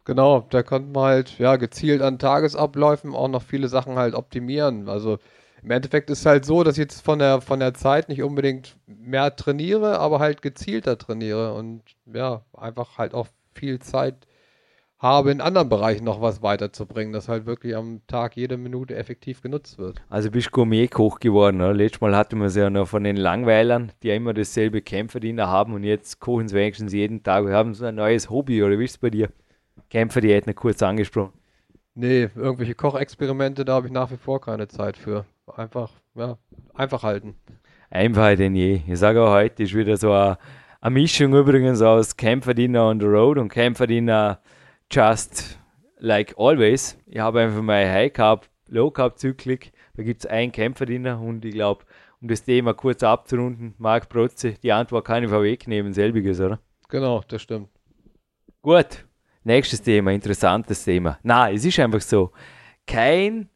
Genau, 0.05 0.47
da 0.51 0.63
konnte 0.63 0.91
man 0.91 1.05
halt 1.05 1.39
ja 1.39 1.57
gezielt 1.57 2.03
an 2.03 2.19
Tagesabläufen 2.19 3.15
auch 3.15 3.29
noch 3.29 3.43
viele 3.43 3.69
Sachen 3.69 3.97
halt 3.97 4.15
optimieren. 4.15 4.89
Also 4.89 5.19
im 5.63 5.71
Endeffekt 5.71 6.11
ist 6.11 6.21
es 6.21 6.27
halt 6.27 6.45
so, 6.45 6.65
dass 6.65 6.75
ich 6.75 6.83
jetzt 6.83 7.03
von 7.03 7.19
der, 7.19 7.41
von 7.41 7.61
der 7.61 7.75
Zeit 7.75 8.09
nicht 8.09 8.23
unbedingt 8.23 8.77
mehr 8.87 9.35
trainiere, 9.37 9.99
aber 9.99 10.19
halt 10.19 10.43
gezielter 10.43 10.99
trainiere 10.99 11.55
und 11.55 11.83
ja, 12.13 12.43
einfach 12.53 12.99
halt 12.99 13.15
auch 13.15 13.29
viel 13.55 13.79
Zeit 13.79 14.27
habe, 14.99 15.33
in 15.33 15.41
anderen 15.41 15.69
Bereichen 15.69 16.05
noch 16.05 16.21
was 16.21 16.43
weiterzubringen, 16.43 17.13
dass 17.13 17.29
halt 17.29 17.45
wirklich 17.45 17.75
am 17.75 18.01
Tag 18.07 18.37
jede 18.37 18.57
Minute 18.57 18.95
effektiv 18.95 19.43
genutzt 19.43 19.79
wird. 19.79 20.01
Also 20.09 20.31
bist 20.31 20.49
du 20.49 20.51
Gourmet-Koch 20.53 21.19
geworden. 21.19 21.61
Oder? 21.61 21.75
Letztes 21.75 22.01
Mal 22.01 22.17
hatten 22.17 22.39
wir 22.39 22.47
es 22.47 22.55
ja 22.55 22.71
noch 22.71 22.87
von 22.87 23.03
den 23.03 23.17
Langweilern, 23.17 23.91
die 24.03 24.09
ja 24.09 24.15
immer 24.15 24.33
dasselbe 24.33 24.81
Kämpferdiener 24.81 25.49
haben 25.49 25.75
und 25.75 25.83
jetzt 25.83 26.21
kochen 26.21 26.49
sie 26.49 26.55
wenigstens 26.55 26.93
jeden 26.93 27.23
Tag. 27.25 27.47
Wir 27.47 27.55
haben 27.55 27.75
so 27.75 27.85
ein 27.85 27.97
neues 27.97 28.31
Hobby, 28.31 28.63
oder 28.63 28.79
wie 28.79 28.85
ist 28.85 28.93
es 28.93 28.99
bei 28.99 29.11
dir? 29.11 29.29
Kämpfer, 29.91 30.21
die 30.21 30.33
hätten 30.33 30.55
kurz 30.55 30.83
angesprochen. 30.83 31.33
Nee, 31.95 32.29
irgendwelche 32.37 32.75
Kochexperimente, 32.75 33.65
da 33.65 33.75
habe 33.75 33.89
ich 33.89 33.93
nach 33.93 34.11
wie 34.11 34.17
vor 34.17 34.41
keine 34.41 34.69
Zeit 34.69 34.97
für 34.97 35.27
einfach, 35.47 35.91
ja, 36.15 36.39
einfach 36.75 37.03
halten. 37.03 37.37
Einfacher 37.91 38.37
denn 38.37 38.55
je. 38.55 38.83
Ich 38.87 38.99
sage 38.99 39.23
auch 39.23 39.31
heute 39.31 39.63
ist 39.63 39.75
wieder 39.75 39.97
so 39.97 40.13
eine, 40.13 40.39
eine 40.81 40.95
Mischung 40.95 41.35
übrigens 41.35 41.83
aus 41.83 42.17
Kämpferdiener 42.17 42.87
on 42.87 43.01
the 43.01 43.07
road 43.07 43.39
und 43.39 43.49
Kämpferdiener 43.49 44.41
just 44.91 45.59
like 45.99 46.35
always. 46.39 46.99
Ich 47.07 47.19
habe 47.19 47.41
einfach 47.41 47.63
mein 47.63 47.89
High 47.89 48.13
Carb, 48.13 48.49
Low 48.69 48.91
Carb 48.91 49.19
Zyklik. 49.19 49.73
Da 49.95 50.03
gibt 50.03 50.25
es 50.25 50.31
einen 50.31 50.53
Kämpferdiener 50.53 51.21
und 51.21 51.45
ich 51.45 51.53
glaube, 51.55 51.85
um 52.23 52.29
das 52.29 52.45
Thema 52.45 52.73
kurz 52.73 53.03
abzurunden, 53.03 53.75
Marc 53.79 54.09
Protze, 54.09 54.55
die 54.63 54.73
Antwort 54.73 55.05
kann 55.05 55.25
ich 55.25 55.29
vorwegnehmen, 55.29 55.93
selbiges, 55.93 56.41
oder? 56.41 56.61
Genau, 56.89 57.23
das 57.27 57.43
stimmt. 57.43 57.69
Gut, 58.63 59.05
nächstes 59.45 59.83
Thema, 59.83 60.13
interessantes 60.13 60.85
Thema. 60.85 61.19
Na, 61.23 61.51
es 61.51 61.65
ist 61.65 61.79
einfach 61.81 62.01
so, 62.01 62.31
kein 62.87 63.49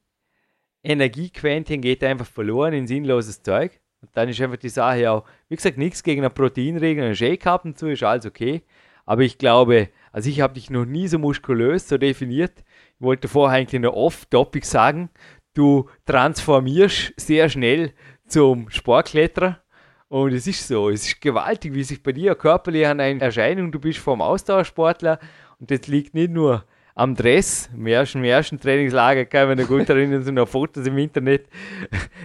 Energiequäntchen 0.86 1.80
geht 1.80 2.04
einfach 2.04 2.26
verloren 2.26 2.72
in 2.72 2.86
sinnloses 2.86 3.42
Zeug. 3.42 3.80
Und 4.00 4.10
dann 4.14 4.28
ist 4.28 4.40
einfach 4.40 4.56
die 4.56 4.68
Sache 4.68 5.10
auch, 5.10 5.24
wie 5.48 5.56
gesagt, 5.56 5.78
nichts 5.78 6.02
gegen 6.02 6.20
eine 6.20 6.30
Proteinregel, 6.30 7.04
einen 7.04 7.16
Shake 7.16 7.44
haben 7.46 7.74
zu, 7.74 7.88
ist 7.88 8.02
alles 8.02 8.26
okay. 8.26 8.62
Aber 9.04 9.22
ich 9.22 9.38
glaube, 9.38 9.88
also 10.12 10.28
ich 10.28 10.40
habe 10.40 10.54
dich 10.54 10.70
noch 10.70 10.84
nie 10.84 11.08
so 11.08 11.18
muskulös 11.18 11.88
so 11.88 11.96
definiert. 11.96 12.64
Ich 12.98 13.00
wollte 13.00 13.28
vorher 13.28 13.58
eigentlich 13.58 13.80
noch 13.80 13.94
off-topic 13.94 14.66
sagen, 14.66 15.10
du 15.54 15.88
transformierst 16.04 17.14
sehr 17.16 17.48
schnell 17.48 17.92
zum 18.26 18.68
Sportkletterer. 18.70 19.60
Und 20.08 20.32
es 20.32 20.46
ist 20.46 20.68
so, 20.68 20.88
es 20.88 21.06
ist 21.06 21.20
gewaltig, 21.20 21.74
wie 21.74 21.82
sich 21.82 22.02
bei 22.02 22.12
dir 22.12 22.34
körperlich 22.36 22.86
an 22.86 23.00
eine 23.00 23.20
Erscheinung, 23.20 23.72
du 23.72 23.80
bist 23.80 23.98
vom 23.98 24.20
Ausdauersportler 24.20 25.18
und 25.58 25.70
das 25.70 25.88
liegt 25.88 26.14
nicht 26.14 26.30
nur 26.30 26.64
am 26.98 27.14
Dress, 27.14 27.68
im 27.74 27.86
ersten, 27.86 28.18
im 28.18 28.24
ersten 28.24 28.58
Trainingslager, 28.58 29.26
kann 29.26 29.50
ich 29.50 29.58
mich 29.58 29.68
gut 29.68 29.88
erinnern, 29.90 30.22
sind 30.22 30.36
noch 30.36 30.48
Fotos 30.48 30.86
im 30.86 30.96
Internet. 30.96 31.46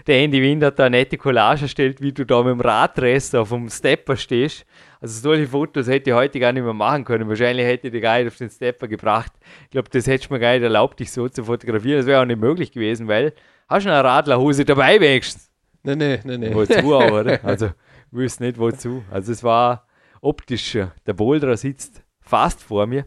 Der 0.07 0.19
Andy 0.19 0.41
Wind 0.41 0.63
hat 0.63 0.80
da 0.80 0.86
eine 0.86 0.97
nette 0.97 1.17
Collage 1.17 1.63
erstellt, 1.63 2.01
wie 2.01 2.13
du 2.13 2.26
da 2.26 2.41
mit 2.41 2.53
dem 2.53 2.61
Raddress 2.61 3.36
auf 3.36 3.49
dem 3.49 3.69
Stepper 3.69 4.15
stehst. 4.15 4.65
Also 5.01 5.19
solche 5.19 5.47
Fotos 5.47 5.88
hätte 5.88 6.11
ich 6.11 6.15
heute 6.15 6.39
gar 6.39 6.53
nicht 6.53 6.63
mehr 6.63 6.74
machen 6.74 7.03
können. 7.03 7.28
Wahrscheinlich 7.28 7.65
hätte 7.65 7.88
ich 7.88 7.93
die 7.93 7.99
gar 7.99 8.19
nicht 8.19 8.28
auf 8.28 8.38
den 8.38 8.49
Stepper 8.49 8.88
gebracht. 8.88 9.34
Ich 9.65 9.72
glaube, 9.72 9.89
das 9.89 10.07
hätte 10.07 10.32
mir 10.32 10.39
gar 10.39 10.53
nicht 10.53 10.63
erlaubt, 10.63 11.01
dich 11.01 11.11
so 11.11 11.28
zu 11.28 11.43
fotografieren. 11.43 11.97
Das 11.97 12.05
wäre 12.05 12.22
auch 12.22 12.26
nicht 12.26 12.39
möglich 12.39 12.72
gewesen, 12.72 13.09
weil 13.09 13.34
hast 13.67 13.86
du 13.86 13.91
eine 13.91 14.01
Radlerhose 14.01 14.63
dabei 14.63 15.01
wenigstens? 15.01 15.51
Nee, 15.84 15.97
nee, 15.97 16.19
nee, 16.24 16.38
nee. 16.38 16.53
Wozu 16.53 16.95
auch, 16.95 17.11
oder? 17.11 17.39
Also, 17.43 17.65
ich 17.65 17.74
wüsste 18.11 18.43
nicht 18.43 18.57
wozu. 18.57 19.03
Also 19.11 19.34
es 19.34 19.43
war 19.43 19.86
optisch, 20.22 20.78
der 21.05 21.13
Boulder 21.13 21.57
sitzt 21.57 22.03
fast 22.22 22.63
vor 22.63 22.88
mir. 22.88 23.05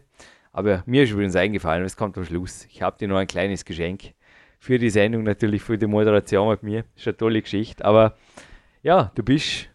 Aber 0.55 0.83
mir 0.85 1.03
ist 1.03 1.11
übrigens 1.11 1.35
eingefallen, 1.35 1.83
es 1.83 1.97
kommt 1.97 2.17
am 2.17 2.23
Schluss. 2.23 2.65
Ich 2.71 2.81
habe 2.81 2.97
dir 2.97 3.09
noch 3.09 3.17
ein 3.17 3.27
kleines 3.27 3.65
Geschenk 3.65 4.13
für 4.57 4.79
die 4.79 4.89
Sendung, 4.89 5.23
natürlich 5.23 5.61
für 5.61 5.77
die 5.77 5.85
Moderation 5.85 6.47
mit 6.47 6.63
mir. 6.63 6.85
Ist 6.95 7.05
eine 7.07 7.17
tolle 7.17 7.41
Geschichte. 7.41 7.83
Aber 7.83 8.15
ja, 8.81 9.11
du 9.15 9.21
bist, 9.21 9.69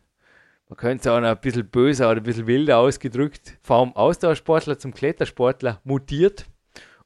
man 0.71 0.79
könnte 0.79 1.11
noch 1.11 1.29
ein 1.29 1.39
bisschen 1.39 1.69
böser 1.69 2.11
oder 2.11 2.23
ein 2.23 2.23
bisschen 2.23 2.47
wilder 2.47 2.79
ausgedrückt, 2.79 3.59
vom 3.61 3.95
Austauschsportler 3.95 4.79
zum 4.79 4.95
Klettersportler 4.95 5.83
mutiert. 5.85 6.47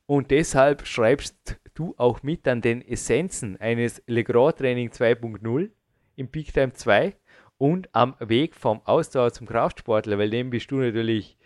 Und 0.07 0.31
deshalb 0.31 0.87
schreibst 0.87 1.59
du 1.75 1.97
auch 1.97 2.23
mit 2.23 2.47
an 2.47 2.61
den 2.61 2.81
Essenzen 2.81 3.61
eines 3.61 4.01
Legrand 4.07 4.59
Training 4.59 4.91
2.0 4.91 5.71
im 6.15 6.29
Peak 6.29 6.55
Time 6.55 6.75
2 6.75 7.17
und 7.59 7.89
am 7.93 8.15
Weg 8.21 8.55
vom 8.55 8.83
Ausdauer 8.85 9.33
zum 9.33 9.49
Kraftsportler, 9.49 10.17
weil 10.17 10.31
dem 10.31 10.51
bist 10.51 10.71
du 10.71 10.77
natürlich 10.77 11.37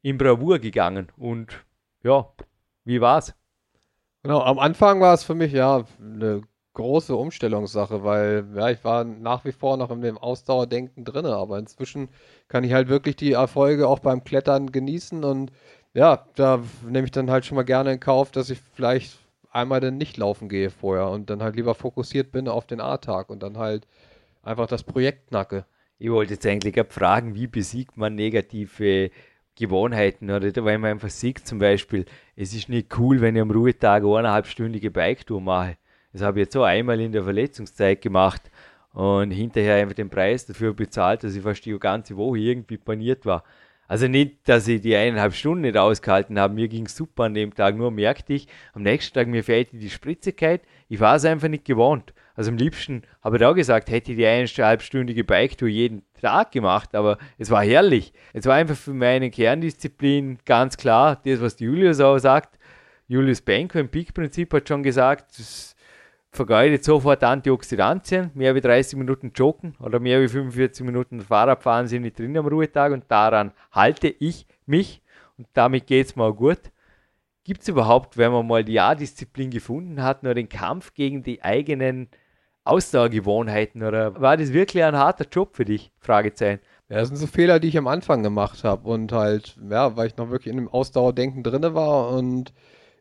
in 0.00 0.16
Bravour 0.16 0.60
gegangen 0.60 1.08
und 1.18 1.62
ja, 2.04 2.32
wie 2.84 3.00
war's? 3.00 3.34
Genau, 4.22 4.40
am 4.40 4.58
Anfang 4.58 5.00
war 5.00 5.14
es 5.14 5.24
für 5.24 5.34
mich 5.34 5.52
ja 5.52 5.84
eine 6.00 6.42
große 6.74 7.14
Umstellungssache, 7.14 8.04
weil 8.04 8.46
ja, 8.54 8.70
ich 8.70 8.84
war 8.84 9.04
nach 9.04 9.44
wie 9.44 9.52
vor 9.52 9.76
noch 9.76 9.90
in 9.90 10.02
dem 10.02 10.18
Ausdauerdenken 10.18 11.04
drin, 11.04 11.26
aber 11.26 11.58
inzwischen 11.58 12.08
kann 12.48 12.64
ich 12.64 12.72
halt 12.72 12.88
wirklich 12.88 13.16
die 13.16 13.32
Erfolge 13.32 13.88
auch 13.88 14.00
beim 14.00 14.24
Klettern 14.24 14.72
genießen 14.72 15.24
und 15.24 15.52
ja, 15.94 16.26
da 16.34 16.60
nehme 16.86 17.04
ich 17.04 17.12
dann 17.12 17.30
halt 17.30 17.44
schon 17.44 17.56
mal 17.56 17.62
gerne 17.62 17.92
in 17.92 18.00
Kauf, 18.00 18.32
dass 18.32 18.50
ich 18.50 18.60
vielleicht 18.74 19.18
einmal 19.50 19.80
dann 19.80 19.96
nicht 19.96 20.16
laufen 20.16 20.48
gehe 20.48 20.70
vorher 20.70 21.08
und 21.08 21.30
dann 21.30 21.42
halt 21.42 21.54
lieber 21.54 21.74
fokussiert 21.74 22.32
bin 22.32 22.48
auf 22.48 22.66
den 22.66 22.80
A-Tag 22.80 23.30
und 23.30 23.42
dann 23.42 23.56
halt 23.56 23.86
einfach 24.42 24.66
das 24.66 24.82
Projekt 24.82 25.28
knacke. 25.28 25.64
Ich 25.98 26.10
wollte 26.10 26.34
jetzt 26.34 26.44
eigentlich 26.44 26.74
fragen, 26.88 27.36
wie 27.36 27.46
besiegt 27.46 27.96
man 27.96 28.16
negative 28.16 29.10
Gewohnheiten, 29.56 30.30
oder? 30.30 30.64
Weil 30.64 30.78
man 30.78 30.92
einfach 30.92 31.10
sieht, 31.10 31.46
zum 31.46 31.58
Beispiel, 31.58 32.04
es 32.36 32.54
ist 32.54 32.68
nicht 32.68 32.98
cool, 32.98 33.20
wenn 33.20 33.36
ich 33.36 33.42
am 33.42 33.50
Ruhetag 33.50 34.02
eine 34.02 34.18
eineinhalbstündige 34.18 34.90
Bike-Tour 34.90 35.40
mache. 35.40 35.76
Das 36.12 36.22
habe 36.22 36.40
ich 36.40 36.46
jetzt 36.46 36.54
so 36.54 36.62
einmal 36.62 37.00
in 37.00 37.12
der 37.12 37.24
Verletzungszeit 37.24 38.00
gemacht 38.00 38.42
und 38.92 39.30
hinterher 39.30 39.76
einfach 39.76 39.94
den 39.94 40.10
Preis 40.10 40.46
dafür 40.46 40.72
bezahlt, 40.72 41.24
dass 41.24 41.34
ich 41.34 41.42
fast 41.42 41.64
die 41.64 41.78
ganze 41.78 42.16
Woche 42.16 42.38
irgendwie 42.38 42.76
paniert 42.76 43.26
war. 43.26 43.44
Also 43.86 44.08
nicht, 44.08 44.48
dass 44.48 44.66
ich 44.66 44.80
die 44.80 44.96
eineinhalb 44.96 45.34
Stunden 45.34 45.62
nicht 45.62 45.76
ausgehalten 45.76 46.38
habe. 46.38 46.54
Mir 46.54 46.68
ging 46.68 46.88
super 46.88 47.24
an 47.24 47.34
dem 47.34 47.54
Tag. 47.54 47.76
Nur 47.76 47.90
merkte 47.90 48.32
ich, 48.32 48.48
am 48.72 48.82
nächsten 48.82 49.14
Tag 49.14 49.28
mir 49.28 49.44
fehlte 49.44 49.76
die 49.76 49.90
Spritzigkeit. 49.90 50.62
Ich 50.88 51.00
war 51.00 51.16
es 51.16 51.24
einfach 51.24 51.48
nicht 51.48 51.64
gewohnt. 51.64 52.14
Also 52.34 52.50
am 52.50 52.56
liebsten 52.56 53.02
habe 53.22 53.36
ich 53.36 53.44
auch 53.44 53.54
gesagt, 53.54 53.90
hätte 53.90 54.10
ich 54.10 54.18
die 54.18 54.26
eineinhalbstündige 54.26 55.22
Bike-Tour 55.24 55.68
jeden 55.68 56.02
Tag 56.20 56.50
gemacht, 56.50 56.94
aber 56.94 57.18
es 57.38 57.50
war 57.50 57.62
herrlich. 57.62 58.12
Es 58.32 58.46
war 58.46 58.54
einfach 58.54 58.76
für 58.76 58.92
meine 58.92 59.30
Kerndisziplin 59.30 60.38
ganz 60.44 60.76
klar, 60.76 61.20
das, 61.24 61.40
was 61.40 61.60
Julius 61.60 62.00
auch 62.00 62.18
sagt. 62.18 62.58
Julius 63.06 63.40
Benko 63.40 63.78
im 63.78 63.88
Peak-Prinzip 63.88 64.52
hat 64.52 64.68
schon 64.68 64.82
gesagt, 64.82 65.38
das 65.38 65.76
vergeudet 66.34 66.82
sofort 66.82 67.22
Antioxidantien, 67.22 68.30
mehr 68.34 68.54
wie 68.54 68.60
30 68.60 68.98
Minuten 68.98 69.32
joggen 69.34 69.76
oder 69.78 70.00
mehr 70.00 70.20
wie 70.20 70.28
45 70.28 70.84
Minuten 70.84 71.20
Fahrradfahren 71.20 71.86
sind 71.86 72.02
nicht 72.02 72.18
drin 72.18 72.36
am 72.36 72.48
Ruhetag 72.48 72.92
und 72.92 73.04
daran 73.08 73.52
halte 73.70 74.08
ich 74.08 74.46
mich 74.66 75.02
und 75.38 75.46
damit 75.52 75.86
geht 75.86 76.06
es 76.06 76.16
mir 76.16 76.24
auch 76.24 76.32
gut. 76.32 76.58
Gibt 77.44 77.62
es 77.62 77.68
überhaupt, 77.68 78.16
wenn 78.16 78.32
man 78.32 78.46
mal 78.46 78.64
die 78.64 78.80
A-Disziplin 78.80 79.50
gefunden 79.50 80.02
hat, 80.02 80.22
nur 80.22 80.34
den 80.34 80.48
Kampf 80.48 80.94
gegen 80.94 81.22
die 81.22 81.42
eigenen 81.42 82.08
Ausdauergewohnheiten 82.64 83.82
oder 83.82 84.20
war 84.20 84.36
das 84.36 84.52
wirklich 84.52 84.82
ein 84.82 84.96
harter 84.96 85.26
Job 85.30 85.54
für 85.54 85.64
dich? 85.64 85.92
Fragezeichen. 85.98 86.60
Ja, 86.88 86.98
das 86.98 87.08
sind 87.08 87.16
so 87.16 87.26
Fehler, 87.26 87.60
die 87.60 87.68
ich 87.68 87.78
am 87.78 87.86
Anfang 87.86 88.22
gemacht 88.22 88.64
habe 88.64 88.88
und 88.88 89.12
halt, 89.12 89.56
ja, 89.70 89.96
weil 89.96 90.06
ich 90.08 90.16
noch 90.16 90.30
wirklich 90.30 90.50
in 90.50 90.56
dem 90.56 90.68
Ausdauerdenken 90.68 91.42
drin 91.42 91.74
war 91.74 92.10
und 92.10 92.52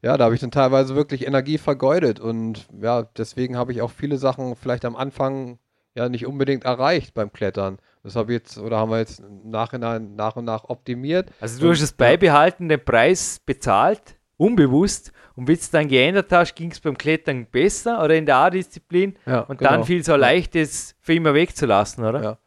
ja, 0.01 0.17
da 0.17 0.25
habe 0.25 0.35
ich 0.35 0.41
dann 0.41 0.51
teilweise 0.51 0.95
wirklich 0.95 1.25
Energie 1.25 1.57
vergeudet 1.57 2.19
und 2.19 2.67
ja, 2.81 3.03
deswegen 3.17 3.57
habe 3.57 3.71
ich 3.71 3.81
auch 3.81 3.91
viele 3.91 4.17
Sachen 4.17 4.55
vielleicht 4.55 4.83
am 4.83 4.97
Anfang 4.97 5.59
ja 5.95 6.09
nicht 6.09 6.25
unbedingt 6.25 6.65
erreicht 6.65 7.13
beim 7.13 7.31
Klettern. 7.31 7.77
Das 8.03 8.17
habe 8.17 8.33
ich 8.33 8.39
jetzt 8.39 8.57
oder 8.57 8.77
haben 8.77 8.91
wir 8.91 8.99
jetzt 8.99 9.21
im 9.21 9.49
Nachhinein 9.49 10.15
nach 10.15 10.35
und 10.35 10.43
nach 10.43 10.65
optimiert. 10.65 11.29
Also 11.39 11.61
du 11.61 11.69
hast 11.71 11.81
es 11.81 11.93
beibehalten, 11.93 12.67
den 12.67 12.83
Preis 12.83 13.39
bezahlt, 13.45 14.17
unbewusst 14.43 15.11
und 15.35 15.47
wie 15.47 15.53
es 15.53 15.71
dann 15.71 15.87
geändert 15.87 16.31
hast, 16.31 16.55
ging 16.55 16.71
es 16.71 16.79
beim 16.79 16.97
Klettern 16.97 17.45
besser 17.45 18.03
oder 18.03 18.15
in 18.15 18.25
der 18.25 18.37
A-Disziplin 18.37 19.15
Ja, 19.25 19.41
und 19.41 19.57
genau. 19.57 19.71
dann 19.71 19.83
fiel 19.83 20.03
so 20.03 20.15
leicht, 20.15 20.55
es 20.55 20.95
für 20.99 21.13
immer 21.13 21.33
wegzulassen, 21.33 22.03
oder? 22.05 22.23
Ja. 22.23 22.37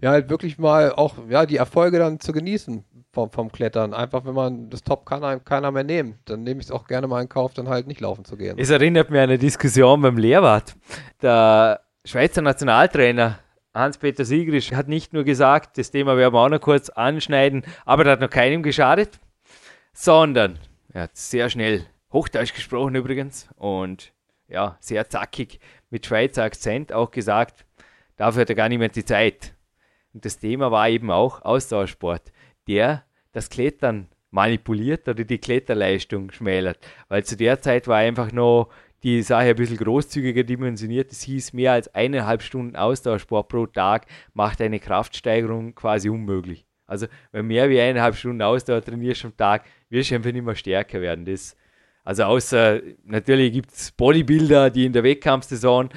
Ja, 0.00 0.10
halt 0.10 0.28
wirklich 0.28 0.58
mal 0.58 0.92
auch 0.92 1.14
ja, 1.30 1.46
die 1.46 1.56
Erfolge 1.56 1.98
dann 1.98 2.20
zu 2.20 2.32
genießen 2.32 2.84
vom, 3.12 3.30
vom 3.30 3.50
Klettern. 3.50 3.94
Einfach, 3.94 4.24
wenn 4.26 4.34
man 4.34 4.68
das 4.68 4.82
Top 4.82 5.06
kann 5.06 5.24
einem 5.24 5.42
keiner 5.44 5.70
mehr 5.70 5.84
nehmen. 5.84 6.18
Dann 6.26 6.42
nehme 6.42 6.60
ich 6.60 6.66
es 6.66 6.72
auch 6.72 6.86
gerne 6.86 7.06
mal 7.06 7.22
in 7.22 7.28
Kauf, 7.28 7.54
dann 7.54 7.68
halt 7.68 7.86
nicht 7.86 8.00
laufen 8.00 8.24
zu 8.24 8.36
gehen. 8.36 8.58
Es 8.58 8.68
erinnert 8.68 9.08
mich 9.10 9.18
an 9.18 9.30
eine 9.30 9.38
Diskussion 9.38 10.02
beim 10.02 10.18
Lehrwart. 10.18 10.74
Der 11.22 11.80
Schweizer 12.04 12.42
Nationaltrainer 12.42 13.38
Hans-Peter 13.72 14.24
Siegrisch 14.24 14.72
hat 14.72 14.88
nicht 14.88 15.12
nur 15.12 15.24
gesagt, 15.24 15.78
das 15.78 15.90
Thema 15.90 16.16
werden 16.16 16.34
wir 16.34 16.40
auch 16.40 16.48
noch 16.48 16.60
kurz 16.60 16.90
anschneiden, 16.90 17.64
aber 17.84 18.04
das 18.04 18.12
hat 18.12 18.20
noch 18.20 18.30
keinem 18.30 18.62
geschadet, 18.62 19.18
sondern 19.92 20.58
er 20.94 21.02
hat 21.02 21.16
sehr 21.16 21.50
schnell 21.50 21.84
Hochdeutsch 22.12 22.54
gesprochen 22.54 22.94
übrigens 22.94 23.48
und 23.56 24.12
ja, 24.48 24.76
sehr 24.80 25.08
zackig 25.10 25.58
mit 25.90 26.06
Schweizer 26.06 26.44
Akzent 26.44 26.92
auch 26.92 27.10
gesagt, 27.10 27.66
dafür 28.16 28.42
hat 28.42 28.50
er 28.50 28.54
gar 28.54 28.68
nicht 28.68 28.78
mehr 28.78 28.88
die 28.88 29.04
Zeit. 29.04 29.54
Und 30.12 30.24
das 30.24 30.38
Thema 30.38 30.70
war 30.70 30.88
eben 30.88 31.10
auch 31.10 31.42
Ausdauersport, 31.42 32.32
der 32.68 33.04
das 33.32 33.50
Klettern 33.50 34.08
manipuliert 34.30 35.08
oder 35.08 35.24
die 35.24 35.38
Kletterleistung 35.38 36.30
schmälert. 36.30 36.78
Weil 37.08 37.24
zu 37.24 37.36
der 37.36 37.60
Zeit 37.60 37.88
war 37.88 37.96
einfach 37.96 38.30
noch 38.30 38.70
die 39.02 39.22
Sache 39.22 39.46
ein 39.46 39.56
bisschen 39.56 39.76
großzügiger 39.76 40.44
dimensioniert. 40.44 41.10
Es 41.10 41.22
hieß, 41.22 41.52
mehr 41.52 41.72
als 41.72 41.92
eineinhalb 41.92 42.42
Stunden 42.42 42.76
Ausdauersport 42.76 43.48
pro 43.48 43.66
Tag 43.66 44.06
macht 44.32 44.60
eine 44.60 44.78
Kraftsteigerung 44.78 45.74
quasi 45.74 46.08
unmöglich. 46.08 46.66
Also, 46.86 47.06
wenn 47.32 47.46
mehr 47.46 47.68
wie 47.70 47.80
eineinhalb 47.80 48.14
Stunden 48.16 48.42
Ausdauer 48.42 48.82
trainierst 48.82 49.24
am 49.24 49.36
Tag, 49.36 49.64
wirst 49.88 50.10
du 50.10 50.16
einfach 50.16 50.32
nicht 50.32 50.44
mehr 50.44 50.54
stärker 50.54 51.00
werden. 51.00 51.24
Das, 51.24 51.56
also, 52.04 52.24
außer 52.24 52.80
natürlich 53.04 53.52
gibt 53.52 53.72
es 53.72 53.92
Bodybuilder, 53.92 54.70
die 54.70 54.86
in 54.86 54.92
der 54.92 55.04
Wettkampfsaison, 55.04 55.88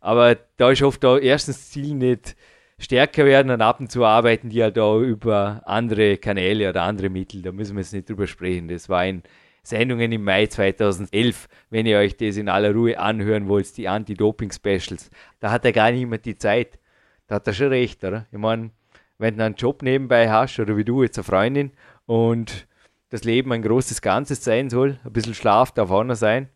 aber 0.00 0.36
da 0.56 0.70
ist 0.70 0.82
oft 0.82 1.04
auch 1.04 1.18
erstens 1.18 1.56
das 1.56 1.70
Ziel 1.70 1.94
nicht 1.94 2.36
stärker 2.78 3.24
werden 3.24 3.50
und 3.50 3.62
ab 3.62 3.80
und 3.80 3.90
zu 3.90 4.04
arbeiten 4.04 4.50
die 4.50 4.62
halt 4.62 4.78
auch 4.78 5.00
über 5.00 5.62
andere 5.64 6.18
Kanäle 6.18 6.68
oder 6.68 6.82
andere 6.82 7.08
Mittel. 7.08 7.42
Da 7.42 7.52
müssen 7.52 7.74
wir 7.74 7.82
jetzt 7.82 7.92
nicht 7.92 8.08
drüber 8.08 8.26
sprechen. 8.26 8.68
Das 8.68 8.88
war 8.88 9.06
in 9.06 9.22
Sendungen 9.62 10.12
im 10.12 10.22
Mai 10.22 10.46
2011, 10.46 11.48
wenn 11.70 11.86
ihr 11.86 11.98
euch 11.98 12.16
das 12.16 12.36
in 12.36 12.48
aller 12.48 12.72
Ruhe 12.72 12.98
anhören 12.98 13.48
wollt, 13.48 13.76
die 13.76 13.88
Anti-Doping-Specials. 13.88 15.10
Da 15.40 15.50
hat 15.50 15.64
er 15.64 15.72
gar 15.72 15.90
nicht 15.90 16.06
mehr 16.06 16.18
die 16.18 16.38
Zeit. 16.38 16.78
Da 17.26 17.36
hat 17.36 17.46
er 17.48 17.52
schon 17.52 17.68
recht, 17.68 18.04
oder? 18.04 18.26
Ich 18.30 18.38
meine, 18.38 18.70
wenn 19.18 19.36
du 19.36 19.44
einen 19.44 19.54
Job 19.54 19.82
nebenbei 19.82 20.30
hast 20.30 20.58
oder 20.58 20.76
wie 20.76 20.84
du 20.84 21.02
jetzt 21.02 21.18
eine 21.18 21.24
Freundin 21.24 21.72
und 22.06 22.66
das 23.08 23.24
Leben 23.24 23.52
ein 23.52 23.62
großes 23.62 24.02
Ganzes 24.02 24.42
sein 24.42 24.68
soll, 24.70 24.98
ein 25.04 25.12
bisschen 25.12 25.34
Schlaf 25.34 25.72
darf 25.72 25.90
auch 25.90 26.04
noch 26.04 26.16
sein. 26.16 26.48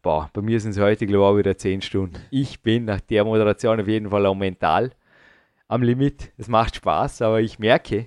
Boah, 0.00 0.30
bei 0.32 0.42
mir 0.42 0.60
sind 0.60 0.70
es 0.70 0.78
heute, 0.78 1.06
glaube 1.06 1.38
ich, 1.38 1.44
wieder 1.44 1.58
10 1.58 1.82
Stunden. 1.82 2.18
Ich 2.30 2.62
bin 2.62 2.84
nach 2.84 3.00
der 3.00 3.24
Moderation 3.24 3.80
auf 3.80 3.88
jeden 3.88 4.10
Fall 4.10 4.26
auch 4.26 4.34
mental 4.34 4.92
am 5.66 5.82
Limit. 5.82 6.32
Es 6.38 6.48
macht 6.48 6.76
Spaß, 6.76 7.22
aber 7.22 7.40
ich 7.40 7.58
merke, 7.58 8.06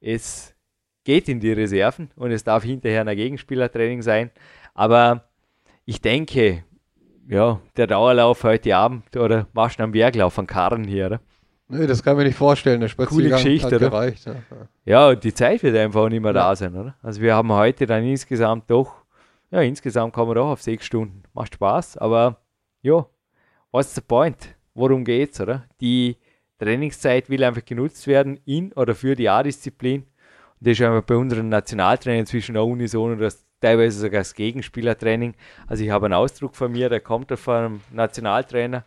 es 0.00 0.54
geht 1.04 1.28
in 1.28 1.40
die 1.40 1.52
Reserven 1.52 2.10
und 2.16 2.30
es 2.30 2.44
darf 2.44 2.62
hinterher 2.62 3.06
ein 3.06 3.16
Gegenspielertraining 3.16 4.02
sein. 4.02 4.30
Aber 4.74 5.28
ich 5.84 6.00
denke, 6.00 6.64
ja, 7.28 7.60
der 7.76 7.86
Dauerlauf 7.88 8.44
heute 8.44 8.76
Abend 8.76 9.16
oder 9.16 9.48
machst 9.52 9.80
du 9.80 9.82
einen 9.82 9.92
Berglauf 9.92 10.38
an 10.38 10.46
Karren 10.46 10.84
hier, 10.84 11.06
oder? 11.06 11.20
Nö, 11.70 11.86
das 11.86 12.02
kann 12.02 12.14
ich 12.14 12.18
mir 12.18 12.24
nicht 12.24 12.36
vorstellen. 12.38 12.80
Der 12.80 12.88
Spaziergang 12.88 13.42
Geschichte, 13.42 13.66
hat 13.66 13.74
oder? 13.74 13.90
gereicht. 13.90 14.26
Ja. 14.26 14.34
Ja, 14.84 15.08
und 15.10 15.22
die 15.22 15.34
Zeit 15.34 15.62
wird 15.62 15.76
einfach 15.76 16.00
auch 16.00 16.08
nicht 16.08 16.22
mehr 16.22 16.32
Ja. 16.32 16.40
da 16.48 16.56
sein, 16.56 16.74
oder? 16.74 16.94
Also 17.02 17.20
wir 17.20 17.34
haben 17.34 17.52
heute 17.52 17.86
dann 17.86 18.04
insgesamt 18.04 18.70
doch, 18.70 18.94
ja, 19.50 19.60
insgesamt 19.60 20.14
kommen 20.14 20.30
wir 20.30 20.36
doch 20.36 20.48
auf 20.50 20.62
sechs 20.62 20.86
Stunden. 20.86 21.22
Macht 21.34 21.54
Spaß, 21.54 21.98
aber 21.98 22.38
ja, 22.82 23.04
what's 23.70 23.94
the 23.94 24.00
point? 24.00 24.54
Worum 24.74 25.04
geht's, 25.04 25.40
oder? 25.40 25.64
Die 25.80 26.16
Trainingszeit 26.58 27.28
will 27.28 27.44
einfach 27.44 27.64
genutzt 27.64 28.06
werden 28.06 28.40
in 28.46 28.72
oder 28.72 28.94
für 28.94 29.14
die 29.14 29.28
A-Disziplin. 29.28 30.02
Und 30.02 30.66
das 30.66 30.72
ist 30.72 30.82
einfach 30.82 31.02
bei 31.02 31.16
unseren 31.16 31.48
Nationaltrainern 31.50 32.20
inzwischen 32.20 32.56
auch 32.56 32.66
unisono, 32.66 33.14
dass 33.16 33.44
teilweise 33.60 33.98
sogar 34.00 34.20
das 34.20 34.34
Gegenspielertraining. 34.34 35.34
Also 35.66 35.84
ich 35.84 35.90
habe 35.90 36.06
einen 36.06 36.14
Ausdruck 36.14 36.56
von 36.56 36.72
mir, 36.72 36.88
der 36.88 37.00
kommt 37.00 37.30
da 37.30 37.36
von 37.36 37.54
einem 37.54 37.80
Nationaltrainer, 37.92 38.84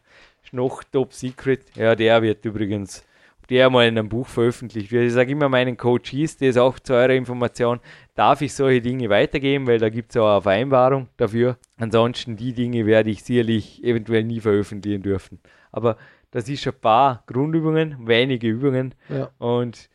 noch 0.51 0.83
Top 0.83 1.13
Secret. 1.13 1.61
Ja, 1.75 1.95
der 1.95 2.21
wird 2.21 2.45
übrigens, 2.45 3.05
der 3.49 3.69
mal 3.69 3.87
in 3.87 3.97
einem 3.97 4.09
Buch 4.09 4.27
veröffentlicht 4.27 4.91
wird. 4.91 5.05
Ich 5.05 5.13
sage 5.13 5.31
immer 5.31 5.49
meinen 5.49 5.77
Coaches, 5.77 6.37
das 6.37 6.49
ist 6.49 6.57
auch 6.57 6.79
zu 6.79 6.93
eurer 6.93 7.13
Information, 7.13 7.79
darf 8.15 8.41
ich 8.41 8.53
solche 8.53 8.81
Dinge 8.81 9.09
weitergeben, 9.09 9.67
weil 9.67 9.79
da 9.79 9.89
gibt 9.89 10.11
es 10.11 10.17
auch 10.17 10.31
eine 10.31 10.41
Vereinbarung 10.41 11.07
dafür. 11.17 11.57
Ansonsten 11.77 12.37
die 12.37 12.53
Dinge 12.53 12.85
werde 12.85 13.09
ich 13.09 13.23
sicherlich 13.23 13.83
eventuell 13.83 14.23
nie 14.23 14.39
veröffentlichen 14.39 15.01
dürfen. 15.01 15.39
Aber 15.71 15.97
das 16.31 16.47
ist 16.47 16.65
ein 16.65 16.73
paar 16.79 17.23
Grundübungen, 17.27 18.07
wenige 18.07 18.47
Übungen. 18.47 18.95
Ja. 19.09 19.31
Und 19.37 19.89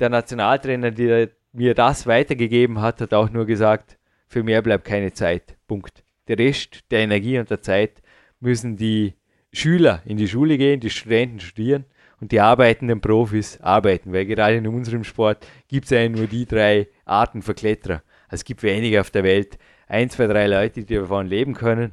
der 0.00 0.08
Nationaltrainer, 0.08 0.90
der 0.90 1.30
mir 1.52 1.74
das 1.74 2.06
weitergegeben 2.06 2.80
hat, 2.80 3.00
hat 3.00 3.14
auch 3.14 3.30
nur 3.30 3.46
gesagt, 3.46 3.98
für 4.26 4.42
mehr 4.42 4.62
bleibt 4.62 4.84
keine 4.84 5.12
Zeit. 5.12 5.56
Punkt. 5.66 6.04
Der 6.28 6.38
Rest 6.38 6.90
der 6.90 7.00
Energie 7.00 7.38
und 7.38 7.50
der 7.50 7.60
Zeit 7.62 8.02
müssen 8.40 8.76
die 8.76 9.14
Schüler 9.52 10.02
in 10.04 10.16
die 10.16 10.28
Schule 10.28 10.58
gehen, 10.58 10.80
die 10.80 10.90
Studenten 10.90 11.40
studieren 11.40 11.84
und 12.20 12.32
die 12.32 12.40
arbeitenden 12.40 13.00
Profis 13.00 13.60
arbeiten, 13.60 14.12
weil 14.12 14.26
gerade 14.26 14.56
in 14.56 14.66
unserem 14.66 15.04
Sport 15.04 15.46
gibt 15.68 15.86
es 15.86 15.92
eigentlich 15.92 16.20
nur 16.20 16.26
die 16.28 16.46
drei 16.46 16.88
Arten 17.04 17.42
von 17.42 17.54
Kletterer. 17.54 18.02
Also 18.28 18.42
es 18.42 18.44
gibt 18.44 18.62
wenige 18.62 19.00
auf 19.00 19.10
der 19.10 19.24
Welt, 19.24 19.58
ein, 19.88 20.08
zwei, 20.08 20.26
drei 20.26 20.46
Leute, 20.46 20.84
die 20.84 20.94
davon 20.94 21.26
leben 21.26 21.54
können. 21.54 21.92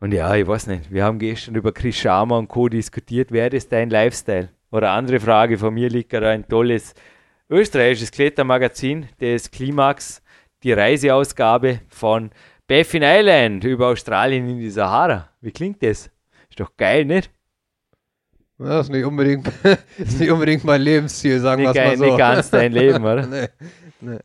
Und 0.00 0.12
ja, 0.12 0.34
ich 0.34 0.46
weiß 0.46 0.66
nicht, 0.66 0.90
wir 0.90 1.04
haben 1.04 1.18
gestern 1.18 1.54
über 1.54 1.72
Chris 1.72 1.96
Sharma 1.96 2.36
und 2.36 2.48
Co. 2.48 2.68
diskutiert, 2.68 3.30
wäre 3.30 3.50
das 3.50 3.68
dein 3.68 3.90
Lifestyle? 3.90 4.50
Oder 4.70 4.90
andere 4.90 5.20
Frage 5.20 5.56
von 5.56 5.72
mir 5.72 5.88
liegt 5.88 6.10
gerade 6.10 6.30
ein 6.30 6.48
tolles 6.48 6.94
österreichisches 7.48 8.10
Klettermagazin, 8.10 9.08
das 9.20 9.50
Klimax, 9.50 10.22
die 10.64 10.72
Reiseausgabe 10.72 11.80
von 11.88 12.30
Baffin 12.66 13.02
Island 13.04 13.62
über 13.64 13.88
Australien 13.88 14.48
in 14.48 14.58
die 14.58 14.70
Sahara. 14.70 15.28
Wie 15.40 15.52
klingt 15.52 15.82
das? 15.82 16.10
Ist 16.54 16.60
doch 16.60 16.76
geil, 16.76 17.04
nicht? 17.04 17.32
Das 18.58 18.86
ist 18.86 18.92
nicht 18.92 19.04
unbedingt, 19.04 19.48
ist 19.98 20.20
nicht 20.20 20.30
unbedingt 20.30 20.62
mein 20.62 20.82
Lebensziel, 20.82 21.40
sagen 21.40 21.62
wir 21.62 21.74
mal 21.74 21.96
so. 21.96 22.04
nicht 22.04 22.16
ganz 22.16 22.48
dein 22.48 22.70
Leben, 22.80 23.02
oder? 23.02 23.26
nee. 24.00 24.18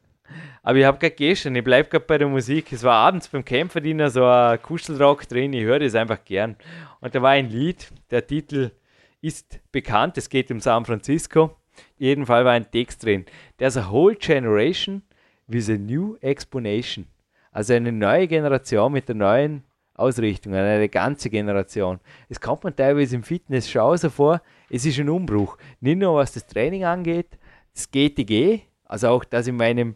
Aber 0.61 0.77
ich 0.77 0.85
habe 0.85 0.99
gerade 0.99 1.15
gestern, 1.15 1.55
ich 1.55 1.63
bleibe 1.63 1.89
gerade 1.89 2.05
bei 2.05 2.19
der 2.19 2.27
Musik. 2.27 2.71
Es 2.71 2.83
war 2.83 2.97
abends 2.97 3.29
beim 3.29 3.43
Kämpferdiener 3.43 4.11
so 4.11 4.23
ein 4.23 4.61
Kuschelrock 4.61 5.27
drin, 5.27 5.53
ich 5.53 5.63
höre 5.63 5.79
das 5.79 5.95
einfach 5.95 6.23
gern. 6.23 6.55
Und 6.99 7.15
da 7.15 7.21
war 7.23 7.31
ein 7.31 7.49
Lied, 7.49 7.91
der 8.11 8.27
Titel 8.27 8.73
ist 9.21 9.59
bekannt, 9.71 10.15
es 10.19 10.29
geht 10.29 10.51
um 10.51 10.59
San 10.59 10.85
Francisco. 10.85 11.57
Jedenfalls 11.97 12.45
war 12.45 12.51
ein 12.51 12.69
Text 12.69 13.03
drin. 13.03 13.25
There's 13.57 13.75
a 13.75 13.89
whole 13.89 14.15
generation 14.15 15.01
with 15.47 15.67
a 15.67 15.77
new 15.79 16.15
explanation. 16.21 17.07
Also 17.51 17.73
eine 17.73 17.91
neue 17.91 18.27
Generation 18.27 18.91
mit 18.93 19.07
der 19.07 19.15
neuen 19.15 19.63
Ausrichtung, 19.99 20.53
eine 20.53 20.89
ganze 20.89 21.29
Generation. 21.29 21.99
Es 22.29 22.39
kommt 22.39 22.63
man 22.63 22.75
teilweise 22.75 23.15
im 23.15 23.23
Fitness 23.23 23.69
schon 23.69 23.97
so 23.97 24.09
vor, 24.09 24.41
es 24.69 24.85
ist 24.85 24.99
ein 24.99 25.09
Umbruch. 25.09 25.57
Nicht 25.81 25.99
nur 25.99 26.15
was 26.15 26.33
das 26.33 26.47
Training 26.47 26.85
angeht, 26.85 27.37
das 27.73 27.89
GTG, 27.91 28.61
Also 28.85 29.09
auch 29.09 29.23
das 29.23 29.47
in 29.47 29.57
meinem 29.57 29.95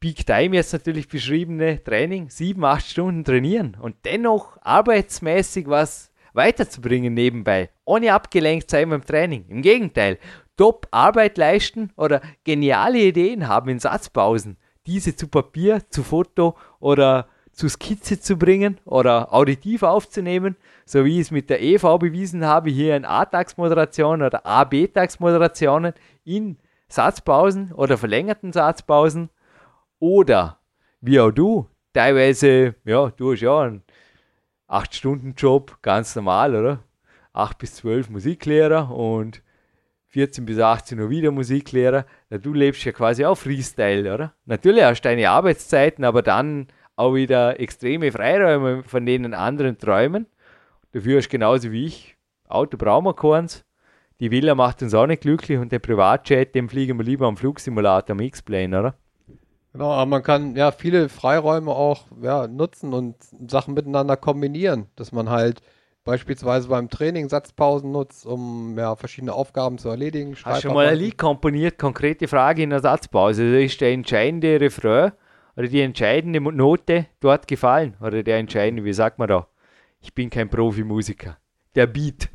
Peak 0.00 0.24
Time 0.24 0.56
jetzt 0.56 0.72
natürlich 0.72 1.08
beschriebene 1.08 1.84
Training, 1.84 2.30
sieben, 2.30 2.64
acht 2.64 2.86
Stunden 2.86 3.22
trainieren 3.22 3.76
und 3.78 3.96
dennoch 4.06 4.56
arbeitsmäßig 4.62 5.68
was 5.68 6.10
weiterzubringen 6.32 7.12
nebenbei, 7.12 7.68
ohne 7.84 8.14
abgelenkt 8.14 8.70
sein 8.70 8.88
beim 8.88 9.04
Training. 9.04 9.44
Im 9.48 9.60
Gegenteil, 9.60 10.18
top 10.56 10.86
Arbeit 10.90 11.36
leisten 11.36 11.92
oder 11.96 12.22
geniale 12.44 12.98
Ideen 12.98 13.46
haben 13.46 13.68
in 13.68 13.78
Satzpausen, 13.78 14.56
diese 14.86 15.14
zu 15.14 15.28
Papier, 15.28 15.82
zu 15.90 16.02
Foto 16.02 16.56
oder 16.78 17.28
zu 17.60 17.68
Skizze 17.68 18.18
zu 18.18 18.38
bringen 18.38 18.78
oder 18.86 19.34
auditiv 19.34 19.82
aufzunehmen, 19.82 20.56
so 20.86 21.04
wie 21.04 21.16
ich 21.16 21.26
es 21.26 21.30
mit 21.30 21.50
der 21.50 21.60
EV 21.60 21.98
bewiesen 21.98 22.46
habe, 22.46 22.70
hier 22.70 22.96
in 22.96 23.04
A-Tagsmoderationen 23.04 24.26
oder 24.26 24.46
A-B-Tagsmoderationen 24.46 25.92
in 26.24 26.56
Satzpausen 26.88 27.72
oder 27.72 27.98
verlängerten 27.98 28.54
Satzpausen 28.54 29.28
oder 29.98 30.58
wie 31.02 31.20
auch 31.20 31.32
du, 31.32 31.66
teilweise, 31.92 32.76
ja, 32.86 33.10
du 33.10 33.32
hast 33.32 33.42
ja 33.42 33.60
einen 33.60 33.82
8-Stunden-Job, 34.66 35.82
ganz 35.82 36.16
normal, 36.16 36.56
oder? 36.56 36.78
8 37.34 37.58
bis 37.58 37.74
12 37.74 38.08
Musiklehrer 38.08 38.90
und 38.90 39.42
14 40.06 40.46
bis 40.46 40.58
18 40.58 40.98
Uhr 40.98 41.10
wieder 41.10 41.30
Musiklehrer. 41.30 42.06
Na, 42.30 42.38
du 42.38 42.54
lebst 42.54 42.84
ja 42.84 42.92
quasi 42.92 43.26
auch 43.26 43.36
Freestyle, 43.36 44.14
oder? 44.14 44.32
Natürlich 44.46 44.82
hast 44.82 45.02
du 45.02 45.10
deine 45.10 45.28
Arbeitszeiten, 45.28 46.04
aber 46.04 46.22
dann 46.22 46.66
auch 47.00 47.14
wieder 47.14 47.58
extreme 47.58 48.12
Freiräume, 48.12 48.82
von 48.84 49.06
denen 49.06 49.34
anderen 49.34 49.78
träumen. 49.78 50.26
Dafür 50.92 51.20
du 51.20 51.28
genauso 51.28 51.72
wie 51.72 51.86
ich, 51.86 52.16
Auto 52.48 52.76
brauchen 52.76 53.06
wir 53.06 53.14
keins. 53.14 53.64
Die 54.20 54.30
Villa 54.30 54.54
macht 54.54 54.82
uns 54.82 54.92
auch 54.92 55.06
nicht 55.06 55.22
glücklich 55.22 55.58
und 55.58 55.72
der 55.72 55.78
Privatjet, 55.78 56.54
dem 56.54 56.68
fliegen 56.68 56.98
wir 56.98 57.04
lieber 57.04 57.26
am 57.26 57.38
Flugsimulator, 57.38 58.14
am 58.14 58.20
X-Plane, 58.20 58.78
oder? 58.78 58.94
Genau, 59.72 59.92
aber 59.92 60.06
man 60.06 60.22
kann 60.22 60.56
ja 60.56 60.72
viele 60.72 61.08
Freiräume 61.08 61.70
auch 61.70 62.06
ja, 62.20 62.46
nutzen 62.46 62.92
und 62.92 63.16
Sachen 63.48 63.72
miteinander 63.72 64.16
kombinieren, 64.16 64.88
dass 64.96 65.12
man 65.12 65.30
halt 65.30 65.62
beispielsweise 66.04 66.68
beim 66.68 66.90
Training 66.90 67.28
Satzpausen 67.28 67.92
nutzt, 67.92 68.26
um 68.26 68.76
ja, 68.76 68.94
verschiedene 68.96 69.32
Aufgaben 69.32 69.78
zu 69.78 69.88
erledigen. 69.88 70.36
Hast 70.44 70.64
du 70.64 70.68
schon 70.68 70.74
mal 70.74 70.88
ein 70.88 70.98
Lied 70.98 71.16
komponiert? 71.16 71.78
Konkrete 71.78 72.28
Frage 72.28 72.62
in 72.62 72.70
der 72.70 72.80
Satzpause. 72.80 73.42
Also 73.44 73.56
ist 73.56 73.80
der 73.80 73.92
entscheidende 73.92 74.60
Refrain 74.60 75.12
oder 75.56 75.68
die 75.68 75.80
entscheidende 75.80 76.40
Note 76.40 77.06
dort 77.20 77.48
gefallen? 77.48 77.96
Oder 78.00 78.22
der 78.22 78.38
entscheidende, 78.38 78.84
wie 78.84 78.92
sagt 78.92 79.18
man 79.18 79.28
da? 79.28 79.46
Ich 80.00 80.14
bin 80.14 80.30
kein 80.30 80.48
Profimusiker. 80.48 81.36
Der 81.74 81.86
Beat. 81.86 82.28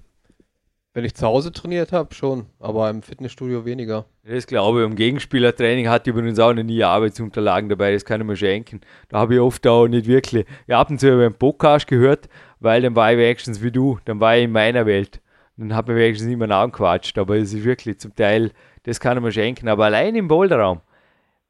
Wenn 0.93 1.03
ich 1.03 1.13
zu 1.13 1.28
Hause 1.28 1.51
trainiert 1.51 1.91
habe, 1.91 2.16
schon, 2.16 2.45
aber 2.57 2.89
im 2.89 3.01
Fitnessstudio 3.01 3.66
weniger. 3.66 4.05
Das 4.24 4.47
glaube 4.47 4.80
ich. 4.80 4.86
Im 4.86 4.95
Gegenspielertraining 4.95 5.89
hatte 5.89 6.09
ich 6.09 6.16
übrigens 6.16 6.39
auch 6.39 6.53
noch 6.53 6.63
nie 6.63 6.84
Arbeitsunterlagen 6.84 7.68
dabei, 7.68 7.91
das 7.91 8.05
kann 8.05 8.22
ich 8.22 8.28
mir 8.28 8.38
schenken. 8.38 8.80
Da 9.09 9.20
habe 9.20 9.34
ich 9.36 9.39
oft 9.41 9.68
auch 9.68 9.88
nicht 9.88 10.07
wirklich. 10.07 10.45
Ich 10.68 10.74
habe 10.74 10.93
und 10.93 10.99
zu 10.99 11.09
über 11.09 11.26
einen 11.26 11.34
Podcast 11.34 11.88
gehört, 11.88 12.30
weil 12.61 12.82
dann 12.82 12.95
war 12.95 13.11
ich 13.11 13.18
wenigstens 13.18 13.61
wie 13.61 13.72
du, 13.72 13.99
dann 14.05 14.22
war 14.22 14.38
ich 14.38 14.45
in 14.45 14.51
meiner 14.51 14.86
Welt. 14.86 15.20
Dann 15.57 15.76
habe 15.76 15.93
ich 15.93 15.99
wenigstens 15.99 16.36
mehr 16.36 16.49
angequatscht, 16.51 17.18
aber 17.18 17.36
es 17.36 17.53
ist 17.53 17.66
wirklich 17.66 17.99
zum 17.99 18.16
Teil, 18.16 18.51
das 18.84 18.99
kann 18.99 19.18
ich 19.18 19.24
mir 19.24 19.32
schenken. 19.32 19.68
Aber 19.68 19.86
allein 19.86 20.16
im 20.16 20.30
Boulderraum, 20.30 20.80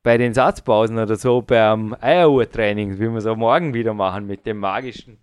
bei 0.05 0.19
den 0.19 0.35
Satzpausen 0.35 0.99
oder 0.99 1.15
so, 1.15 1.41
beim 1.41 1.95
Eieruhrtraining, 1.99 2.99
wie 2.99 3.09
wir 3.09 3.15
es 3.15 3.25
auch 3.25 3.35
morgen 3.35 3.73
wieder 3.73 3.95
machen 3.95 4.27
mit 4.27 4.45
dem 4.45 4.59
magischen, 4.59 5.17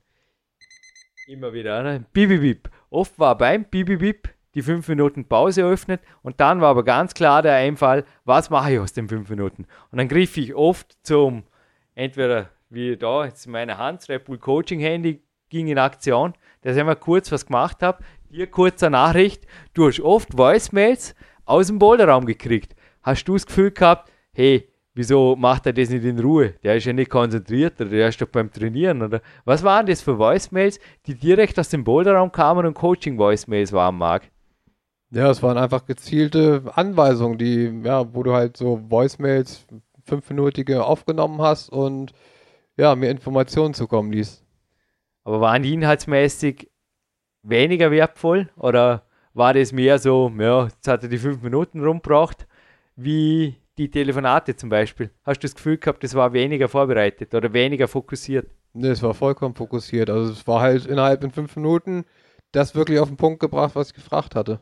immer 1.29 1.53
wieder, 1.53 1.85
ne? 1.85 2.05
Bibibib. 2.13 2.69
Oft 2.91 3.17
war 3.17 3.39
beim 3.39 3.63
Bibibib 3.63 4.29
die 4.57 4.63
5 4.63 4.89
Minuten 4.89 5.25
Pause 5.25 5.63
öffnet 5.63 6.01
und 6.23 6.41
dann 6.41 6.61
war 6.61 6.71
aber 6.71 6.83
ganz 6.83 7.15
klar 7.15 7.43
der 7.43 7.55
Einfall, 7.55 8.05
was 8.25 8.51
mache 8.51 8.73
ich 8.73 8.81
aus 8.81 8.93
den 8.93 9.09
5 9.09 9.31
Minuten? 9.31 9.69
Und 9.93 9.99
dann 9.99 10.09
griff 10.09 10.37
ich 10.37 10.53
oft 10.53 10.97
zum, 11.05 11.45
entweder 11.95 12.51
wie 12.69 12.97
da, 12.97 13.25
jetzt 13.25 13.47
meine 13.47 13.79
Hand, 13.79 14.09
Red 14.09 14.25
Bull 14.25 14.39
Coaching 14.39 14.81
Handy 14.81 15.23
ging 15.49 15.69
in 15.69 15.79
Aktion, 15.79 16.35
dass 16.63 16.77
ich 16.77 16.83
mal 16.83 16.97
kurz 16.97 17.31
was 17.31 17.47
gemacht 17.47 17.85
habe, 17.85 18.03
dir 18.31 18.49
kurzer 18.49 18.91
Nachricht, 18.91 19.47
du 19.75 19.87
hast 19.87 20.01
oft 20.01 20.37
Voicemails 20.37 21.15
aus 21.45 21.69
dem 21.69 21.79
Boulderraum 21.79 22.27
gekriegt. 22.27 22.75
Hast 23.05 23.27
du 23.27 23.35
das 23.35 23.47
Gefühl 23.47 23.71
gehabt, 23.71 24.11
hey, 24.33 24.72
wieso 24.95 25.37
macht 25.37 25.67
er 25.67 25.73
das 25.73 25.91
nicht 25.91 26.05
in 26.05 26.19
Ruhe? 26.19 26.55
Der 26.63 26.77
ist 26.77 26.85
ja 26.85 26.93
nicht 26.93 27.11
konzentriert, 27.11 27.81
oder 27.81 27.91
der 27.91 28.09
ist 28.09 28.21
doch 28.21 28.29
beim 28.29 28.51
Trainieren, 28.51 29.03
oder? 29.03 29.21
Was 29.45 29.63
waren 29.63 29.87
das 29.87 30.03
für 30.03 30.19
Voicemails, 30.19 30.79
die 31.07 31.15
direkt 31.15 31.59
aus 31.59 31.69
dem 31.69 31.85
Boulderraum 31.85 32.33
kamen 32.33 32.67
und 32.67 32.75
Coaching-Voicemails 32.75 33.73
waren, 33.73 33.97
Marc? 33.97 34.31
Ja, 35.11 35.31
es 35.31 35.43
waren 35.43 35.59
einfach 35.59 35.85
gezielte 35.85 36.63
Anweisungen, 36.75 37.37
die, 37.37 37.83
ja, 37.85 38.15
wo 38.15 38.23
du 38.23 38.33
halt 38.33 38.57
so 38.57 38.81
Voicemails 38.89 39.67
fünfminütige 40.05 40.85
aufgenommen 40.85 41.41
hast 41.41 41.69
und 41.69 42.13
ja, 42.77 42.95
mir 42.95 43.11
Informationen 43.11 43.75
zukommen 43.75 44.13
ließ. 44.13 44.43
Aber 45.25 45.41
waren 45.41 45.63
die 45.63 45.75
inhaltsmäßig 45.75 46.71
weniger 47.43 47.91
wertvoll 47.91 48.49
oder 48.57 49.05
war 49.35 49.55
das 49.55 49.73
mehr 49.73 49.99
so, 49.99 50.33
ja, 50.39 50.65
jetzt 50.65 50.89
hat 50.89 51.03
er 51.03 51.09
die 51.09 51.19
fünf 51.19 51.43
Minuten 51.43 51.85
rumgebracht, 51.85 52.47
wie 52.97 53.57
die 53.79 53.91
Telefonate 53.91 54.57
zum 54.57 54.69
Beispiel? 54.69 55.11
Hast 55.25 55.43
du 55.43 55.47
das 55.47 55.55
Gefühl 55.55 55.79
gehabt, 55.79 56.05
das 56.05 56.15
war 56.15 56.33
weniger 56.33 56.69
vorbereitet 56.69 57.35
oder 57.35 57.53
weniger 57.53 57.89
fokussiert? 57.89 58.51
Ne, 58.75 58.89
es 58.89 59.03
war 59.03 59.15
vollkommen 59.15 59.55
fokussiert. 59.55 60.11
Also 60.11 60.33
es 60.33 60.47
war 60.47 60.61
halt 60.61 60.87
innerhalb 60.87 61.23
in 61.25 61.31
fünf 61.31 61.57
Minuten 61.57 62.05
das 62.53 62.75
wirklich 62.75 62.99
auf 62.99 63.09
den 63.09 63.17
Punkt 63.17 63.41
gebracht, 63.41 63.75
was 63.75 63.89
ich 63.89 63.95
gefragt 63.95 64.35
hatte. 64.35 64.61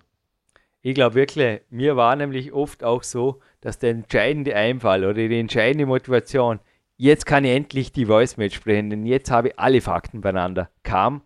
Ich 0.83 0.95
glaube 0.95 1.15
wirklich, 1.15 1.61
mir 1.69 1.97
war 1.97 2.17
nämlich 2.17 2.53
oft 2.53 2.83
auch 2.83 3.03
so, 3.03 3.41
dass 3.61 3.79
der 3.79 3.91
entscheidende 3.91 4.57
Einfall 4.57 5.05
oder 5.05 5.29
die 5.29 5.39
entscheidende 5.39 5.87
Motivation, 5.87 6.59
jetzt 6.97 7.27
kann 7.27 7.45
ich 7.45 7.55
endlich 7.55 7.93
die 7.93 8.09
Voicemail 8.09 8.51
sprechen, 8.51 8.91
denn 8.91 9.05
jetzt 9.05 9.31
habe 9.31 9.49
ich 9.49 9.59
alle 9.59 9.83
Fakten 9.83 10.23
beieinander, 10.23 10.71
kam, 10.83 11.23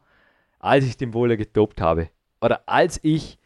als 0.58 0.84
ich 0.84 0.96
den 0.96 1.12
Bowler 1.12 1.36
getoppt 1.36 1.80
habe. 1.80 2.08
Oder 2.40 2.62
als 2.66 2.98
ich 3.02 3.38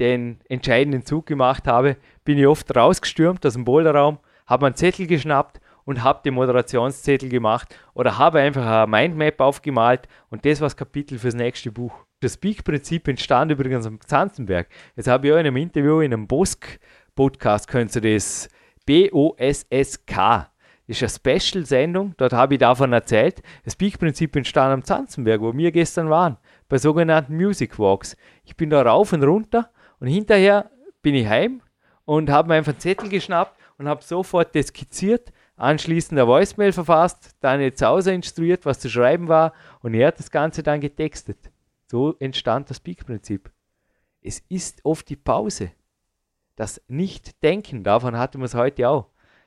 den 0.00 0.40
entscheidenden 0.48 1.04
Zug 1.04 1.26
gemacht 1.26 1.66
habe, 1.66 1.96
bin 2.24 2.38
ich 2.38 2.46
oft 2.46 2.74
rausgestürmt 2.74 3.44
aus 3.46 3.54
dem 3.54 3.64
Boulderraum, 3.64 4.18
habe 4.46 4.66
einen 4.66 4.74
Zettel 4.74 5.06
geschnappt 5.06 5.60
und 5.84 6.02
habe 6.02 6.22
den 6.24 6.34
Moderationszettel 6.34 7.28
gemacht 7.28 7.76
oder 7.94 8.18
habe 8.18 8.40
einfach 8.40 8.66
eine 8.66 8.86
Mindmap 8.86 9.40
aufgemalt 9.40 10.08
und 10.30 10.44
das 10.44 10.60
war 10.60 10.66
das 10.66 10.76
Kapitel 10.76 11.18
fürs 11.18 11.34
nächste 11.34 11.70
Buch. 11.70 11.94
Das 12.20 12.36
Peak-Prinzip 12.36 13.06
entstand 13.08 13.52
übrigens 13.52 13.86
am 13.86 14.00
Zanzenberg. 14.00 14.68
Jetzt 14.96 15.08
habe 15.08 15.26
ich 15.26 15.32
auch 15.32 15.38
in 15.38 15.46
einem 15.46 15.56
Interview 15.56 16.00
in 16.00 16.12
einem 16.12 16.26
Bosk-Podcast, 16.26 17.68
könnt 17.68 17.94
ihr 17.96 18.14
das 18.14 18.48
B-O-S-S-K. 18.86 20.50
Das 20.86 21.00
ist 21.00 21.24
eine 21.24 21.38
Special-Sendung, 21.38 22.14
dort 22.18 22.34
habe 22.34 22.54
ich 22.54 22.60
davon 22.60 22.92
erzählt. 22.92 23.42
Das 23.64 23.76
Peak-Prinzip 23.76 24.36
entstand 24.36 24.72
am 24.72 24.84
Zanzenberg, 24.84 25.40
wo 25.40 25.54
wir 25.54 25.72
gestern 25.72 26.10
waren, 26.10 26.36
bei 26.68 26.76
sogenannten 26.76 27.36
Music 27.36 27.78
Walks. 27.78 28.16
Ich 28.44 28.56
bin 28.56 28.68
da 28.68 28.82
rauf 28.82 29.12
und 29.12 29.22
runter 29.22 29.70
und 30.00 30.08
hinterher 30.08 30.70
bin 31.02 31.14
ich 31.14 31.26
heim 31.26 31.60
und 32.04 32.30
habe 32.30 32.48
mir 32.48 32.54
einfach 32.54 32.72
einen 32.72 32.80
Zettel 32.80 33.08
geschnappt 33.08 33.58
und 33.78 33.88
habe 33.88 34.02
sofort 34.02 34.54
das 34.54 34.68
skizziert, 34.68 35.32
anschließend 35.56 36.18
eine 36.18 36.28
Voicemail 36.28 36.72
verfasst, 36.72 37.36
dann 37.40 37.60
jetzt 37.60 37.82
Hause 37.82 38.12
instruiert, 38.12 38.66
was 38.66 38.80
zu 38.80 38.88
schreiben 38.88 39.28
war 39.28 39.52
und 39.80 39.94
er 39.94 40.08
hat 40.08 40.18
das 40.18 40.30
Ganze 40.30 40.62
dann 40.62 40.80
getextet. 40.80 41.50
So 41.86 42.16
entstand 42.18 42.70
das 42.70 42.80
Peak-Prinzip. 42.80 43.50
Es 44.20 44.40
ist 44.48 44.84
oft 44.84 45.08
die 45.08 45.16
Pause. 45.16 45.70
Das 46.56 46.80
Nicht-Denken, 46.88 47.84
davon 47.84 48.16
hatten 48.16 48.38
wir 48.38 48.46
es 48.46 48.54
heute 48.54 48.88
auch. 48.88 49.06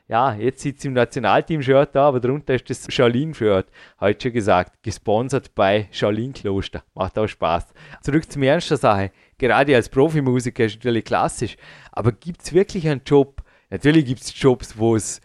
Ja, 0.10 0.34
jetzt 0.34 0.62
sitzt 0.62 0.86
im 0.86 0.94
Nationalteam-Shirt 0.94 1.90
da, 1.94 2.08
aber 2.08 2.22
drunter 2.22 2.56
ist 2.56 2.70
das 2.70 2.86
Shaolin-Shirt. 2.90 3.68
Heute 4.00 4.24
schon 4.24 4.34
gesagt, 4.34 4.82
gesponsert 4.82 5.54
bei 5.54 5.90
Shaolin-Kloster. 5.92 6.84
Macht 6.94 7.20
auch 7.20 7.28
Spaß. 7.28 7.74
Zurück 8.02 8.32
zum 8.32 8.44
Ernst 8.44 8.70
der 8.70 8.78
Sache 8.78 9.12
gerade 9.38 9.76
als 9.76 9.90
Profimusiker 9.90 10.66
ist 10.66 10.76
natürlich 10.76 11.06
klassisch. 11.06 11.58
Aber 11.92 12.12
gibt 12.12 12.44
es 12.44 12.54
wirklich 12.54 12.88
einen 12.88 13.02
Job? 13.06 13.42
Natürlich 13.70 14.06
gibt 14.06 14.22
es 14.22 14.40
Jobs, 14.40 14.78
wo 14.78 14.96
es, 14.96 15.22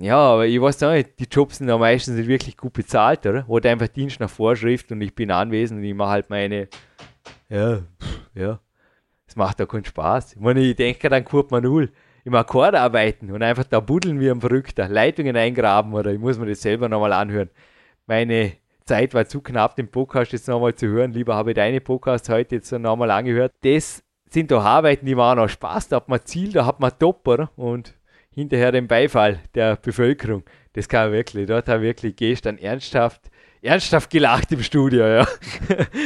ja, 0.00 0.16
aber 0.16 0.46
ich 0.46 0.60
weiß 0.60 0.80
nicht, 0.80 1.18
die 1.18 1.28
Jobs 1.30 1.58
sind 1.58 1.68
ja 1.68 1.78
meistens 1.78 2.16
nicht 2.16 2.28
wirklich 2.28 2.56
gut 2.56 2.72
bezahlt, 2.72 3.26
oder? 3.26 3.48
Oder 3.48 3.70
einfach 3.70 3.88
Dienst 3.88 4.20
nach 4.20 4.30
Vorschrift 4.30 4.90
und 4.92 5.00
ich 5.00 5.14
bin 5.14 5.30
anwesend 5.30 5.78
und 5.78 5.84
ich 5.84 5.94
mache 5.94 6.10
halt 6.10 6.30
meine, 6.30 6.68
ja, 7.48 7.82
ja. 8.34 8.60
Es 9.26 9.36
macht 9.36 9.62
auch 9.62 9.66
keinen 9.66 9.84
Spaß. 9.84 10.34
Ich 10.34 10.40
meine, 10.40 10.60
ich 10.60 10.76
denke 10.76 11.08
dann 11.08 11.24
Kurt 11.24 11.50
Manul 11.50 11.90
im 12.24 12.34
Akkord 12.34 12.74
arbeiten 12.74 13.30
und 13.30 13.42
einfach 13.42 13.64
da 13.64 13.80
buddeln 13.80 14.20
wie 14.20 14.30
ein 14.30 14.40
Verrückter, 14.40 14.88
Leitungen 14.88 15.36
eingraben 15.36 15.94
oder 15.94 16.12
ich 16.12 16.18
muss 16.18 16.38
mir 16.38 16.46
das 16.46 16.62
selber 16.62 16.88
nochmal 16.88 17.12
anhören. 17.12 17.50
Meine 18.06 18.52
Zeit 18.84 19.14
war 19.14 19.26
zu 19.26 19.40
knapp, 19.40 19.76
den 19.76 19.88
Podcast 19.88 20.32
jetzt 20.32 20.48
nochmal 20.48 20.74
zu 20.74 20.86
hören. 20.86 21.12
Lieber 21.12 21.34
habe 21.34 21.50
ich 21.50 21.56
deine 21.56 21.80
Podcasts 21.80 22.28
heute 22.28 22.56
jetzt 22.56 22.72
nochmal 22.72 23.10
angehört. 23.10 23.52
Das 23.62 24.02
sind 24.30 24.50
doch 24.50 24.64
Arbeiten, 24.64 25.06
die 25.06 25.14
machen 25.14 25.38
auch 25.38 25.48
Spaß. 25.48 25.88
Da 25.88 25.96
hat 25.96 26.08
man 26.08 26.24
Ziel, 26.24 26.52
da 26.52 26.66
hat 26.66 26.80
man 26.80 26.92
Top, 26.98 27.26
oder? 27.26 27.50
Und 27.56 27.94
hinterher 28.30 28.72
den 28.72 28.88
Beifall 28.88 29.40
der 29.54 29.76
Bevölkerung. 29.76 30.42
Das 30.72 30.88
kann 30.88 31.12
wirklich. 31.12 31.46
Dort 31.46 31.68
habe 31.68 31.82
wirklich, 31.82 32.16
gehst 32.16 32.46
dann 32.46 32.58
ernsthaft 32.58 33.30
ernsthaft 33.62 34.10
gelacht 34.10 34.50
im 34.50 34.62
Studio, 34.62 35.06
ja. 35.06 35.28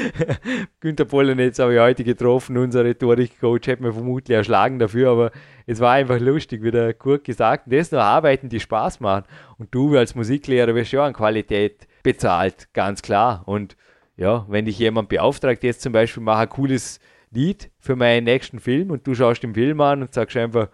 Günter 0.81 1.07
Pollenetz 1.07 1.59
habe 1.59 1.74
ich 1.74 1.81
heute 1.81 2.05
getroffen, 2.05 2.59
unser 2.59 2.85
Rhetorik-Coach 2.85 3.66
hätte 3.66 3.83
mir 3.83 3.95
vermutlich 3.95 4.37
erschlagen 4.37 4.79
dafür, 4.79 5.11
aber 5.11 5.31
es 5.66 5.81
war 5.81 5.95
einfach 5.95 6.20
lustig, 6.20 6.62
wie 6.62 6.70
der 6.70 6.93
Kurt 6.93 7.24
gesagt 7.24 7.64
hat, 7.64 7.72
das 7.72 7.89
sind 7.89 7.97
nur 7.97 8.05
Arbeiten, 8.05 8.51
die 8.51 8.61
Spaß 8.61 9.01
machen. 9.01 9.24
Und 9.57 9.74
du 9.74 9.97
als 9.97 10.14
Musiklehrer 10.14 10.74
wirst 10.74 10.93
ja 10.93 11.05
an 11.05 11.14
Qualität 11.14 11.89
bezahlt, 12.07 12.72
ganz 12.72 13.02
klar. 13.02 13.42
Und 13.46 13.76
ja, 14.16 14.46
wenn 14.48 14.64
dich 14.64 14.78
jemand 14.78 15.09
beauftragt, 15.09 15.64
jetzt 15.64 15.82
zum 15.82 15.92
Beispiel, 15.92 16.22
mach 16.22 16.38
ein 16.38 16.48
cooles 16.48 17.00
Lied 17.32 17.72
für 17.80 17.96
meinen 17.96 18.22
nächsten 18.22 18.61
Film 18.61 18.92
und 18.92 19.04
du 19.09 19.14
schaust 19.16 19.42
den 19.42 19.54
Film 19.54 19.80
an 19.80 20.02
und 20.02 20.14
sagst 20.14 20.36
einfach, 20.36 20.68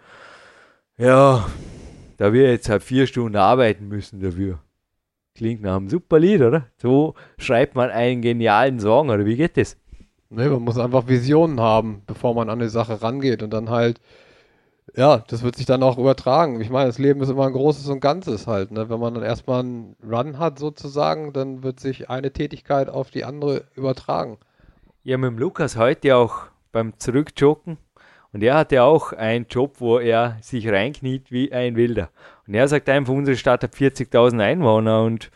ja, 0.95 1.43
da 2.17 2.33
wir 2.33 2.51
jetzt 2.51 2.69
halt 2.69 2.83
vier 2.83 3.07
Stunden 3.07 3.35
arbeiten 3.35 3.87
müssen 3.87 4.19
dafür. 4.21 4.59
Klingt 5.33 5.63
nach 5.63 5.77
einem 5.77 5.89
super 5.89 6.19
Lied, 6.19 6.41
oder? 6.41 6.67
So 6.77 7.15
schreibt 7.39 7.75
man 7.75 7.89
einen 7.89 8.21
genialen 8.21 8.79
Song, 8.79 9.09
oder 9.09 9.25
wie 9.25 9.35
geht 9.35 9.57
das? 9.57 9.75
Nee, 10.29 10.49
man 10.49 10.61
muss 10.61 10.77
einfach 10.77 11.07
Visionen 11.07 11.59
haben, 11.59 12.03
bevor 12.05 12.35
man 12.35 12.51
an 12.51 12.59
die 12.59 12.69
Sache 12.69 13.01
rangeht 13.01 13.41
und 13.41 13.51
dann 13.51 13.71
halt, 13.71 13.99
ja, 14.95 15.23
das 15.27 15.43
wird 15.43 15.55
sich 15.55 15.65
dann 15.65 15.81
auch 15.81 15.97
übertragen. 15.97 16.61
Ich 16.61 16.69
meine, 16.69 16.87
das 16.87 16.99
Leben 16.99 17.21
ist 17.21 17.29
immer 17.29 17.47
ein 17.47 17.53
großes 17.53 17.87
und 17.89 17.99
Ganzes 17.99 18.45
halt. 18.45 18.71
Ne? 18.71 18.89
Wenn 18.89 18.99
man 18.99 19.13
dann 19.15 19.23
erstmal 19.23 19.61
einen 19.61 19.95
Run 20.03 20.37
hat 20.37 20.59
sozusagen, 20.59 21.33
dann 21.33 21.63
wird 21.63 21.79
sich 21.79 22.09
eine 22.09 22.31
Tätigkeit 22.31 22.89
auf 22.89 23.09
die 23.09 23.23
andere 23.23 23.65
übertragen. 23.75 24.37
Ja, 25.03 25.17
mit 25.17 25.31
dem 25.31 25.39
Lukas 25.39 25.77
heute 25.77 26.15
auch 26.15 26.43
beim 26.71 26.97
Zurückjoggen 26.97 27.77
und 28.33 28.43
er 28.43 28.55
hatte 28.55 28.83
auch 28.83 29.13
einen 29.13 29.45
Job, 29.47 29.75
wo 29.79 29.99
er 29.99 30.37
sich 30.41 30.67
reinkniet 30.67 31.31
wie 31.31 31.51
ein 31.51 31.75
Wilder. 31.75 32.09
Und 32.47 32.53
er 32.53 32.67
sagt 32.67 32.89
einfach, 32.89 33.13
unsere 33.13 33.37
Stadt 33.37 33.63
hat 33.63 33.75
40.000 33.75 34.41
Einwohner 34.41 35.03
und 35.03 35.31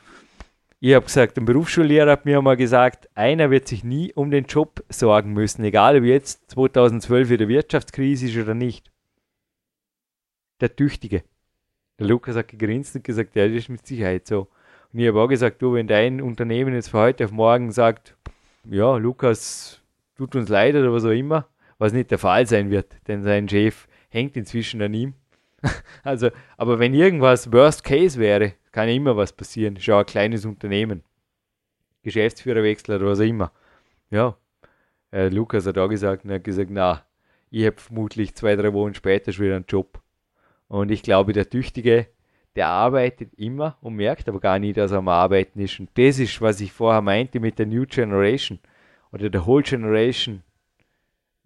ich 0.80 0.94
habe 0.94 1.06
gesagt, 1.06 1.38
ein 1.38 1.46
Berufsschullehrer 1.46 2.12
hat 2.12 2.26
mir 2.26 2.40
mal 2.42 2.56
gesagt, 2.56 3.10
einer 3.16 3.50
wird 3.50 3.68
sich 3.68 3.84
nie 3.84 4.14
um 4.14 4.30
den 4.30 4.46
Job 4.46 4.84
sorgen 4.90 5.34
müssen, 5.34 5.64
egal 5.64 5.98
ob 5.98 6.04
jetzt 6.04 6.52
2012 6.52 7.30
wieder 7.30 7.48
Wirtschaftskrise 7.48 8.28
ist 8.28 8.38
oder 8.38 8.54
nicht. 8.54 8.92
Der 10.60 10.76
Tüchtige. 10.76 11.24
Der 12.00 12.08
Lukas 12.08 12.36
hat 12.36 12.48
gegrinst 12.48 12.96
und 12.96 13.04
gesagt, 13.04 13.36
ja, 13.36 13.48
das 13.48 13.56
ist 13.56 13.70
mit 13.70 13.86
Sicherheit 13.86 14.28
so. 14.28 14.48
Und 14.94 15.00
ich 15.00 15.08
habe 15.08 15.22
auch 15.22 15.28
gesagt, 15.28 15.62
du, 15.62 15.74
wenn 15.74 15.88
dein 15.88 16.22
Unternehmen 16.22 16.74
jetzt 16.74 16.90
von 16.90 17.02
heute 17.02 17.26
auf 17.26 17.32
morgen 17.32 17.72
sagt, 17.72 18.16
ja, 18.66 18.98
Lukas, 18.98 19.82
tut 20.16 20.36
uns 20.36 20.50
leid 20.50 20.76
oder 20.76 20.92
was 20.92 21.06
auch 21.06 21.12
immer, 21.12 21.48
was 21.78 21.94
nicht 21.94 22.12
der 22.12 22.20
Fall 22.20 22.48
sein 22.48 22.70
wird, 22.70 22.96
denn 23.08 23.24
sein 23.24 23.48
Chef 23.48 23.88
hängt 24.10 24.38
inzwischen 24.38 24.82
an 24.82 24.94
ihm. 24.94 25.14
also, 26.04 26.30
aber 26.58 26.80
wenn 26.80 26.94
irgendwas 26.94 27.52
Worst 27.52 27.84
Case 27.84 28.20
wäre, 28.20 28.54
kann 28.72 28.88
ja 28.88 28.96
immer 28.96 29.18
was 29.18 29.34
passieren. 29.34 29.76
Ist 29.76 29.88
ja 29.88 30.00
ein 30.00 30.06
kleines 30.06 30.46
Unternehmen. 30.46 31.04
Geschäftsführerwechsel 32.04 32.96
oder 32.96 33.08
was 33.08 33.20
auch 33.20 33.24
immer. 33.24 33.52
Ja, 34.10 34.38
äh, 35.12 35.30
Lukas 35.30 35.66
hat 35.66 35.78
auch 35.78 35.90
gesagt 35.90 36.26
und 36.26 36.32
hat 36.32 36.44
gesagt, 36.44 36.70
na, 36.70 37.04
ich 37.50 37.66
habe 37.66 37.78
vermutlich 37.78 38.36
zwei, 38.36 38.56
drei 38.56 38.74
Wochen 38.74 38.94
später 38.94 39.32
schon 39.32 39.46
wieder 39.46 39.56
einen 39.56 39.66
Job. 39.68 40.02
Und 40.68 40.92
ich 40.92 41.04
glaube, 41.04 41.34
der 41.34 41.50
Tüchtige, 41.50 42.08
der 42.56 42.68
arbeitet 42.68 43.34
immer 43.36 43.78
und 43.82 43.96
merkt 43.96 44.28
aber 44.28 44.40
gar 44.40 44.60
nie, 44.60 44.74
dass 44.74 44.92
er 44.92 44.98
am 44.98 45.08
Arbeiten 45.08 45.60
ist. 45.60 45.80
Und 45.80 45.90
das 45.96 46.20
ist, 46.20 46.42
was 46.42 46.60
ich 46.62 46.72
vorher 46.72 47.02
meinte 47.02 47.40
mit 47.40 47.60
der 47.60 47.66
New 47.66 47.86
Generation 47.86 48.60
oder 49.12 49.30
der 49.30 49.46
Whole 49.46 49.64
Generation 49.64 50.44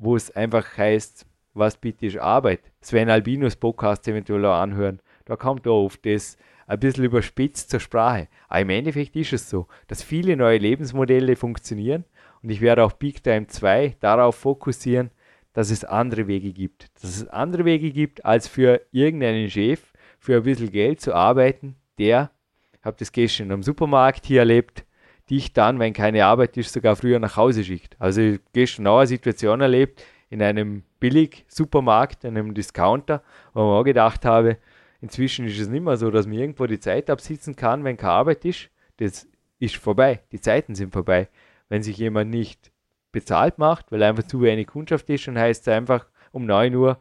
wo 0.01 0.15
es 0.15 0.35
einfach 0.35 0.77
heißt, 0.77 1.27
was 1.53 1.77
bitte 1.77 2.07
ist 2.07 2.17
Arbeit. 2.17 2.61
Sven 2.81 3.09
Albinos 3.09 3.55
Podcast 3.55 4.07
eventuell 4.07 4.43
auch 4.45 4.59
anhören. 4.59 4.99
Da 5.25 5.35
kommt 5.35 5.67
da 5.67 5.69
oft 5.69 6.03
das 6.05 6.37
ein 6.65 6.79
bisschen 6.79 7.03
überspitzt 7.03 7.69
zur 7.69 7.79
Sprache. 7.79 8.27
Aber 8.47 8.61
im 8.61 8.71
Endeffekt 8.71 9.15
ist 9.15 9.33
es 9.33 9.49
so, 9.49 9.67
dass 9.87 10.01
viele 10.01 10.35
neue 10.35 10.57
Lebensmodelle 10.57 11.35
funktionieren 11.35 12.03
und 12.41 12.49
ich 12.49 12.61
werde 12.61 12.83
auch 12.83 12.93
Big 12.93 13.23
Time 13.23 13.45
2 13.45 13.97
darauf 13.99 14.35
fokussieren, 14.37 15.11
dass 15.53 15.69
es 15.69 15.83
andere 15.83 16.27
Wege 16.27 16.53
gibt. 16.53 16.87
Dass 17.01 17.15
es 17.17 17.27
andere 17.27 17.65
Wege 17.65 17.91
gibt, 17.91 18.25
als 18.25 18.47
für 18.47 18.81
irgendeinen 18.91 19.49
Chef 19.49 19.81
für 20.19 20.37
ein 20.37 20.43
bisschen 20.43 20.71
Geld 20.71 21.01
zu 21.01 21.13
arbeiten, 21.13 21.75
der, 21.97 22.31
ich 22.77 22.85
habe 22.85 22.97
das 22.97 23.11
gestern 23.11 23.51
am 23.51 23.63
Supermarkt 23.63 24.25
hier 24.25 24.39
erlebt, 24.39 24.85
dich 25.29 25.53
dann, 25.53 25.79
wenn 25.79 25.93
keine 25.93 26.25
Arbeit 26.25 26.57
ist, 26.57 26.73
sogar 26.73 26.95
früher 26.95 27.19
nach 27.19 27.37
Hause 27.37 27.63
schickt. 27.63 27.95
Also 27.99 28.21
ich 28.21 28.33
habe 28.33 28.43
gestern 28.53 28.87
auch 28.87 28.99
eine 28.99 29.07
Situation 29.07 29.61
erlebt 29.61 30.03
in 30.29 30.41
einem 30.41 30.83
Billig-Supermarkt, 30.99 32.25
einem 32.25 32.53
Discounter, 32.53 33.23
wo 33.53 33.61
man 33.61 33.79
auch 33.79 33.83
gedacht 33.83 34.25
habe, 34.25 34.57
inzwischen 35.01 35.45
ist 35.47 35.59
es 35.59 35.67
nicht 35.67 35.83
mehr 35.83 35.97
so, 35.97 36.11
dass 36.11 36.27
man 36.27 36.37
irgendwo 36.37 36.67
die 36.67 36.79
Zeit 36.79 37.09
absitzen 37.09 37.55
kann, 37.55 37.83
wenn 37.83 37.97
keine 37.97 38.13
Arbeit 38.13 38.45
ist. 38.45 38.69
Das 38.97 39.27
ist 39.59 39.75
vorbei. 39.75 40.21
Die 40.31 40.39
Zeiten 40.39 40.75
sind 40.75 40.93
vorbei. 40.93 41.27
Wenn 41.69 41.83
sich 41.83 41.97
jemand 41.97 42.31
nicht 42.31 42.70
bezahlt 43.11 43.57
macht, 43.57 43.91
weil 43.91 44.03
einfach 44.03 44.23
zu 44.23 44.41
wenig 44.41 44.67
Kundschaft 44.67 45.09
ist, 45.09 45.27
dann 45.27 45.37
heißt 45.37 45.61
es 45.61 45.67
einfach 45.67 46.05
um 46.31 46.45
9 46.45 46.73
Uhr, 46.75 46.97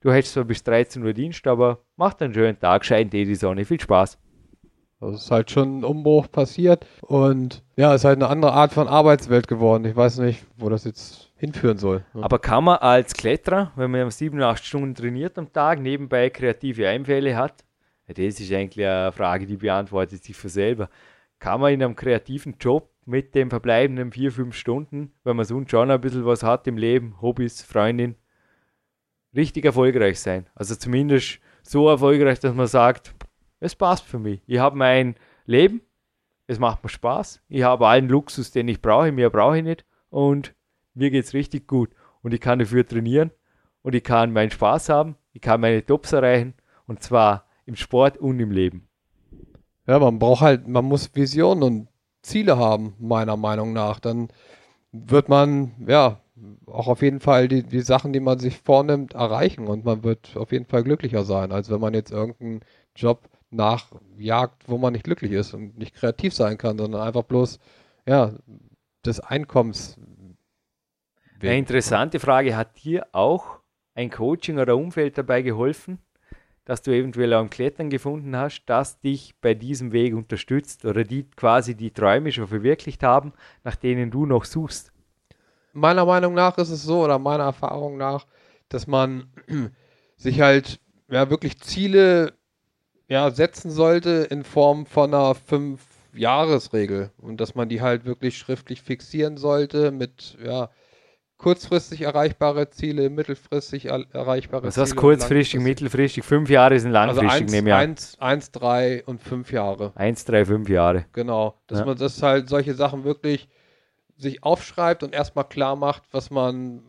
du 0.00 0.12
hättest 0.12 0.34
zwar 0.34 0.44
bis 0.44 0.62
13 0.62 1.04
Uhr 1.04 1.12
Dienst, 1.12 1.46
aber 1.46 1.78
mach 1.96 2.18
einen 2.20 2.34
schönen 2.34 2.58
Tag, 2.58 2.84
scheint 2.84 3.12
dir 3.12 3.24
die 3.24 3.34
Sonne. 3.34 3.64
Viel 3.64 3.80
Spaß. 3.80 4.18
Also 5.00 5.16
es 5.16 5.24
ist 5.24 5.30
halt 5.30 5.50
schon 5.50 5.80
ein 5.80 5.84
Umbruch 5.84 6.30
passiert 6.30 6.86
und 7.02 7.62
ja, 7.76 7.94
es 7.94 8.02
ist 8.02 8.04
halt 8.04 8.16
eine 8.18 8.28
andere 8.28 8.52
Art 8.52 8.72
von 8.72 8.88
Arbeitswelt 8.88 9.48
geworden. 9.48 9.84
Ich 9.84 9.96
weiß 9.96 10.18
nicht, 10.18 10.46
wo 10.56 10.68
das 10.68 10.84
jetzt 10.84 11.30
hinführen 11.36 11.78
soll. 11.78 12.04
Aber 12.14 12.38
kann 12.38 12.64
man 12.64 12.78
als 12.78 13.12
Kletterer, 13.12 13.72
wenn 13.76 13.90
man 13.90 14.10
sieben, 14.10 14.40
acht 14.42 14.64
Stunden 14.64 14.94
trainiert 14.94 15.36
am 15.36 15.52
Tag, 15.52 15.80
nebenbei 15.80 16.30
kreative 16.30 16.88
Einfälle 16.88 17.36
hat, 17.36 17.64
das 18.06 18.40
ist 18.40 18.52
eigentlich 18.52 18.86
eine 18.86 19.12
Frage, 19.12 19.46
die 19.46 19.56
beantwortet 19.56 20.22
sich 20.22 20.36
für 20.36 20.48
selber. 20.48 20.88
Kann 21.38 21.60
man 21.60 21.72
in 21.72 21.82
einem 21.82 21.96
kreativen 21.96 22.56
Job 22.60 22.90
mit 23.06 23.34
dem 23.34 23.50
verbleibenden 23.50 24.12
vier, 24.12 24.32
fünf 24.32 24.54
Stunden, 24.54 25.12
wenn 25.24 25.36
man 25.36 25.44
sonst 25.44 25.70
schon 25.70 25.90
ein 25.90 26.00
bisschen 26.00 26.24
was 26.24 26.42
hat 26.42 26.66
im 26.66 26.76
Leben, 26.76 27.20
Hobbys, 27.20 27.62
Freundin, 27.62 28.16
richtig 29.34 29.64
erfolgreich 29.64 30.20
sein? 30.20 30.46
Also 30.54 30.74
zumindest 30.74 31.40
so 31.62 31.88
erfolgreich, 31.88 32.40
dass 32.40 32.54
man 32.54 32.66
sagt, 32.66 33.14
es 33.60 33.74
passt 33.74 34.04
für 34.04 34.18
mich. 34.18 34.42
Ich 34.46 34.58
habe 34.58 34.76
mein 34.76 35.16
Leben, 35.46 35.80
es 36.46 36.58
macht 36.58 36.82
mir 36.82 36.90
Spaß, 36.90 37.42
ich 37.48 37.62
habe 37.62 37.86
allen 37.86 38.08
Luxus, 38.08 38.50
den 38.50 38.68
ich 38.68 38.82
brauche, 38.82 39.12
mehr 39.12 39.30
brauche 39.30 39.58
ich 39.58 39.64
nicht 39.64 39.84
und 40.10 40.54
mir 40.94 41.10
geht 41.10 41.24
es 41.24 41.34
richtig 41.34 41.66
gut. 41.66 41.90
Und 42.22 42.32
ich 42.32 42.40
kann 42.40 42.58
dafür 42.58 42.86
trainieren 42.86 43.30
und 43.82 43.94
ich 43.94 44.04
kann 44.04 44.32
meinen 44.32 44.50
Spaß 44.50 44.88
haben, 44.88 45.16
ich 45.32 45.40
kann 45.40 45.60
meine 45.60 45.84
Tops 45.84 46.12
erreichen 46.12 46.54
und 46.86 47.02
zwar 47.02 47.46
im 47.66 47.76
Sport 47.76 48.18
und 48.18 48.40
im 48.40 48.50
Leben. 48.50 48.88
Ja, 49.86 49.98
man 49.98 50.18
braucht 50.18 50.40
halt, 50.40 50.66
man 50.66 50.84
muss 50.84 51.14
Visionen 51.14 51.62
und 51.62 51.88
Ziele 52.24 52.58
haben, 52.58 52.94
meiner 52.98 53.36
Meinung 53.36 53.72
nach. 53.72 54.00
Dann 54.00 54.28
wird 54.92 55.28
man, 55.28 55.72
ja, 55.86 56.20
auch 56.66 56.88
auf 56.88 57.02
jeden 57.02 57.20
Fall 57.20 57.48
die, 57.48 57.62
die 57.62 57.80
Sachen, 57.80 58.12
die 58.12 58.20
man 58.20 58.38
sich 58.38 58.58
vornimmt, 58.58 59.14
erreichen 59.14 59.68
und 59.68 59.84
man 59.84 60.02
wird 60.02 60.36
auf 60.36 60.50
jeden 60.52 60.66
Fall 60.66 60.82
glücklicher 60.82 61.24
sein, 61.24 61.52
als 61.52 61.70
wenn 61.70 61.80
man 61.80 61.94
jetzt 61.94 62.10
irgendeinen 62.10 62.60
Job 62.96 63.28
nachjagt, 63.50 64.64
wo 64.68 64.78
man 64.78 64.92
nicht 64.92 65.04
glücklich 65.04 65.32
ist 65.32 65.54
und 65.54 65.78
nicht 65.78 65.94
kreativ 65.94 66.34
sein 66.34 66.58
kann, 66.58 66.78
sondern 66.78 67.02
einfach 67.02 67.22
bloß 67.22 67.60
ja, 68.06 68.32
des 69.06 69.20
Einkommens. 69.20 69.96
Eine 71.40 71.58
interessante 71.58 72.20
Frage, 72.20 72.56
hat 72.56 72.82
dir 72.84 73.06
auch 73.12 73.60
ein 73.94 74.10
Coaching 74.10 74.58
oder 74.58 74.76
Umfeld 74.76 75.18
dabei 75.18 75.42
geholfen, 75.42 75.98
dass 76.64 76.82
du 76.82 76.90
eventuell 76.90 77.34
auch 77.34 77.42
im 77.42 77.50
Klettern 77.50 77.90
gefunden 77.90 78.36
hast, 78.36 78.64
das 78.66 78.98
dich 79.00 79.34
bei 79.40 79.54
diesem 79.54 79.92
Weg 79.92 80.14
unterstützt 80.14 80.84
oder 80.84 81.04
die 81.04 81.24
quasi 81.36 81.74
die 81.74 81.90
Träume 81.90 82.32
schon 82.32 82.46
verwirklicht 82.46 83.02
haben, 83.02 83.32
nach 83.64 83.76
denen 83.76 84.10
du 84.10 84.26
noch 84.26 84.44
suchst? 84.44 84.92
Meiner 85.72 86.06
Meinung 86.06 86.34
nach 86.34 86.56
ist 86.58 86.70
es 86.70 86.82
so, 86.82 87.04
oder 87.04 87.18
meiner 87.18 87.44
Erfahrung 87.44 87.96
nach, 87.96 88.26
dass 88.68 88.86
man 88.86 89.28
sich 90.16 90.40
halt 90.40 90.80
ja, 91.08 91.28
wirklich 91.30 91.60
Ziele 91.60 92.32
ja, 93.08 93.30
setzen 93.30 93.70
sollte 93.70 94.26
in 94.30 94.44
Form 94.44 94.86
von 94.86 95.12
einer 95.12 95.34
Fünf-Jahres-Regel 95.34 97.10
und 97.18 97.40
dass 97.40 97.54
man 97.54 97.68
die 97.68 97.82
halt 97.82 98.06
wirklich 98.06 98.38
schriftlich 98.38 98.80
fixieren 98.80 99.36
sollte 99.36 99.90
mit 99.90 100.38
ja, 100.42 100.70
kurzfristig 101.36 102.02
erreichbare 102.02 102.70
Ziele, 102.70 103.10
mittelfristig 103.10 103.86
er 103.86 104.04
erreichbare 104.12 104.64
Was 104.64 104.74
Ziele. 104.74 104.82
Was 104.84 104.90
heißt 104.90 104.96
kurzfristig, 104.96 105.60
mittelfristig? 105.60 106.24
Fünf 106.24 106.48
Jahre 106.50 106.78
sind 106.78 106.92
langfristig, 106.92 107.30
also 107.30 107.42
eins, 107.44 107.52
nehme 107.52 107.70
ich 107.70 107.74
an. 107.74 107.80
Eins, 107.80 108.16
eins, 108.20 108.50
drei 108.50 109.04
und 109.04 109.22
fünf 109.22 109.52
Jahre. 109.52 109.92
Eins, 109.94 110.24
drei, 110.24 110.44
fünf 110.44 110.68
Jahre. 110.68 111.06
Genau. 111.12 111.60
Dass 111.66 111.80
Ja. 111.80 111.84
man 111.86 111.96
das 111.98 112.22
halt 112.22 112.48
solche 112.48 112.74
Sachen 112.74 113.04
wirklich 113.04 113.48
sich 114.16 114.42
aufschreibt 114.44 115.02
und 115.02 115.14
erstmal 115.14 115.48
klar 115.48 115.76
macht, 115.76 116.04
was 116.12 116.30
man 116.30 116.82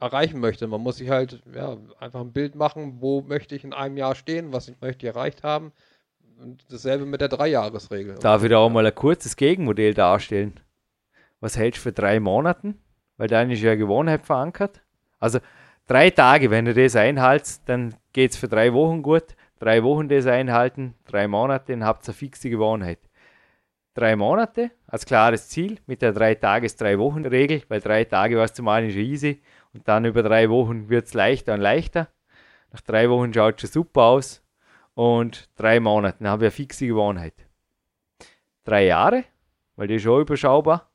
erreichen 0.00 0.38
möchte. 0.40 0.66
Man 0.66 0.80
muss 0.80 0.98
sich 0.98 1.08
halt 1.10 1.42
ja, 1.54 1.76
einfach 1.98 2.20
ein 2.20 2.32
Bild 2.32 2.54
machen, 2.54 2.98
wo 3.00 3.22
möchte 3.22 3.54
ich 3.56 3.64
in 3.64 3.72
einem 3.72 3.96
Jahr 3.96 4.14
stehen, 4.14 4.52
was 4.52 4.68
ich 4.68 4.80
möchte 4.80 5.06
ich 5.06 5.14
erreicht 5.14 5.42
haben. 5.42 5.72
Und 6.40 6.64
dasselbe 6.70 7.04
mit 7.04 7.20
der 7.20 7.28
Dreijahresregel. 7.28 8.16
Darf 8.20 8.44
ich 8.44 8.50
da 8.50 8.58
auch 8.58 8.70
mal 8.70 8.86
ein 8.86 8.94
kurzes 8.94 9.34
Gegenmodell 9.34 9.94
darstellen? 9.94 10.60
Was 11.40 11.56
hältst 11.56 11.80
du 11.80 11.82
für 11.84 11.92
drei 11.92 12.20
Monaten? 12.20 12.80
Weil 13.18 13.28
dann 13.28 13.50
ist 13.50 13.60
ja 13.60 13.74
Gewohnheit 13.74 14.24
verankert. 14.24 14.80
Also 15.18 15.40
drei 15.86 16.08
Tage, 16.08 16.50
wenn 16.50 16.64
du 16.64 16.72
das 16.72 16.96
einhältst, 16.96 17.68
dann 17.68 17.94
geht 18.14 18.30
es 18.30 18.38
für 18.38 18.48
drei 18.48 18.72
Wochen 18.72 19.02
gut. 19.02 19.36
Drei 19.58 19.82
Wochen 19.82 20.08
das 20.08 20.26
einhalten, 20.26 20.94
drei 21.04 21.26
Monate, 21.28 21.72
dann 21.72 21.84
habt 21.84 22.04
ihr 22.04 22.10
eine 22.10 22.14
fixe 22.14 22.48
Gewohnheit. 22.48 23.00
drei 23.98 24.14
Monate 24.14 24.70
als 24.86 25.04
klares 25.04 25.48
Ziel 25.48 25.78
mit 25.86 26.02
der 26.02 26.12
drei 26.12 26.36
Tages-, 26.36 26.76
drei 26.76 26.98
Wochen-Regel, 26.98 27.64
weil 27.68 27.80
drei 27.80 28.04
Tage 28.04 28.38
was 28.38 28.54
zu 28.54 28.62
malen 28.62 28.88
ist 28.88 28.94
easy 28.94 29.42
und 29.74 29.88
dann 29.88 30.04
über 30.04 30.22
drei 30.22 30.48
Wochen 30.48 30.88
wird 30.88 31.06
es 31.06 31.14
leichter 31.14 31.54
und 31.54 31.60
leichter. 31.60 32.08
Nach 32.70 32.80
drei 32.80 33.10
Wochen 33.10 33.34
schaut 33.34 33.56
es 33.56 33.62
schon 33.62 33.82
super 33.82 34.02
aus 34.02 34.44
und 34.94 35.48
drei 35.56 35.80
Monate 35.80 36.28
habe 36.28 36.44
ich 36.44 36.46
eine 36.46 36.50
fixe 36.52 36.86
Gewohnheit. 36.86 37.34
Drei 38.62 38.86
Jahre, 38.86 39.24
weil 39.74 39.88
die 39.88 39.96
ist 39.96 40.02
schon 40.02 40.20
überschaubar. 40.20 40.87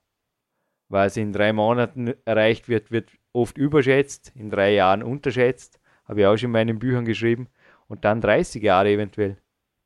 Was 0.93 1.17
in 1.17 1.33
drei 1.33 1.53
Monaten 1.53 2.13
erreicht 2.23 2.69
wird, 2.69 2.91
wird 2.91 3.09
oft 3.31 3.57
überschätzt, 3.57 4.31
in 4.35 4.51
drei 4.51 4.75
Jahren 4.75 5.01
unterschätzt. 5.01 5.79
Habe 6.05 6.21
ich 6.21 6.27
auch 6.27 6.37
schon 6.37 6.49
in 6.49 6.51
meinen 6.51 6.77
Büchern 6.77 7.03
geschrieben. 7.03 7.47
Und 7.87 8.05
dann 8.05 8.21
30 8.21 8.61
Jahre 8.61 8.91
eventuell. 8.91 9.37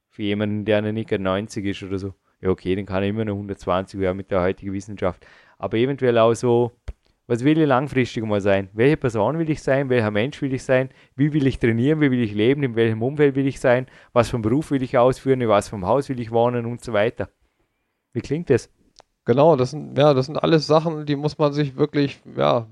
Für 0.09 0.23
jemanden, 0.23 0.65
der 0.65 0.81
nicht 0.81 1.09
90 1.09 1.63
ist 1.63 1.81
oder 1.83 1.97
so. 1.97 2.13
Ja, 2.41 2.49
okay, 2.49 2.75
dann 2.75 2.85
kann 2.85 3.03
er 3.03 3.07
immer 3.07 3.23
noch 3.23 3.35
120 3.35 4.01
werden 4.01 4.17
mit 4.17 4.31
der 4.31 4.41
heutigen 4.41 4.73
Wissenschaft. 4.73 5.25
Aber 5.57 5.77
eventuell 5.77 6.17
auch 6.17 6.33
so 6.33 6.73
was 7.25 7.41
will 7.45 7.57
ich 7.57 7.67
langfristig 7.67 8.25
mal 8.25 8.41
sein? 8.41 8.67
Welche 8.73 8.97
Person 8.97 9.39
will 9.39 9.49
ich 9.49 9.61
sein? 9.61 9.89
Welcher 9.89 10.11
Mensch 10.11 10.41
will 10.41 10.53
ich 10.53 10.63
sein? 10.63 10.89
Wie 11.15 11.31
will 11.31 11.47
ich 11.47 11.57
trainieren? 11.57 12.01
Wie 12.01 12.11
will 12.11 12.21
ich 12.21 12.33
leben? 12.33 12.63
In 12.63 12.75
welchem 12.75 13.01
Umfeld 13.01 13.35
will 13.35 13.47
ich 13.47 13.61
sein? 13.61 13.87
Was 14.11 14.33
einen 14.33 14.43
Beruf 14.43 14.71
will 14.71 14.83
ich 14.83 14.97
ausführen? 14.97 15.39
In 15.39 15.47
was 15.47 15.69
vom 15.69 15.85
Haus 15.85 16.09
will 16.09 16.19
ich 16.19 16.31
wohnen 16.31 16.65
und 16.65 16.83
so 16.83 16.91
weiter? 16.91 17.29
Wie 18.11 18.21
klingt 18.21 18.49
das? 18.49 18.69
Genau, 19.27 19.57
das 19.57 19.71
sind, 19.71 19.97
ja, 19.97 20.13
das 20.13 20.27
sind 20.27 20.41
alles 20.41 20.67
Sachen, 20.67 21.05
die 21.05 21.17
muss 21.17 21.37
man 21.37 21.51
sich 21.51 21.75
wirklich 21.75 22.21
ja, 22.37 22.65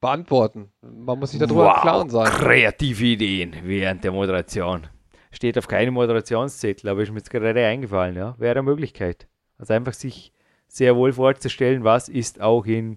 beantworten. 0.00 0.72
Man 0.80 1.18
muss 1.18 1.32
sich 1.32 1.40
darüber 1.40 1.66
wow, 1.66 1.76
im 1.76 1.82
Klaren 1.82 2.08
sein. 2.08 2.24
Kreative 2.24 3.04
Ideen 3.04 3.54
während 3.64 4.02
der 4.02 4.10
Moderation. 4.10 4.86
Steht 5.30 5.58
auf 5.58 5.68
keinem 5.68 5.92
Moderationszettel, 5.92 6.88
aber 6.88 7.02
ist 7.02 7.10
mir 7.10 7.18
jetzt 7.18 7.30
gerade 7.30 7.66
eingefallen. 7.66 8.16
Ja? 8.16 8.34
Wäre 8.38 8.52
eine 8.52 8.62
Möglichkeit. 8.62 9.28
Also 9.58 9.74
einfach 9.74 9.92
sich 9.92 10.32
sehr 10.68 10.96
wohl 10.96 11.12
vorzustellen, 11.12 11.84
was 11.84 12.08
ist 12.08 12.40
auch 12.40 12.64
in 12.64 12.96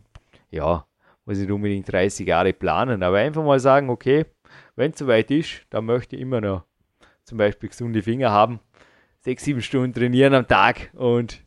ja, 0.49 0.85
muss 1.25 1.39
nicht 1.39 1.51
unbedingt 1.51 1.91
30 1.91 2.25
Jahre 2.25 2.53
planen, 2.53 3.03
aber 3.03 3.17
einfach 3.17 3.43
mal 3.43 3.59
sagen, 3.59 3.89
okay, 3.89 4.25
wenn 4.77 4.91
es 4.91 4.99
soweit 4.99 5.29
ist, 5.29 5.65
dann 5.71 5.85
möchte 5.85 6.15
ich 6.15 6.21
immer 6.21 6.39
noch 6.39 6.63
zum 7.25 7.37
Beispiel 7.37 7.67
gesunde 7.67 8.01
Finger 8.01 8.31
haben, 8.31 8.61
sechs, 9.19 9.43
sieben 9.43 9.61
Stunden 9.61 9.93
trainieren 9.93 10.33
am 10.33 10.47
Tag 10.47 10.91
und 10.93 11.43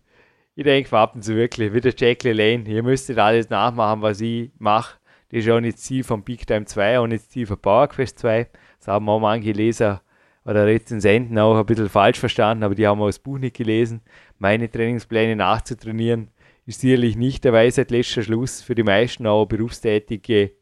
ich 0.57 0.65
denke, 0.65 0.91
warten 0.91 1.21
Sie 1.21 1.37
wirklich, 1.37 1.75
wie 1.75 1.83
der 1.83 1.95
Jack 1.95 2.25
Lane, 2.25 2.65
ihr 2.67 2.83
müsstet 2.83 3.19
alles 3.19 3.51
nachmachen, 3.51 4.01
was 4.01 4.23
ich 4.23 4.51
mache. 4.59 4.99
Das 5.29 5.41
ist 5.41 5.51
auch 5.51 5.61
nicht 5.61 5.79
Ziel 5.79 6.03
von 6.03 6.25
Big 6.25 6.47
Time 6.47 6.65
2 6.65 7.01
und 7.01 7.11
nicht 7.11 7.31
Ziel 7.31 7.47
von 7.47 7.59
Power 7.59 7.89
Quest 7.89 8.19
2. 8.21 8.49
Das 8.79 8.89
haben 8.89 9.07
auch 9.11 9.21
manche 9.21 9.53
Leser 9.53 10.01
oder 10.47 10.65
Rezensenten 10.65 11.39
auch 11.39 11.59
ein 11.59 11.67
bisschen 11.67 11.91
falsch 11.91 12.19
verstanden, 12.19 12.65
aber 12.65 12.75
die 12.75 12.87
haben 12.87 13.03
auch 13.03 13.07
das 13.07 13.19
Buch 13.19 13.39
nicht 13.39 13.57
gelesen. 13.57 14.01
Meine 14.39 14.71
Trainingspläne 14.71 15.37
nachzutrainieren 15.37 16.29
ist 16.65 16.81
sicherlich 16.81 17.17
nicht 17.17 17.45
der 17.45 17.53
Weisheit 17.53 17.91
letzter 17.91 18.23
Schluss. 18.23 18.63
Für 18.63 18.75
die 18.75 18.83
meisten, 18.83 19.27
auch 19.27 19.45
Berufstätige, 19.45 20.53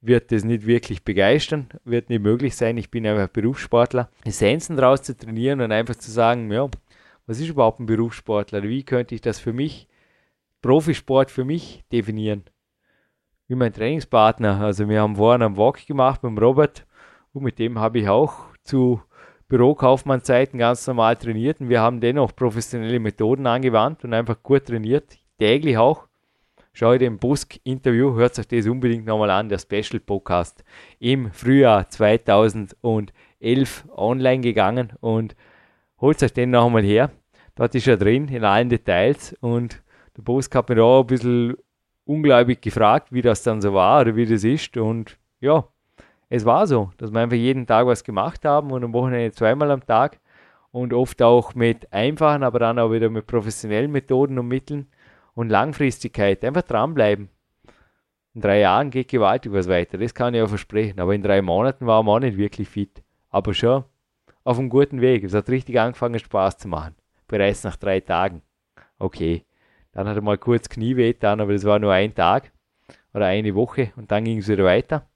wird 0.00 0.30
das 0.30 0.44
nicht 0.44 0.66
wirklich 0.66 1.02
begeistern, 1.04 1.68
wird 1.84 2.10
nicht 2.10 2.22
möglich 2.22 2.54
sein. 2.54 2.76
Ich 2.76 2.90
bin 2.90 3.06
einfach 3.06 3.28
Berufssportler. 3.28 4.08
Essenzen 4.24 4.76
draus 4.76 5.02
zu 5.02 5.16
trainieren 5.16 5.60
und 5.60 5.72
einfach 5.72 5.96
zu 5.96 6.12
sagen, 6.12 6.50
ja, 6.52 6.68
was 7.26 7.40
ist 7.40 7.48
überhaupt 7.48 7.80
ein 7.80 7.86
Berufssportler? 7.86 8.62
Wie 8.62 8.82
könnte 8.82 9.14
ich 9.14 9.20
das 9.20 9.38
für 9.38 9.52
mich, 9.52 9.88
Profisport 10.60 11.30
für 11.30 11.44
mich 11.44 11.84
definieren? 11.92 12.44
Wie 13.48 13.54
mein 13.54 13.72
Trainingspartner. 13.72 14.60
Also 14.60 14.88
wir 14.88 15.00
haben 15.00 15.16
vorhin 15.16 15.42
einen 15.42 15.56
Walk 15.56 15.86
gemacht 15.86 16.22
mit 16.22 16.30
dem 16.30 16.38
Robert 16.38 16.86
und 17.32 17.42
mit 17.42 17.58
dem 17.58 17.78
habe 17.78 17.98
ich 17.98 18.08
auch 18.08 18.46
zu 18.62 19.00
Bürokaufmannzeiten 19.48 20.58
ganz 20.58 20.86
normal 20.86 21.16
trainiert 21.16 21.60
und 21.60 21.68
wir 21.68 21.80
haben 21.80 22.00
dennoch 22.00 22.34
professionelle 22.34 22.98
Methoden 22.98 23.46
angewandt 23.46 24.02
und 24.04 24.14
einfach 24.14 24.42
gut 24.42 24.64
trainiert 24.64 25.18
täglich 25.38 25.76
auch. 25.76 26.06
Schau 26.72 26.96
dir 26.96 27.06
im 27.06 27.18
Busk-Interview, 27.18 28.14
hört 28.14 28.38
euch 28.38 28.48
das 28.48 28.66
unbedingt 28.66 29.04
nochmal 29.04 29.28
an, 29.28 29.50
der 29.50 29.58
Special-Podcast 29.58 30.64
im 31.00 31.30
Frühjahr 31.32 31.90
2011 31.90 33.84
online 33.94 34.40
gegangen 34.40 34.94
und 35.00 35.36
holt 36.02 36.22
euch 36.22 36.32
den 36.34 36.50
nochmal 36.50 36.82
her. 36.82 37.10
Dort 37.54 37.74
ist 37.74 37.88
er 37.88 37.96
drin 37.96 38.28
in 38.28 38.44
allen 38.44 38.68
Details 38.68 39.34
und 39.40 39.82
der 40.16 40.22
Busk 40.22 40.54
hat 40.54 40.68
mich 40.68 40.78
auch 40.78 41.00
ein 41.00 41.06
bisschen 41.06 41.56
unglaublich 42.04 42.60
gefragt, 42.60 43.12
wie 43.12 43.22
das 43.22 43.42
dann 43.42 43.62
so 43.62 43.72
war 43.72 44.02
oder 44.02 44.16
wie 44.16 44.26
das 44.26 44.44
ist 44.44 44.76
und 44.76 45.16
ja, 45.40 45.64
es 46.28 46.44
war 46.44 46.66
so, 46.66 46.90
dass 46.96 47.12
wir 47.12 47.20
einfach 47.20 47.36
jeden 47.36 47.66
Tag 47.66 47.86
was 47.86 48.04
gemacht 48.04 48.44
haben 48.44 48.70
und 48.72 48.84
am 48.84 48.92
Wochenende 48.92 49.32
zweimal 49.32 49.70
am 49.70 49.86
Tag 49.86 50.18
und 50.72 50.92
oft 50.92 51.22
auch 51.22 51.54
mit 51.54 51.92
einfachen, 51.92 52.42
aber 52.42 52.58
dann 52.58 52.78
auch 52.78 52.90
wieder 52.90 53.10
mit 53.10 53.26
professionellen 53.26 53.92
Methoden 53.92 54.38
und 54.38 54.48
Mitteln 54.48 54.88
und 55.34 55.50
Langfristigkeit. 55.50 56.44
Einfach 56.44 56.62
dranbleiben. 56.62 57.28
In 58.34 58.40
drei 58.40 58.60
Jahren 58.60 58.90
geht 58.90 59.08
gewaltig 59.08 59.52
was 59.52 59.68
weiter, 59.68 59.98
das 59.98 60.14
kann 60.14 60.32
ich 60.32 60.40
auch 60.40 60.48
versprechen. 60.48 60.98
Aber 61.00 61.14
in 61.14 61.22
drei 61.22 61.42
Monaten 61.42 61.86
war 61.86 62.02
man 62.02 62.14
auch 62.14 62.20
nicht 62.20 62.38
wirklich 62.38 62.68
fit. 62.68 63.02
Aber 63.28 63.52
schon 63.52 63.84
auf 64.44 64.58
einem 64.58 64.68
guten 64.68 65.00
Weg. 65.00 65.24
Es 65.24 65.34
hat 65.34 65.48
richtig 65.48 65.78
angefangen, 65.78 66.18
Spaß 66.18 66.58
zu 66.58 66.68
machen. 66.68 66.94
Bereits 67.28 67.64
nach 67.64 67.76
drei 67.76 68.00
Tagen. 68.00 68.42
Okay. 68.98 69.44
Dann 69.92 70.08
hat 70.08 70.16
er 70.16 70.22
mal 70.22 70.38
kurz 70.38 70.68
Knie 70.68 70.96
wehgetan, 70.96 71.40
aber 71.40 71.52
das 71.52 71.64
war 71.64 71.78
nur 71.78 71.92
ein 71.92 72.14
Tag 72.14 72.50
oder 73.12 73.26
eine 73.26 73.54
Woche 73.54 73.92
und 73.96 74.10
dann 74.10 74.24
ging 74.24 74.38
es 74.38 74.48
wieder 74.48 74.64
weiter. 74.64 75.06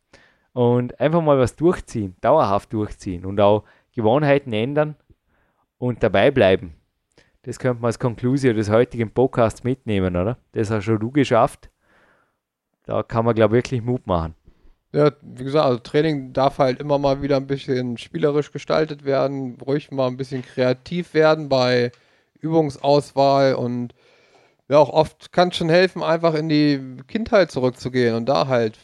Und 0.53 1.01
einfach 1.01 1.23
mal 1.23 1.39
was 1.39 1.57
durchziehen, 1.57 2.15
dauerhaft 2.21 2.73
durchziehen 2.73 3.25
und 3.25 3.41
auch 3.41 3.65
Gewohnheiten 3.93 4.53
ändern 4.53 4.97
und 5.79 6.03
dabei 6.03 6.31
bleiben. 6.31 6.75
Das 7.43 7.59
könnte 7.59 7.81
man 7.81 7.89
als 7.89 7.99
Konklusion 7.99 8.57
des 8.57 8.71
heutigen 8.71 9.11
Podcasts 9.11 9.65
mitnehmen, 9.65 10.17
oder? 10.17 10.37
Das 10.53 10.71
hast 10.71 10.85
schon 10.85 10.99
du 10.99 11.11
geschafft. 11.11 11.71
Da 12.85 13.03
kann 13.03 13.25
man, 13.25 13.35
glaube 13.35 13.57
ich, 13.57 13.65
wirklich 13.65 13.83
Mut 13.83 14.07
machen. 14.07 14.35
Ja, 14.97 15.11
wie 15.21 15.45
gesagt, 15.45 15.67
also 15.67 15.79
Training 15.79 16.33
darf 16.33 16.57
halt 16.57 16.81
immer 16.81 16.99
mal 16.99 17.21
wieder 17.21 17.37
ein 17.37 17.47
bisschen 17.47 17.99
spielerisch 17.99 18.51
gestaltet 18.51 19.05
werden, 19.05 19.59
ruhig 19.61 19.91
mal 19.91 20.07
ein 20.07 20.17
bisschen 20.17 20.43
kreativ 20.43 21.13
werden 21.13 21.51
bei 21.51 21.93
Übungsauswahl 22.41 23.57
und 23.57 23.95
ja, 24.71 24.79
auch 24.79 24.89
oft 24.89 25.33
kann 25.33 25.51
es 25.51 25.57
schon 25.57 25.69
helfen, 25.69 26.03
einfach 26.03 26.33
in 26.33 26.49
die 26.49 26.81
Kindheit 27.09 27.51
zurückzugehen 27.51 28.15
und 28.15 28.27
da 28.27 28.47
halt, 28.47 28.79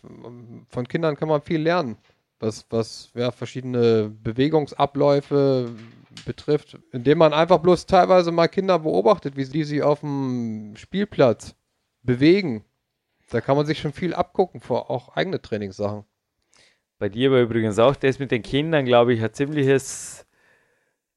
von 0.69 0.87
Kindern 0.87 1.17
kann 1.17 1.29
man 1.29 1.41
viel 1.41 1.63
lernen, 1.63 1.97
was, 2.41 2.67
was 2.69 3.11
ja, 3.15 3.31
verschiedene 3.31 4.11
Bewegungsabläufe, 4.11 5.71
betrifft, 6.27 6.79
indem 6.93 7.19
man 7.19 7.33
einfach 7.33 7.59
bloß 7.59 7.87
teilweise 7.87 8.33
mal 8.33 8.49
Kinder 8.49 8.79
beobachtet, 8.81 9.37
wie 9.37 9.47
die 9.47 9.65
sich 9.65 9.83
auf 9.83 10.01
dem 10.01 10.75
Spielplatz 10.77 11.55
bewegen. 12.03 12.67
Da 13.33 13.41
kann 13.41 13.57
man 13.57 13.65
sich 13.65 13.79
schon 13.79 13.95
viel 13.95 14.13
abgucken 14.13 14.61
vor 14.61 14.91
auch 14.91 15.17
eigene 15.17 15.41
Trainingssachen. 15.41 16.05
Bei 16.99 17.09
dir 17.09 17.33
war 17.33 17.41
übrigens 17.41 17.79
auch 17.79 17.97
das 17.97 18.19
mit 18.19 18.31
den 18.31 18.43
Kindern, 18.43 18.85
glaube 18.85 19.15
ich, 19.15 19.23
ein 19.23 19.33
ziemliches. 19.33 20.27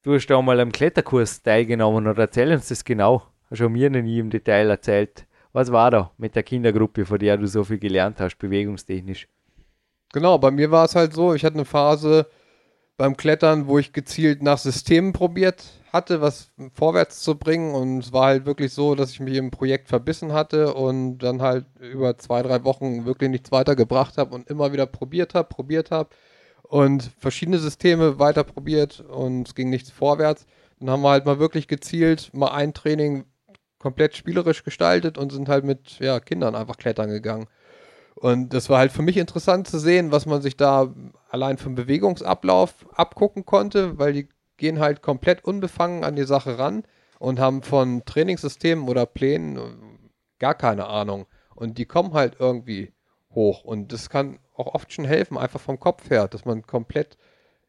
Du 0.02 0.14
hast 0.14 0.32
auch 0.32 0.42
mal 0.42 0.62
am 0.62 0.72
Kletterkurs 0.72 1.44
teilgenommen 1.44 2.08
oder 2.08 2.22
erzähl 2.24 2.54
uns 2.54 2.70
das 2.70 2.86
genau. 2.86 3.24
Hast 3.52 3.60
du 3.60 3.68
mir 3.68 3.90
noch 3.90 4.02
nie 4.02 4.20
im 4.20 4.30
Detail 4.30 4.70
erzählt. 4.70 5.28
Was 5.52 5.74
war 5.74 5.92
da 5.92 6.12
mit 6.18 6.38
der 6.38 6.44
Kindergruppe, 6.44 7.06
von 7.06 7.20
der 7.20 7.36
du 7.36 7.48
so 7.48 7.66
viel 7.66 7.80
gelernt 7.80 8.22
hast, 8.22 8.38
bewegungstechnisch? 8.38 9.28
Genau, 10.14 10.38
bei 10.38 10.52
mir 10.52 10.72
war 10.72 10.86
es 10.86 10.96
halt 10.96 11.12
so, 11.12 11.34
ich 11.34 11.44
hatte 11.44 11.56
eine 11.56 11.66
Phase, 11.66 12.28
beim 12.96 13.18
Klettern, 13.18 13.68
wo 13.68 13.78
ich 13.78 13.92
gezielt 13.92 14.42
nach 14.42 14.58
Systemen 14.58 15.12
probiert 15.12 15.66
hatte, 15.96 16.22
was 16.22 16.52
vorwärts 16.74 17.22
zu 17.22 17.36
bringen. 17.36 17.74
Und 17.74 18.00
es 18.00 18.14
war 18.14 18.28
halt 18.28 18.46
wirklich 18.46 18.74
so, 18.74 18.96
dass 18.96 19.12
ich 19.12 19.20
mich 19.20 19.36
im 19.36 19.52
Projekt 19.52 19.90
verbissen 19.90 20.34
hatte 20.34 20.74
und 20.76 21.20
dann 21.20 21.42
halt 21.42 21.66
über 21.80 22.18
zwei, 22.18 22.44
drei 22.44 22.64
Wochen 22.64 23.06
wirklich 23.06 23.32
nichts 23.32 23.52
weitergebracht 23.52 24.18
habe 24.18 24.36
und 24.36 24.50
immer 24.50 24.74
wieder 24.74 24.86
probiert 24.86 25.34
habe, 25.34 25.48
probiert 25.48 25.92
habe 25.92 26.10
und 26.62 27.12
verschiedene 27.20 27.60
Systeme 27.60 28.20
weiter 28.20 28.44
probiert 28.44 29.00
und 29.00 29.48
es 29.48 29.56
ging 29.56 29.70
nichts 29.70 29.90
vorwärts. 29.92 30.46
Dann 30.80 30.90
haben 30.90 31.02
wir 31.02 31.10
halt 31.10 31.26
mal 31.26 31.40
wirklich 31.40 31.68
gezielt 31.68 32.32
mal 32.34 32.52
ein 32.52 32.74
Training 32.74 33.26
komplett 33.80 34.16
spielerisch 34.16 34.64
gestaltet 34.64 35.18
und 35.18 35.32
sind 35.32 35.48
halt 35.48 35.64
mit 35.64 36.00
ja, 36.00 36.20
Kindern 36.20 36.56
einfach 36.56 36.78
klettern 36.78 37.10
gegangen. 37.10 37.48
Und 38.16 38.54
das 38.54 38.70
war 38.70 38.80
halt 38.80 38.92
für 38.92 39.02
mich 39.02 39.18
interessant 39.18 39.68
zu 39.68 39.78
sehen, 39.78 40.12
was 40.12 40.26
man 40.26 40.42
sich 40.42 40.58
da 40.58 40.94
allein 41.30 41.58
vom 41.58 41.76
Bewegungsablauf 41.76 42.74
abgucken 42.94 43.46
konnte, 43.46 44.00
weil 44.00 44.14
die 44.14 44.30
gehen 44.58 44.80
halt 44.80 45.02
komplett 45.02 45.44
unbefangen 45.44 46.04
an 46.04 46.16
die 46.16 46.26
Sache 46.26 46.58
ran 46.58 46.84
und 47.20 47.40
haben 47.40 47.62
von 47.62 48.04
Trainingssystemen 48.06 48.88
oder 48.88 49.06
Plänen 49.06 50.10
gar 50.40 50.56
keine 50.56 50.88
Ahnung. 50.88 51.26
Und 51.56 51.78
die 51.78 51.86
kommen 51.86 52.14
halt 52.14 52.38
irgendwie 52.40 52.92
hoch. 53.34 53.64
Und 53.64 53.92
das 53.92 54.10
kann 54.10 54.40
auch 54.56 54.74
oft 54.74 54.92
schon 54.92 55.06
helfen, 55.06 55.38
einfach 55.38 55.60
vom 55.60 55.80
Kopf 55.80 56.10
her, 56.10 56.28
dass 56.28 56.46
man 56.46 56.66
komplett 56.66 57.18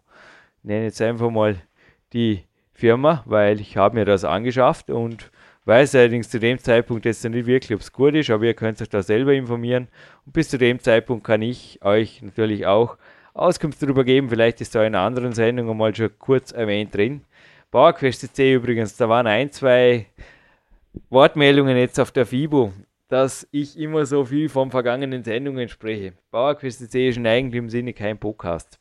Nenne 0.62 0.84
jetzt 0.84 1.02
einfach 1.02 1.30
mal 1.30 1.56
die 2.12 2.44
Firma, 2.72 3.22
weil 3.26 3.60
ich 3.60 3.76
habe 3.76 3.96
mir 3.96 4.04
das 4.04 4.24
angeschafft 4.24 4.90
und 4.90 5.30
weiß 5.66 5.94
allerdings 5.94 6.30
zu 6.30 6.40
dem 6.40 6.58
Zeitpunkt 6.58 7.04
jetzt 7.04 7.24
nicht 7.24 7.46
wirklich, 7.46 7.74
ob 7.74 7.80
es 7.80 7.92
gut 7.92 8.14
ist, 8.14 8.30
aber 8.30 8.44
ihr 8.44 8.54
könnt 8.54 8.82
euch 8.82 8.88
da 8.88 9.02
selber 9.02 9.34
informieren. 9.34 9.88
Und 10.26 10.32
bis 10.32 10.48
zu 10.48 10.58
dem 10.58 10.80
Zeitpunkt 10.80 11.24
kann 11.24 11.42
ich 11.42 11.80
euch 11.82 12.22
natürlich 12.22 12.66
auch 12.66 12.96
Auskunft 13.34 13.82
darüber 13.82 14.04
geben. 14.04 14.30
Vielleicht 14.30 14.60
ist 14.60 14.74
da 14.74 14.80
in 14.80 14.94
einer 14.94 15.04
anderen 15.04 15.32
Sendung 15.32 15.70
einmal 15.70 15.94
schon 15.94 16.10
kurz 16.18 16.52
erwähnt 16.52 16.94
drin. 16.94 17.22
PowerQuest 17.74 18.36
C 18.36 18.54
übrigens, 18.54 18.96
da 18.96 19.08
waren 19.08 19.26
ein, 19.26 19.50
zwei 19.50 20.06
Wortmeldungen 21.10 21.76
jetzt 21.76 21.98
auf 21.98 22.12
der 22.12 22.24
FIBO, 22.24 22.72
dass 23.08 23.48
ich 23.50 23.76
immer 23.76 24.06
so 24.06 24.24
viel 24.24 24.48
von 24.48 24.70
vergangenen 24.70 25.24
Sendungen 25.24 25.68
spreche. 25.68 26.12
PowerQuest 26.30 26.88
C 26.92 27.08
ist 27.08 27.16
in 27.16 27.26
eigentlichem 27.26 27.68
Sinne 27.68 27.92
kein 27.92 28.16
Podcast. 28.16 28.78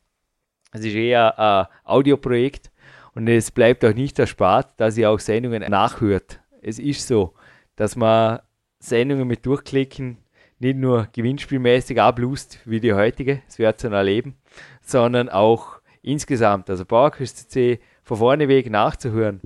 Es 0.74 0.82
ist 0.82 0.94
eher 0.94 1.40
ein 1.40 1.66
Audioprojekt 1.86 2.70
und 3.16 3.28
es 3.28 3.50
bleibt 3.50 3.84
auch 3.84 3.96
nicht 3.96 4.20
erspart, 4.20 4.80
dass 4.80 4.96
ihr 4.96 5.10
auch 5.10 5.20
Sendungen 5.20 5.68
nachhört. 5.72 6.40
Es 6.62 6.78
ist 6.78 7.08
so, 7.08 7.34
dass 7.76 7.96
man 7.96 8.42
Sendungen 8.78 9.28
mit 9.28 9.44
Durchklicken 9.44 10.20
nicht 10.60 10.78
nur 10.78 11.08
gewinnspielmäßig 11.12 12.00
ablust 12.00 12.60
wie 12.66 12.80
die 12.80 12.94
heutige, 12.94 13.42
das 13.48 13.58
wird 13.58 13.84
dann 13.84 13.94
erleben, 13.94 14.36
sondern 14.84 15.30
auch 15.30 15.80
insgesamt. 16.04 16.70
Also 16.70 16.86
PowerQuest 16.86 17.50
C 17.50 17.80
von 18.04 18.18
vorne 18.18 18.48
weg 18.48 18.70
nachzuhören. 18.70 19.42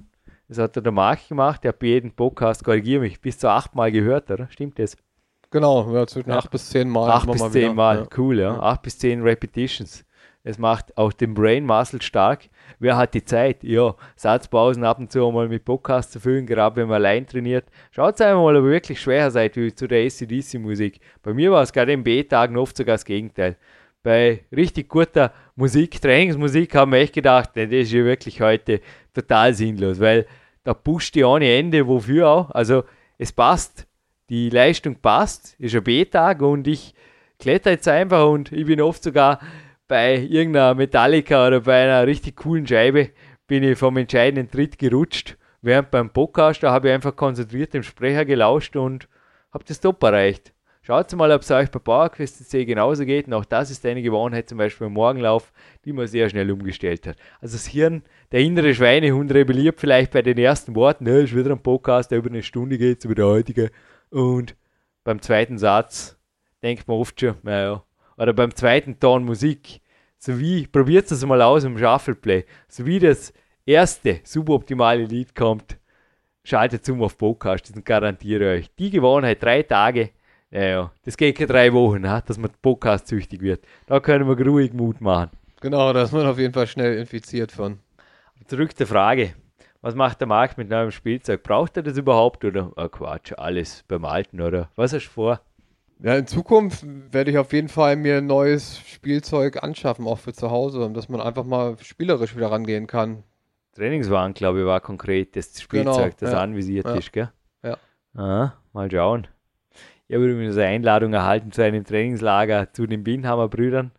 Das 0.48 0.60
hat 0.60 0.76
der 0.76 0.92
Marc 0.92 1.28
gemacht, 1.28 1.64
der 1.64 1.70
hat 1.70 1.80
bei 1.80 1.88
jedem 1.88 2.12
Podcast, 2.12 2.64
korrigiere 2.64 3.02
mich, 3.02 3.20
bis 3.20 3.38
zu 3.38 3.50
achtmal 3.50 3.92
gehört, 3.92 4.32
oder? 4.32 4.48
Stimmt 4.50 4.80
das? 4.80 4.96
Genau, 5.52 5.94
ja, 5.94 6.08
zwischen 6.08 6.30
ja. 6.30 6.38
acht 6.38 6.52
bis 6.52 6.70
zehn 6.70 6.90
Mal. 6.90 7.10
Acht 7.10 7.32
bis 7.32 7.52
zehn 7.52 7.76
Mal, 7.76 8.00
ja. 8.00 8.08
cool, 8.18 8.40
ja. 8.40 8.54
ja. 8.54 8.60
Acht 8.60 8.82
bis 8.82 8.98
zehn 8.98 9.22
Repetitions. 9.22 10.06
Es 10.44 10.58
macht 10.58 10.98
auch 10.98 11.12
den 11.12 11.34
Brain 11.34 11.66
Muscle 11.66 12.02
stark. 12.02 12.48
Wer 12.80 12.96
hat 12.96 13.14
die 13.14 13.26
Zeit? 13.26 13.66
Ja, 13.66 13.96
Satzpausen 14.16 14.86
ab 14.86 14.98
und 14.98 15.12
zu 15.12 15.30
mal 15.30 15.50
mit 15.50 15.66
Podcast 15.66 16.14
zu 16.14 16.22
füllen, 16.22 16.46
gerade 16.46 16.78
wenn 16.78 16.88
man 16.88 16.96
allein 16.96 17.28
trainiert. 17.28 17.66
Schaut 17.92 18.22
einmal, 18.22 18.56
ob 18.56 18.64
ihr 18.64 18.70
wirklich 18.70 19.02
schwer 19.02 19.30
seid 19.30 19.58
wie 19.58 19.76
zu 19.76 19.88
der 19.90 20.06
ACDC-Musik. 20.06 21.02
Bei 21.22 21.34
mir 21.34 21.52
war 21.52 21.64
es 21.64 21.74
gerade 21.74 21.92
in 21.92 22.04
B-Tagen 22.04 22.56
oft 22.56 22.78
sogar 22.78 22.94
das 22.94 23.04
Gegenteil. 23.04 23.58
Bei 24.04 24.46
richtig 24.56 24.88
guter 24.90 25.34
Musik, 25.56 26.02
Trainingsmusik, 26.02 26.74
haben 26.76 26.92
wir 26.92 27.00
echt 27.00 27.14
gedacht, 27.14 27.52
nee, 27.56 27.66
das 27.66 27.88
ist 27.88 27.92
ja 27.92 28.04
wirklich 28.04 28.42
heute 28.42 28.82
total 29.14 29.54
sinnlos, 29.54 30.00
weil 30.00 30.26
da 30.64 30.74
pusht 30.74 31.16
die 31.16 31.24
ohne 31.24 31.52
Ende, 31.54 31.88
wofür 31.88 32.30
auch. 32.30 32.52
Also 32.52 32.84
es 33.18 33.32
passt, 33.32 33.88
die 34.30 34.50
Leistung 34.50 34.96
passt, 34.96 35.56
ist 35.60 35.76
ein 35.76 35.84
B-Tag 35.84 36.42
und 36.42 36.68
ich 36.68 36.94
kletter 37.40 37.72
jetzt 37.72 37.88
einfach 37.88 38.28
und 38.28 38.52
ich 38.52 38.66
bin 38.66 38.82
oft 38.82 39.04
sogar 39.04 39.40
bei 39.88 40.18
irgendeiner 40.18 40.76
Metallica 40.76 41.48
oder 41.48 41.62
bei 41.62 41.84
einer 41.84 42.06
richtig 42.06 42.36
coolen 42.36 42.68
Scheibe 42.68 43.12
bin 43.48 43.64
ich 43.64 43.78
vom 43.78 43.98
entscheidenden 43.98 44.52
Tritt 44.52 44.78
gerutscht. 44.78 45.38
Während 45.62 45.92
beim 45.92 46.10
Podcast, 46.10 46.62
da 46.64 46.72
habe 46.72 46.90
ich 46.90 46.94
einfach 46.94 47.16
konzentriert 47.16 47.74
dem 47.74 47.84
Sprecher 47.84 48.26
gelauscht 48.26 48.76
und 48.76 49.08
habe 49.54 49.64
das 49.66 49.80
Top 49.80 50.04
erreicht. 50.04 50.54
Schaut 50.88 51.14
mal, 51.18 51.34
ob 51.34 51.42
es 51.42 51.52
euch 51.52 51.70
bei 51.70 51.80
PowerQuest 51.80 52.50
C 52.50 52.64
genauso 52.64 53.04
geht. 53.04 53.28
Und 53.28 53.34
auch 53.34 53.44
das 53.44 53.72
ist 53.72 53.86
eine 53.86 54.02
Gewohnheit, 54.02 54.48
zum 54.48 54.58
Beispiel 54.58 54.88
im 54.88 54.94
Morgenlauf, 54.94 55.52
die 55.84 55.92
man 55.92 56.08
sehr 56.08 56.30
schnell 56.30 56.50
umgestellt 56.50 57.06
hat. 57.08 57.18
Also 57.42 57.58
das 57.58 57.68
Hirn, 57.68 58.04
der 58.32 58.40
innere 58.40 58.74
Schweinehund 58.74 59.34
rebelliert 59.34 59.82
vielleicht 59.82 60.14
bei 60.14 60.22
den 60.22 60.38
ersten 60.38 60.76
Worten, 60.76 61.04
ne, 61.04 61.20
ist 61.20 61.36
wieder 61.36 61.52
ein 61.52 61.62
Podcast, 61.62 62.10
der 62.10 62.20
über 62.20 62.30
eine 62.30 62.42
Stunde 62.42 62.78
geht, 62.78 63.02
so 63.02 63.10
wie 63.10 63.16
der 63.16 63.26
heutige. 63.26 63.70
Und 64.12 64.56
beim 65.04 65.22
zweiten 65.22 65.58
Satz 65.58 66.18
denkt 66.64 66.88
man 66.88 67.00
oft 67.00 67.20
schon, 67.20 67.36
naja, 67.44 67.84
oder 68.16 68.32
beim 68.32 68.56
zweiten 68.56 68.98
Ton 68.98 69.26
Musik, 69.26 69.82
so 70.18 70.40
wie, 70.40 70.68
probiert 70.68 71.12
es 71.12 71.26
mal 71.26 71.42
aus 71.42 71.66
im 71.66 71.78
Shuffleplay, 71.78 72.46
so 72.70 72.86
wie 72.86 73.00
das 73.00 73.34
erste 73.66 74.22
suboptimale 74.24 75.04
Lied 75.04 75.36
kommt, 75.36 75.80
schaltet 76.46 76.88
um 76.88 77.04
auf 77.04 77.18
Podcast 77.18 77.76
und 77.76 77.84
garantiere 77.84 78.54
euch, 78.54 78.74
die 78.80 78.90
Gewohnheit, 78.90 79.44
drei 79.44 79.64
Tage, 79.64 80.12
naja, 80.52 80.92
das 81.04 81.18
geht 81.18 81.38
keine 81.38 81.48
drei 81.48 81.74
Wochen, 81.74 82.02
ne, 82.02 82.24
dass 82.26 82.38
man 82.38 82.52
Podcast 82.62 83.08
süchtig 83.08 83.42
wird. 83.42 83.66
Da 83.86 84.00
können 84.00 84.28
wir 84.28 84.46
ruhig 84.46 84.74
Mut 84.74 85.02
machen. 85.02 85.32
Genau, 85.62 85.92
da 85.92 86.04
ist 86.04 86.14
man 86.14 86.26
auf 86.26 86.40
jeden 86.40 86.54
Fall 86.54 86.68
schnell 86.68 86.98
infiziert 86.98 87.52
von. 87.52 87.80
Zurück 88.46 88.78
zur 88.78 88.88
Frage. 88.88 89.34
Was 89.82 89.96
macht 89.96 90.20
der 90.22 90.28
Markt 90.28 90.58
mit 90.58 90.70
neuem 90.70 90.92
Spielzeug? 90.92 91.44
Braucht 91.44 91.78
er 91.78 91.84
das 91.84 91.98
überhaupt 91.98 92.44
oder 92.46 92.72
oh 92.76 92.88
Quatsch, 92.90 93.34
alles 93.38 93.84
beim 93.88 94.06
Alten 94.06 94.42
oder 94.42 94.70
was 94.76 94.94
hast 94.94 95.06
du 95.06 95.12
vor? 95.12 95.42
Ja, 96.00 96.16
in 96.16 96.28
Zukunft 96.28 96.84
werde 96.86 97.32
ich 97.32 97.38
auf 97.38 97.54
jeden 97.54 97.70
Fall 97.70 97.96
mir 97.96 98.22
neues 98.22 98.80
Spielzeug 98.80 99.64
anschaffen, 99.64 100.06
auch 100.06 100.20
für 100.20 100.34
zu 100.34 100.52
Hause, 100.52 100.92
dass 100.94 101.10
man 101.10 101.22
einfach 101.22 101.44
mal 101.44 101.76
spielerisch 101.82 102.36
wieder 102.36 102.52
rangehen 102.52 102.86
kann. 102.86 103.24
Trainingswagen, 103.74 104.34
glaube 104.34 104.60
ich, 104.60 104.66
war 104.66 104.80
konkret 104.80 105.36
das 105.36 105.60
Spielzeug, 105.60 105.96
genau, 105.96 106.16
das 106.20 106.32
ja. 106.32 106.42
anvisiert 106.42 106.86
ja. 106.86 106.96
ist, 106.96 107.14
gell? 107.14 107.32
Ja. 107.64 107.78
Ah, 108.16 108.54
mal 108.74 108.90
schauen. 108.92 109.28
Ich 110.08 110.16
habe 110.16 110.26
übrigens 110.26 110.56
eine 110.56 110.68
Einladung 110.68 111.14
erhalten 111.14 111.52
zu 111.52 111.62
einem 111.62 111.84
Trainingslager 111.84 112.72
zu 112.72 112.88
den 112.88 113.04
Binhammer 113.04 113.50
Brüdern. 113.50 113.92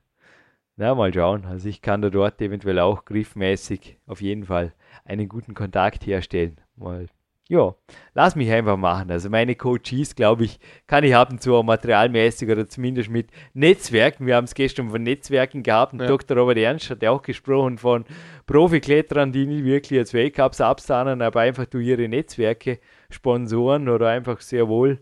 Na, 0.76 0.94
mal 0.94 1.12
schauen. 1.12 1.44
Also 1.44 1.68
ich 1.68 1.82
kann 1.82 2.00
da 2.00 2.08
dort 2.08 2.40
eventuell 2.40 2.78
auch 2.78 3.04
griffmäßig 3.04 3.98
auf 4.06 4.22
jeden 4.22 4.44
Fall 4.44 4.72
einen 5.04 5.28
guten 5.28 5.54
Kontakt 5.54 6.06
herstellen. 6.06 6.60
Mal 6.76 7.08
ja, 7.50 7.74
lass 8.12 8.36
mich 8.36 8.50
einfach 8.52 8.76
machen. 8.76 9.10
Also 9.10 9.30
meine 9.30 9.54
Coaches, 9.54 10.14
glaube 10.14 10.44
ich, 10.44 10.60
kann 10.86 11.02
ich 11.02 11.14
haben 11.14 11.40
zu 11.40 11.62
materialmäßig 11.62 12.50
oder 12.50 12.68
zumindest 12.68 13.08
mit 13.08 13.30
Netzwerken. 13.54 14.26
Wir 14.26 14.36
haben 14.36 14.44
es 14.44 14.54
gestern 14.54 14.90
von 14.90 15.02
Netzwerken 15.02 15.62
gehabt 15.62 15.94
und 15.94 16.00
ja. 16.00 16.06
Dr. 16.06 16.36
Robert 16.36 16.58
Ernst 16.58 16.90
hat 16.90 17.02
ja 17.02 17.10
auch 17.10 17.22
gesprochen 17.22 17.78
von 17.78 18.04
Profikletterern, 18.46 19.32
die 19.32 19.46
nicht 19.46 19.64
wirklich 19.64 19.98
als 19.98 20.12
Wake-Ups 20.12 20.60
absahnen, 20.60 21.22
aber 21.22 21.40
einfach 21.40 21.64
durch 21.64 21.86
ihre 21.86 22.06
Netzwerke 22.06 22.80
Sponsoren 23.08 23.88
oder 23.88 24.08
einfach 24.08 24.42
sehr 24.42 24.68
wohl 24.68 24.98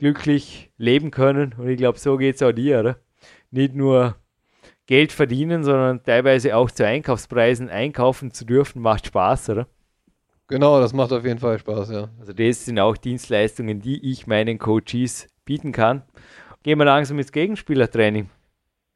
glücklich 0.00 0.72
leben 0.78 1.10
können. 1.10 1.54
Und 1.56 1.68
ich 1.68 1.76
glaube, 1.76 1.98
so 1.98 2.16
geht 2.16 2.34
es 2.34 2.42
auch 2.42 2.52
dir, 2.52 2.80
oder? 2.80 2.96
Nicht 3.50 3.74
nur 3.74 4.16
Geld 4.86 5.12
verdienen, 5.12 5.62
sondern 5.62 6.02
teilweise 6.02 6.56
auch 6.56 6.70
zu 6.70 6.84
Einkaufspreisen 6.84 7.68
einkaufen 7.68 8.32
zu 8.32 8.44
dürfen, 8.44 8.82
macht 8.82 9.06
Spaß, 9.06 9.50
oder? 9.50 9.68
Genau, 10.48 10.80
das 10.80 10.92
macht 10.92 11.12
auf 11.12 11.24
jeden 11.24 11.38
Fall 11.38 11.60
Spaß, 11.60 11.90
ja. 11.90 12.08
Also 12.18 12.32
das 12.32 12.64
sind 12.64 12.80
auch 12.80 12.96
Dienstleistungen, 12.96 13.80
die 13.80 14.10
ich 14.10 14.26
meinen 14.26 14.58
Coaches 14.58 15.28
bieten 15.44 15.70
kann. 15.70 16.02
Gehen 16.64 16.78
wir 16.78 16.86
langsam 16.86 17.18
ins 17.18 17.30
Gegenspielertraining. 17.30 18.28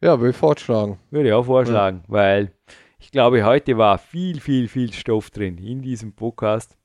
Ja, 0.03 0.19
würde 0.19 0.31
ich 0.31 0.37
vorschlagen. 0.37 0.99
Würde 1.11 1.29
ich 1.29 1.35
auch 1.35 1.45
vorschlagen, 1.45 2.03
ja. 2.09 2.13
weil 2.13 2.53
ich 2.99 3.13
glaube, 3.13 3.45
heute 3.45 3.79
war 3.79 3.99
viel, 3.99 4.41
viel, 4.41 4.67
viel 4.67 4.93
Stoff 4.93 5.31
drin 5.31 5.59
in 5.59 5.81
diesem 5.81 6.15
Podcast. 6.15 6.77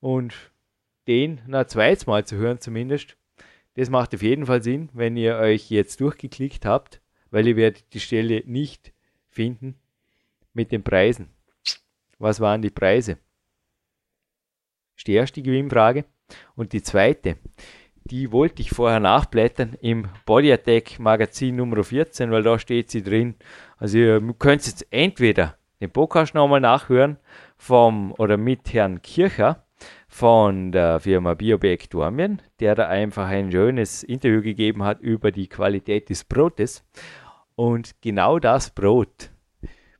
Und 0.00 0.34
den 1.06 1.40
na 1.46 1.66
zweites 1.66 2.06
Mal 2.06 2.24
zu 2.24 2.36
hören 2.36 2.60
zumindest, 2.60 3.15
das 3.76 3.90
macht 3.90 4.14
auf 4.14 4.22
jeden 4.22 4.46
Fall 4.46 4.62
Sinn, 4.62 4.88
wenn 4.92 5.16
ihr 5.16 5.36
euch 5.36 5.70
jetzt 5.70 6.00
durchgeklickt 6.00 6.66
habt, 6.66 7.00
weil 7.30 7.46
ihr 7.46 7.56
werdet 7.56 7.92
die 7.94 8.00
Stelle 8.00 8.42
nicht 8.46 8.92
finden 9.28 9.76
mit 10.52 10.72
den 10.72 10.82
Preisen. 10.82 11.28
Was 12.18 12.40
waren 12.40 12.62
die 12.62 12.70
Preise? 12.70 13.18
ist 14.96 15.06
die 15.06 15.14
erste 15.14 15.42
Gewinnfrage. 15.42 16.04
Und 16.56 16.72
die 16.72 16.82
zweite, 16.82 17.36
die 18.04 18.32
wollte 18.32 18.62
ich 18.62 18.70
vorher 18.70 19.00
nachblättern 19.00 19.76
im 19.80 20.08
Body 20.24 20.52
Attack 20.52 20.98
Magazin 20.98 21.56
Nummer 21.56 21.84
14, 21.84 22.30
weil 22.30 22.42
da 22.42 22.58
steht 22.58 22.90
sie 22.90 23.02
drin. 23.02 23.36
Also 23.78 23.98
ihr 23.98 24.34
könnt 24.38 24.66
jetzt 24.66 24.86
entweder 24.90 25.56
den 25.80 25.90
Podcast 25.90 26.34
nochmal 26.34 26.60
nachhören 26.60 27.18
vom 27.56 28.12
oder 28.12 28.36
mit 28.36 28.72
Herrn 28.72 29.02
Kircher 29.02 29.65
von 30.16 30.72
der 30.72 30.98
Firma 30.98 31.34
Bioback 31.34 31.90
Dormien, 31.90 32.40
der 32.58 32.74
da 32.74 32.88
einfach 32.88 33.28
ein 33.28 33.52
schönes 33.52 34.02
Interview 34.02 34.40
gegeben 34.40 34.82
hat 34.82 34.98
über 35.00 35.30
die 35.30 35.46
Qualität 35.46 36.08
des 36.08 36.24
Brotes. 36.24 36.82
Und 37.54 38.00
genau 38.00 38.38
das 38.38 38.70
Brot 38.70 39.30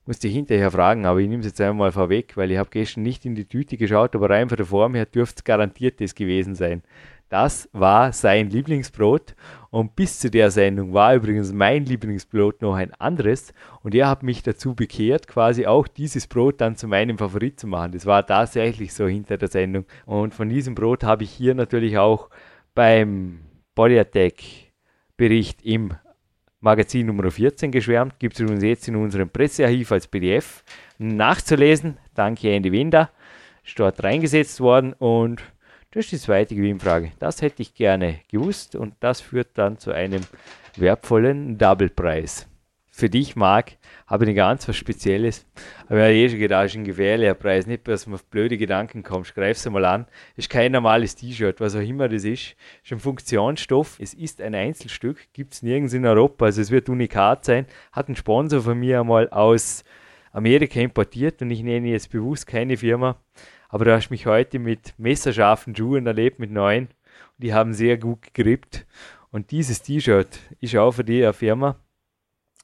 musste 0.06 0.28
ich 0.28 0.34
hinterher 0.34 0.70
fragen, 0.70 1.04
aber 1.04 1.18
ich 1.18 1.28
nehme 1.28 1.40
es 1.40 1.48
jetzt 1.48 1.60
einmal 1.60 1.92
vorweg, 1.92 2.34
weil 2.38 2.50
ich 2.50 2.56
habe 2.56 2.70
gestern 2.70 3.02
nicht 3.02 3.26
in 3.26 3.34
die 3.34 3.44
Tüte 3.44 3.76
geschaut, 3.76 4.14
aber 4.14 4.30
rein 4.30 4.48
von 4.48 4.56
der 4.56 4.64
Form 4.64 4.94
her 4.94 5.04
dürfte 5.04 5.40
es 5.40 5.44
garantiert 5.44 6.00
das 6.00 6.14
gewesen 6.14 6.54
sein. 6.54 6.82
Das 7.28 7.68
war 7.74 8.10
sein 8.14 8.48
Lieblingsbrot 8.48 9.34
und 9.70 9.96
bis 9.96 10.18
zu 10.18 10.30
der 10.30 10.50
Sendung 10.50 10.94
war 10.94 11.14
übrigens 11.14 11.52
mein 11.52 11.84
Lieblingsbrot 11.84 12.62
noch 12.62 12.74
ein 12.74 12.92
anderes 12.94 13.52
und 13.82 13.94
er 13.94 14.08
hat 14.08 14.22
mich 14.22 14.42
dazu 14.42 14.74
bekehrt, 14.74 15.28
quasi 15.28 15.66
auch 15.66 15.88
dieses 15.88 16.26
Brot 16.26 16.60
dann 16.60 16.76
zu 16.76 16.88
meinem 16.88 17.18
Favorit 17.18 17.60
zu 17.60 17.66
machen. 17.66 17.92
Das 17.92 18.06
war 18.06 18.26
tatsächlich 18.26 18.94
so 18.94 19.06
hinter 19.06 19.36
der 19.36 19.48
Sendung 19.48 19.84
und 20.04 20.34
von 20.34 20.48
diesem 20.48 20.74
Brot 20.74 21.04
habe 21.04 21.24
ich 21.24 21.30
hier 21.30 21.54
natürlich 21.54 21.98
auch 21.98 22.30
beim 22.74 23.40
Body 23.74 23.98
Attack 23.98 24.42
Bericht 25.16 25.62
im 25.64 25.94
Magazin 26.60 27.06
Nummer 27.06 27.30
14 27.30 27.70
geschwärmt. 27.70 28.18
Gibt 28.18 28.38
es 28.38 28.50
uns 28.50 28.62
jetzt 28.62 28.88
in 28.88 28.96
unserem 28.96 29.30
Pressearchiv 29.30 29.92
als 29.92 30.08
PDF 30.08 30.64
nachzulesen. 30.98 31.98
Danke 32.14 32.52
Andy 32.52 32.72
Winder. 32.72 33.10
Ist 33.64 33.78
dort 33.78 34.02
reingesetzt 34.02 34.60
worden 34.60 34.92
und 34.92 35.42
Das 35.96 36.04
ist 36.04 36.12
die 36.12 36.18
zweite 36.18 36.54
Gewinnfrage. 36.54 37.12
Das 37.20 37.40
hätte 37.40 37.62
ich 37.62 37.72
gerne 37.72 38.20
gewusst 38.30 38.76
und 38.76 38.92
das 39.00 39.22
führt 39.22 39.48
dann 39.54 39.78
zu 39.78 39.92
einem 39.92 40.20
wertvollen 40.76 41.56
Double-Preis. 41.56 42.46
Für 42.90 43.08
dich, 43.08 43.34
Marc, 43.34 43.78
habe 44.06 44.28
ich 44.28 44.36
ganz 44.36 44.68
was 44.68 44.76
Spezielles. 44.76 45.46
Aber 45.88 46.02
habe 46.02 46.12
eh 46.12 46.28
schon 46.28 46.38
gedacht, 46.38 46.64
das 46.64 46.72
ist 46.72 46.76
ein 46.76 46.84
gefährlicher 46.84 47.32
Preis. 47.32 47.66
Nicht, 47.66 47.88
dass 47.88 48.06
man 48.06 48.16
auf 48.16 48.26
blöde 48.26 48.58
Gedanken 48.58 49.04
kommt. 49.04 49.34
Greif 49.34 49.56
es 49.56 49.70
mal 49.70 49.86
an. 49.86 50.06
Ist 50.36 50.50
kein 50.50 50.72
normales 50.72 51.16
T-Shirt, 51.16 51.60
was 51.60 51.74
auch 51.74 51.80
immer 51.80 52.10
das 52.10 52.24
ist. 52.24 52.56
Ist 52.84 52.92
ein 52.92 52.98
Funktionsstoff. 52.98 53.96
Es 53.98 54.12
ist 54.12 54.42
ein 54.42 54.54
Einzelstück. 54.54 55.32
Gibt 55.32 55.54
es 55.54 55.62
nirgends 55.62 55.94
in 55.94 56.04
Europa. 56.04 56.44
Also 56.44 56.60
es 56.60 56.70
wird 56.70 56.90
unikat 56.90 57.46
sein. 57.46 57.64
Hat 57.92 58.10
ein 58.10 58.16
Sponsor 58.16 58.60
von 58.60 58.78
mir 58.78 59.00
einmal 59.00 59.30
aus 59.30 59.82
Amerika 60.32 60.78
importiert 60.78 61.40
und 61.40 61.50
ich 61.50 61.62
nenne 61.62 61.88
jetzt 61.88 62.10
bewusst 62.10 62.46
keine 62.46 62.76
Firma. 62.76 63.16
Aber 63.68 63.84
du 63.84 63.94
hast 63.94 64.10
mich 64.10 64.26
heute 64.26 64.58
mit 64.58 64.94
messerscharfen 64.98 65.74
Schuhen 65.74 66.06
erlebt, 66.06 66.38
mit 66.38 66.50
neuen. 66.50 66.84
Und 66.86 67.42
die 67.44 67.54
haben 67.54 67.72
sehr 67.72 67.98
gut 67.98 68.22
gegrippt. 68.22 68.86
Und 69.30 69.50
dieses 69.50 69.82
T-Shirt 69.82 70.38
ist 70.60 70.76
auch 70.76 70.92
für 70.92 71.04
die 71.04 71.22
eine 71.22 71.32
Firma. 71.32 71.76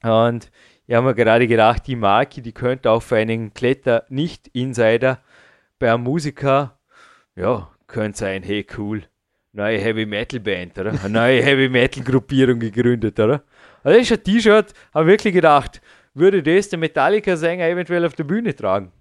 Und 0.01 0.51
ich 0.87 0.95
habe 0.95 1.07
mir 1.07 1.15
gerade 1.15 1.47
gedacht, 1.47 1.87
die 1.87 1.95
Marke, 1.95 2.41
die 2.41 2.51
könnte 2.51 2.91
auch 2.91 3.01
für 3.01 3.17
einen 3.17 3.53
Kletter-Nicht-Insider 3.53 5.19
bei 5.79 5.93
einem 5.93 6.03
Musiker, 6.03 6.77
ja, 7.35 7.69
könnte 7.87 8.17
sein, 8.17 8.43
hey, 8.43 8.65
cool, 8.77 9.03
neue 9.53 9.79
Heavy 9.79 10.05
Metal 10.05 10.39
Band, 10.39 10.77
oder? 10.77 10.91
Eine 10.91 11.09
neue 11.09 11.41
Heavy 11.43 11.69
Metal 11.69 12.03
Gruppierung 12.03 12.59
gegründet, 12.59 13.19
oder? 13.19 13.43
Also 13.83 13.97
das 13.97 14.09
ist 14.09 14.11
ein 14.11 14.23
T-Shirt, 14.23 14.73
habe 14.93 15.07
wirklich 15.07 15.33
gedacht, 15.33 15.81
würde 16.13 16.43
das 16.43 16.69
der 16.69 16.79
Metallica-Sänger 16.79 17.67
eventuell 17.67 18.05
auf 18.05 18.15
der 18.15 18.23
Bühne 18.25 18.55
tragen? 18.55 18.91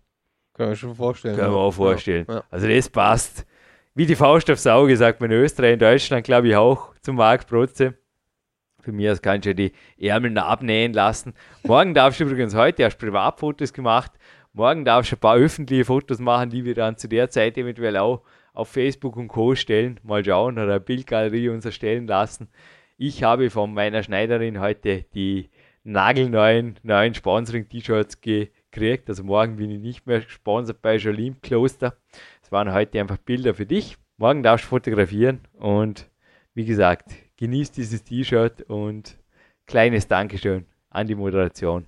Kann 0.55 0.67
man 0.67 0.77
schon 0.77 0.95
vorstellen. 0.95 1.37
Kann 1.37 1.51
man 1.51 1.61
auch 1.61 1.73
vorstellen. 1.73 2.27
Ja, 2.29 2.35
ja. 2.37 2.45
Also 2.51 2.69
das 2.69 2.89
passt. 2.89 3.47
Wie 3.95 4.07
die 4.07 4.17
Faust 4.17 4.51
aufs 4.51 4.67
Auge, 4.67 4.97
sagt 4.97 5.21
man 5.21 5.31
in 5.31 5.39
Österreich, 5.39 5.75
in 5.75 5.79
Deutschland 5.79 6.25
glaube 6.25 6.49
ich 6.49 6.57
auch, 6.57 6.95
zum 7.03 7.17
Marc. 7.17 7.47
Für 7.49 8.91
mich 8.91 9.23
kannst 9.23 9.45
du 9.45 9.51
ja 9.51 9.55
die 9.55 9.73
Ärmel 9.99 10.37
abnähen 10.39 10.93
lassen. 10.93 11.35
Morgen 11.63 11.95
darfst 11.95 12.19
du 12.19 12.25
übrigens 12.25 12.55
heute 12.55 12.83
erst 12.83 12.99
Privatfotos 12.99 13.73
gemacht. 13.73 14.13
Morgen 14.55 14.85
darfst 14.85 15.13
du 15.13 15.17
ein 15.17 15.21
paar 15.21 15.37
öffentliche 15.37 15.85
Fotos 15.85 16.19
machen, 16.19 16.51
die 16.51 16.65
wir 16.65 16.75
dann 16.75 16.97
zu 16.97 17.09
der 17.09 17.31
Zeit 17.31 17.57
eventuell 17.57 17.97
auch 17.97 18.23
auf 18.55 18.69
Facebook 18.69 19.17
und 19.17 19.29
Co. 19.29 19.55
stellen. 19.55 20.01
Mal 20.03 20.25
schauen 20.25 20.55
oder 20.55 20.65
eine 20.65 20.81
Bildgalerie 20.81 21.49
uns 21.49 21.65
erstellen 21.65 22.07
lassen. 22.07 22.49
Ich 22.97 23.23
habe 23.23 23.51
von 23.51 23.73
meiner 23.73 24.03
Schneiderin 24.03 24.61
heute 24.61 25.05
die 25.15 25.51
nagelneuen 25.85 26.79
neuen 26.83 27.15
Sponsoring-T-Shirts 27.15 28.21
gekriegt. 28.21 28.62
Also 29.09 29.23
morgen 29.23 29.57
bin 29.57 29.71
ich 29.71 29.81
nicht 29.81 30.07
mehr 30.07 30.21
gesponsert 30.21 30.81
bei 30.81 30.97
Jolim 30.97 31.41
Kloster. 31.43 31.97
Es 32.43 32.51
waren 32.51 32.73
heute 32.73 32.99
einfach 33.01 33.19
Bilder 33.19 33.55
für 33.55 33.67
dich. 33.67 33.99
Morgen 34.17 34.43
darfst 34.43 34.65
du 34.65 34.71
fotografieren 34.71 35.41
und 35.53 36.11
wie 36.55 36.65
gesagt, 36.65 37.13
genießt 37.37 37.77
dieses 37.77 38.03
T-Shirt 38.03 38.63
und 38.63 39.19
kleines 39.67 40.09
Dankeschön 40.09 40.67
an 40.89 41.07
die 41.07 41.15
Moderation. 41.15 41.87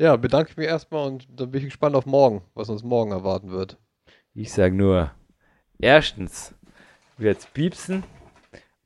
Ja, 0.00 0.16
bedanke 0.16 0.50
ich 0.50 0.56
mich 0.56 0.66
erstmal 0.66 1.06
und 1.08 1.26
dann 1.30 1.50
bin 1.50 1.60
ich 1.60 1.68
gespannt 1.68 1.96
auf 1.96 2.06
morgen, 2.06 2.42
was 2.54 2.68
uns 2.68 2.84
morgen 2.84 3.10
erwarten 3.10 3.50
wird. 3.50 3.76
Ich 4.32 4.52
sage 4.52 4.74
nur, 4.74 5.12
erstens 5.78 6.54
wird 7.16 7.38
es 7.38 7.46
piepsen 7.46 8.04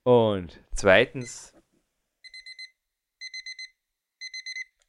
und 0.05 0.59
zweitens 0.75 1.53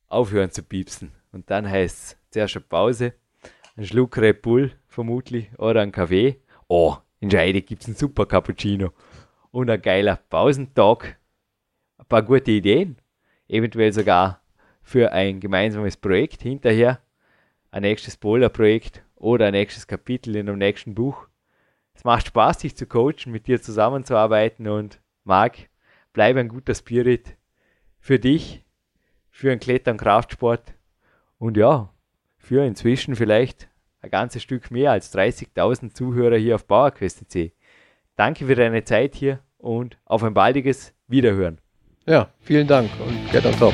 aufhören 0.08 0.52
zu 0.52 0.64
piepsen. 0.64 1.12
Und 1.32 1.50
dann 1.50 1.70
heißt 1.70 1.98
es 1.98 2.21
zuerst 2.32 2.56
eine 2.56 2.66
Pause, 2.66 3.14
ein 3.78 3.86
Schluck 3.86 4.18
Red 4.18 4.42
Bull 4.42 4.72
vermutlich 4.88 5.50
oder 5.60 5.82
ein 5.82 5.92
Kaffee. 5.92 6.42
Oh, 6.68 6.98
in 7.20 7.30
Scheide 7.30 7.62
gibt 7.62 7.84
es 7.84 7.88
einen 7.88 7.98
super 7.98 8.26
Cappuccino 8.26 8.92
und 9.52 9.70
ein 9.70 9.82
geiler 9.82 10.16
Pausentag. 10.30 11.18
Ein 11.98 12.06
paar 12.08 12.24
gute 12.24 12.52
Ideen, 12.52 12.98
eventuell 13.48 13.94
sogar 13.94 14.42
für 14.82 15.12
ein 15.12 15.40
gemeinsames 15.40 15.98
Projekt 15.98 16.42
hinterher, 16.42 17.00
ein 17.70 17.84
nächstes 17.84 18.18
Boulder-Projekt 18.18 19.04
oder 19.16 19.48
ein 19.48 19.54
nächstes 19.54 19.86
Kapitel 19.86 20.36
in 20.36 20.50
einem 20.50 20.58
nächsten 20.58 20.96
Buch. 20.96 21.28
Es 21.94 22.04
macht 22.04 22.28
Spaß, 22.28 22.60
dich 22.60 22.76
zu 22.76 22.88
coachen, 22.88 23.32
mit 23.32 23.48
dir 23.48 23.62
zusammenzuarbeiten 23.62 24.68
und 24.68 25.00
Marc, 25.24 25.70
bleib 26.14 26.38
ein 26.38 26.50
guter 26.50 26.74
Spirit 26.74 27.38
für 28.00 28.18
dich, 28.18 28.66
für 29.30 29.52
ein 29.52 29.60
Klettern 29.60 29.98
Kraftsport 29.98 30.74
und 31.38 31.58
ja, 31.58 31.94
für 32.42 32.66
inzwischen 32.66 33.16
vielleicht 33.16 33.70
ein 34.02 34.10
ganzes 34.10 34.42
Stück 34.42 34.72
mehr 34.72 34.92
als 34.92 35.16
30.000 35.16 35.94
Zuhörer 35.94 36.38
hier 36.38 36.56
auf 36.56 36.68
PowerQuest.c. 36.68 37.54
Danke 38.16 38.46
für 38.46 38.56
deine 38.56 38.84
Zeit 38.84 39.16
hier 39.16 39.40
und 39.58 39.98
auf 40.06 40.24
ein 40.24 40.34
baldiges 40.34 40.94
Wiederhören. 41.08 41.60
Ja, 42.06 42.30
vielen 42.40 42.68
Dank 42.68 42.90
und 43.06 43.32
get 43.32 43.46
on 43.46 43.58
top. 43.58 43.74